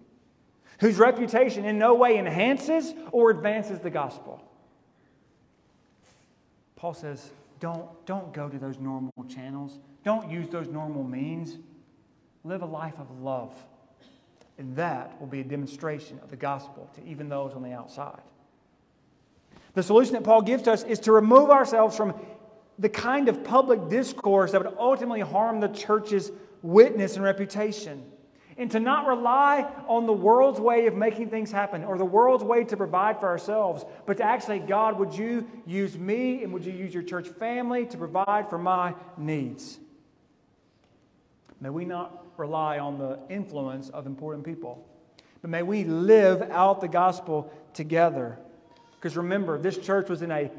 whose 0.79 0.97
reputation 0.97 1.63
in 1.63 1.77
no 1.77 1.93
way 1.93 2.17
enhances 2.17 2.93
or 3.11 3.29
advances 3.29 3.79
the 3.79 3.91
gospel. 3.91 4.43
Paul 6.75 6.95
says, 6.95 7.29
don't, 7.59 7.87
don't 8.07 8.33
go 8.33 8.49
to 8.49 8.57
those 8.57 8.79
normal 8.79 9.13
channels. 9.29 9.77
Don't 10.03 10.29
use 10.31 10.49
those 10.49 10.67
normal 10.67 11.03
means. 11.03 11.57
Live 12.43 12.63
a 12.63 12.65
life 12.65 12.97
of 12.97 13.21
love. 13.21 13.53
And 14.57 14.75
that 14.75 15.19
will 15.19 15.27
be 15.27 15.41
a 15.41 15.43
demonstration 15.43 16.19
of 16.23 16.31
the 16.31 16.35
gospel 16.35 16.89
to 16.95 17.05
even 17.05 17.29
those 17.29 17.53
on 17.53 17.61
the 17.61 17.73
outside. 17.73 18.21
The 19.73 19.83
solution 19.83 20.13
that 20.13 20.23
Paul 20.23 20.41
gives 20.41 20.63
to 20.63 20.73
us 20.73 20.83
is 20.83 20.99
to 21.01 21.11
remove 21.11 21.49
ourselves 21.49 21.95
from 21.95 22.13
the 22.79 22.89
kind 22.89 23.27
of 23.27 23.43
public 23.43 23.89
discourse 23.89 24.51
that 24.51 24.63
would 24.63 24.75
ultimately 24.79 25.21
harm 25.21 25.59
the 25.59 25.67
church's 25.67 26.31
witness 26.61 27.15
and 27.15 27.23
reputation. 27.23 28.03
And 28.57 28.69
to 28.71 28.79
not 28.79 29.07
rely 29.07 29.71
on 29.87 30.05
the 30.05 30.13
world's 30.13 30.59
way 30.59 30.87
of 30.87 30.93
making 30.93 31.29
things 31.29 31.51
happen 31.51 31.85
or 31.85 31.97
the 31.97 32.05
world's 32.05 32.43
way 32.43 32.65
to 32.65 32.75
provide 32.75 33.19
for 33.19 33.27
ourselves, 33.27 33.85
but 34.05 34.17
to 34.17 34.23
actually, 34.23 34.59
God, 34.59 34.99
would 34.99 35.13
you 35.13 35.47
use 35.65 35.97
me 35.97 36.43
and 36.43 36.51
would 36.51 36.65
you 36.65 36.73
use 36.73 36.93
your 36.93 37.03
church 37.03 37.29
family 37.29 37.85
to 37.85 37.97
provide 37.97 38.49
for 38.49 38.57
my 38.57 38.95
needs? 39.17 39.79
May 41.61 41.69
we 41.69 41.85
not 41.85 42.25
rely 42.37 42.79
on 42.79 42.97
the 42.97 43.19
influence 43.29 43.89
of 43.89 44.05
important 44.05 44.45
people, 44.45 44.85
but 45.41 45.49
may 45.49 45.63
we 45.63 45.83
live 45.85 46.41
out 46.51 46.81
the 46.81 46.87
gospel 46.87 47.51
together. 47.73 48.39
Because 48.99 49.15
remember, 49.15 49.57
this 49.57 49.77
church 49.77 50.09
was 50.09 50.21
in 50.21 50.31
a 50.31 50.51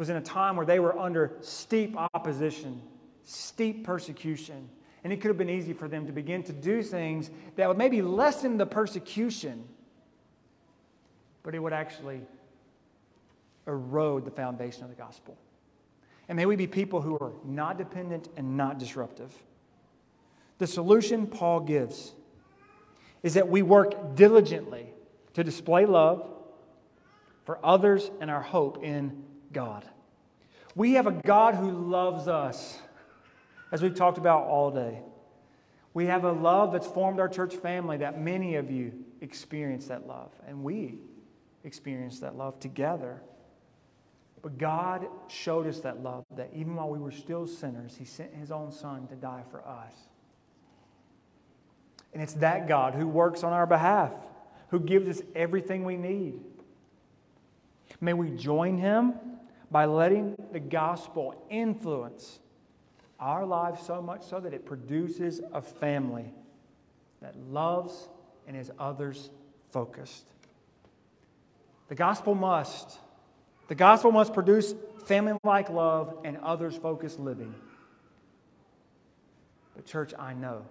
was 0.00 0.08
in 0.08 0.16
a 0.16 0.20
time 0.22 0.56
where 0.56 0.64
they 0.64 0.80
were 0.80 0.98
under 0.98 1.36
steep 1.42 1.94
opposition, 2.14 2.80
steep 3.24 3.84
persecution. 3.84 4.66
And 5.04 5.12
it 5.12 5.20
could 5.20 5.28
have 5.28 5.36
been 5.36 5.50
easy 5.50 5.74
for 5.74 5.88
them 5.88 6.06
to 6.06 6.12
begin 6.12 6.42
to 6.44 6.54
do 6.54 6.82
things 6.82 7.30
that 7.56 7.68
would 7.68 7.76
maybe 7.76 8.00
lessen 8.00 8.56
the 8.56 8.64
persecution, 8.64 9.62
but 11.42 11.54
it 11.54 11.58
would 11.58 11.74
actually 11.74 12.22
erode 13.66 14.24
the 14.24 14.30
foundation 14.30 14.84
of 14.84 14.88
the 14.88 14.96
gospel. 14.96 15.36
And 16.30 16.36
may 16.36 16.46
we 16.46 16.56
be 16.56 16.66
people 16.66 17.02
who 17.02 17.18
are 17.18 17.32
not 17.44 17.76
dependent 17.76 18.30
and 18.38 18.56
not 18.56 18.78
disruptive. 18.78 19.34
The 20.56 20.66
solution 20.66 21.26
Paul 21.26 21.60
gives 21.60 22.12
is 23.22 23.34
that 23.34 23.48
we 23.48 23.60
work 23.60 24.16
diligently 24.16 24.86
to 25.34 25.44
display 25.44 25.84
love 25.84 26.26
for 27.50 27.58
others 27.64 28.12
and 28.20 28.30
our 28.30 28.40
hope 28.40 28.84
in 28.84 29.24
God. 29.52 29.84
We 30.76 30.92
have 30.92 31.08
a 31.08 31.10
God 31.10 31.56
who 31.56 31.72
loves 31.72 32.28
us, 32.28 32.78
as 33.72 33.82
we've 33.82 33.96
talked 33.96 34.18
about 34.18 34.44
all 34.44 34.70
day. 34.70 35.00
We 35.92 36.06
have 36.06 36.22
a 36.22 36.30
love 36.30 36.70
that's 36.70 36.86
formed 36.86 37.18
our 37.18 37.28
church 37.28 37.56
family 37.56 37.96
that 37.96 38.20
many 38.20 38.54
of 38.54 38.70
you 38.70 38.92
experience 39.20 39.88
that 39.88 40.06
love, 40.06 40.30
and 40.46 40.62
we 40.62 41.00
experience 41.64 42.20
that 42.20 42.36
love 42.36 42.60
together. 42.60 43.20
But 44.42 44.56
God 44.56 45.08
showed 45.26 45.66
us 45.66 45.80
that 45.80 46.04
love, 46.04 46.24
that 46.36 46.50
even 46.54 46.76
while 46.76 46.88
we 46.88 47.00
were 47.00 47.10
still 47.10 47.48
sinners, 47.48 47.96
He 47.98 48.04
sent 48.04 48.32
His 48.32 48.52
own 48.52 48.70
Son 48.70 49.08
to 49.08 49.16
die 49.16 49.42
for 49.50 49.66
us. 49.66 49.94
And 52.12 52.22
it's 52.22 52.34
that 52.34 52.68
God 52.68 52.94
who 52.94 53.08
works 53.08 53.42
on 53.42 53.52
our 53.52 53.66
behalf, 53.66 54.12
who 54.68 54.78
gives 54.78 55.08
us 55.08 55.26
everything 55.34 55.82
we 55.82 55.96
need. 55.96 56.38
May 58.00 58.12
we 58.12 58.30
join 58.30 58.78
Him 58.78 59.14
by 59.70 59.84
letting 59.84 60.36
the 60.52 60.60
gospel 60.60 61.44
influence 61.50 62.38
our 63.18 63.44
lives 63.44 63.82
so 63.82 64.00
much 64.00 64.22
so 64.24 64.40
that 64.40 64.54
it 64.54 64.64
produces 64.64 65.40
a 65.52 65.60
family 65.60 66.32
that 67.20 67.36
loves 67.50 68.08
and 68.46 68.56
is 68.56 68.70
others 68.78 69.30
focused. 69.70 70.24
The 71.88 71.94
gospel 71.94 72.34
must. 72.34 72.98
The 73.68 73.74
gospel 73.74 74.10
must 74.10 74.32
produce 74.32 74.74
family 75.04 75.34
like 75.44 75.68
love 75.68 76.16
and 76.24 76.38
others 76.38 76.76
focused 76.76 77.20
living. 77.20 77.54
But, 79.76 79.86
church, 79.86 80.12
I 80.18 80.34
know 80.34 80.64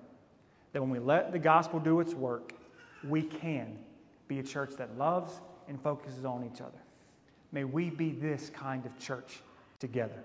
that 0.74 0.82
when 0.82 0.90
we 0.90 1.00
let 1.00 1.32
the 1.32 1.40
gospel 1.40 1.80
do 1.80 2.00
its 2.00 2.14
work, 2.14 2.54
we 3.04 3.22
can 3.22 3.78
be 4.28 4.40
a 4.40 4.44
church 4.44 4.72
that 4.78 4.98
loves 4.98 5.40
and 5.68 5.82
focuses 5.82 6.26
on 6.26 6.50
each 6.52 6.62
other. 6.62 6.80
May 7.52 7.64
we 7.64 7.90
be 7.90 8.12
this 8.12 8.50
kind 8.50 8.86
of 8.86 8.98
church 9.00 9.42
together. 9.80 10.24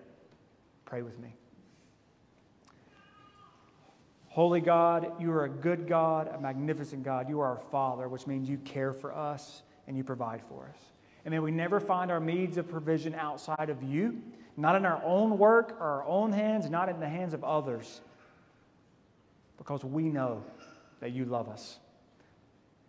Pray 0.84 1.02
with 1.02 1.18
me. 1.18 1.34
Holy 4.28 4.60
God, 4.60 5.12
you 5.20 5.30
are 5.30 5.44
a 5.44 5.48
good 5.48 5.86
God, 5.86 6.28
a 6.34 6.40
magnificent 6.40 7.04
God. 7.04 7.28
You 7.28 7.40
are 7.40 7.50
our 7.56 7.62
Father, 7.70 8.08
which 8.08 8.26
means 8.26 8.48
you 8.48 8.58
care 8.58 8.92
for 8.92 9.14
us 9.14 9.62
and 9.86 9.96
you 9.96 10.02
provide 10.02 10.42
for 10.48 10.68
us. 10.68 10.80
And 11.24 11.32
may 11.32 11.38
we 11.38 11.52
never 11.52 11.80
find 11.80 12.10
our 12.10 12.20
means 12.20 12.56
of 12.56 12.68
provision 12.68 13.14
outside 13.14 13.70
of 13.70 13.82
you, 13.82 14.20
not 14.56 14.74
in 14.76 14.84
our 14.84 15.00
own 15.04 15.38
work 15.38 15.76
or 15.80 15.86
our 15.86 16.04
own 16.04 16.32
hands, 16.32 16.68
not 16.68 16.88
in 16.88 17.00
the 17.00 17.08
hands 17.08 17.32
of 17.32 17.44
others, 17.44 18.00
because 19.56 19.84
we 19.84 20.04
know 20.04 20.42
that 21.00 21.12
you 21.12 21.24
love 21.24 21.48
us. 21.48 21.78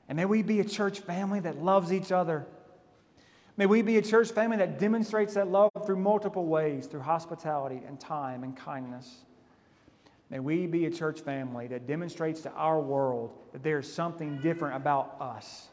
And 0.10 0.16
may 0.18 0.26
we 0.26 0.42
be 0.42 0.60
a 0.60 0.66
church 0.66 1.00
family 1.00 1.40
that 1.42 1.64
loves 1.64 1.94
each 1.94 2.12
other 2.12 2.46
May 3.58 3.66
we 3.66 3.82
be 3.82 3.98
a 3.98 4.02
church 4.02 4.32
family 4.32 4.58
that 4.58 4.80
demonstrates 4.80 5.36
that 5.36 5.48
love 5.48 5.72
through 5.86 5.98
multiple 5.98 6.46
ways, 6.46 6.88
through 6.88 7.02
hospitality 7.02 7.82
and 7.88 8.00
time 8.00 8.44
and 8.44 8.56
kindness. 8.56 9.24
May 10.30 10.40
we 10.40 10.68
be 10.68 10.86
a 10.86 10.92
church 10.92 11.22
family 11.22 11.68
that 11.68 11.88
demonstrates 11.88 12.42
to 12.42 12.52
our 12.52 12.82
world 12.82 13.34
that 13.54 13.64
there's 13.64 13.92
something 13.92 14.40
different 14.42 14.76
about 14.76 15.16
us. 15.22 15.70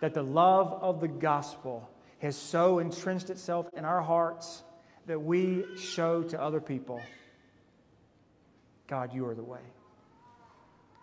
That 0.00 0.14
the 0.14 0.22
love 0.22 0.78
of 0.82 1.00
the 1.00 1.08
gospel 1.08 1.88
has 2.20 2.36
so 2.36 2.78
entrenched 2.78 3.30
itself 3.30 3.66
in 3.76 3.84
our 3.84 4.02
hearts 4.02 4.62
that 5.06 5.20
we 5.20 5.64
show 5.76 6.22
to 6.24 6.40
other 6.40 6.60
people 6.60 7.00
God, 8.88 9.12
you 9.12 9.26
are 9.26 9.34
the 9.34 9.42
way. 9.42 9.60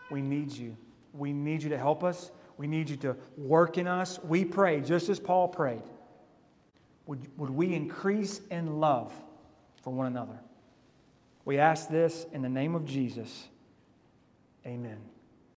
We 0.10 0.22
need 0.22 0.52
you. 0.52 0.78
We 1.14 1.34
need 1.34 1.64
you 1.64 1.70
to 1.70 1.78
help 1.78 2.04
us. 2.04 2.32
We 2.58 2.68
need 2.68 2.90
you 2.90 2.98
to 2.98 3.16
work 3.38 3.78
in 3.78 3.88
us. 3.88 4.20
We 4.24 4.46
pray, 4.46 4.82
just 4.82 5.10
as 5.10 5.20
Paul 5.20 5.48
prayed, 5.48 5.84
would, 7.06 7.28
would 7.38 7.50
we 7.50 7.74
increase 7.74 8.42
in 8.52 8.80
love 8.80 9.14
for 9.82 9.92
one 9.92 10.08
another? 10.08 10.40
We 11.46 11.58
ask 11.58 11.90
this 11.90 12.26
in 12.32 12.42
the 12.42 12.50
name 12.50 12.76
of 12.76 12.86
Jesus. 12.86 13.48
Amen. 14.66 15.00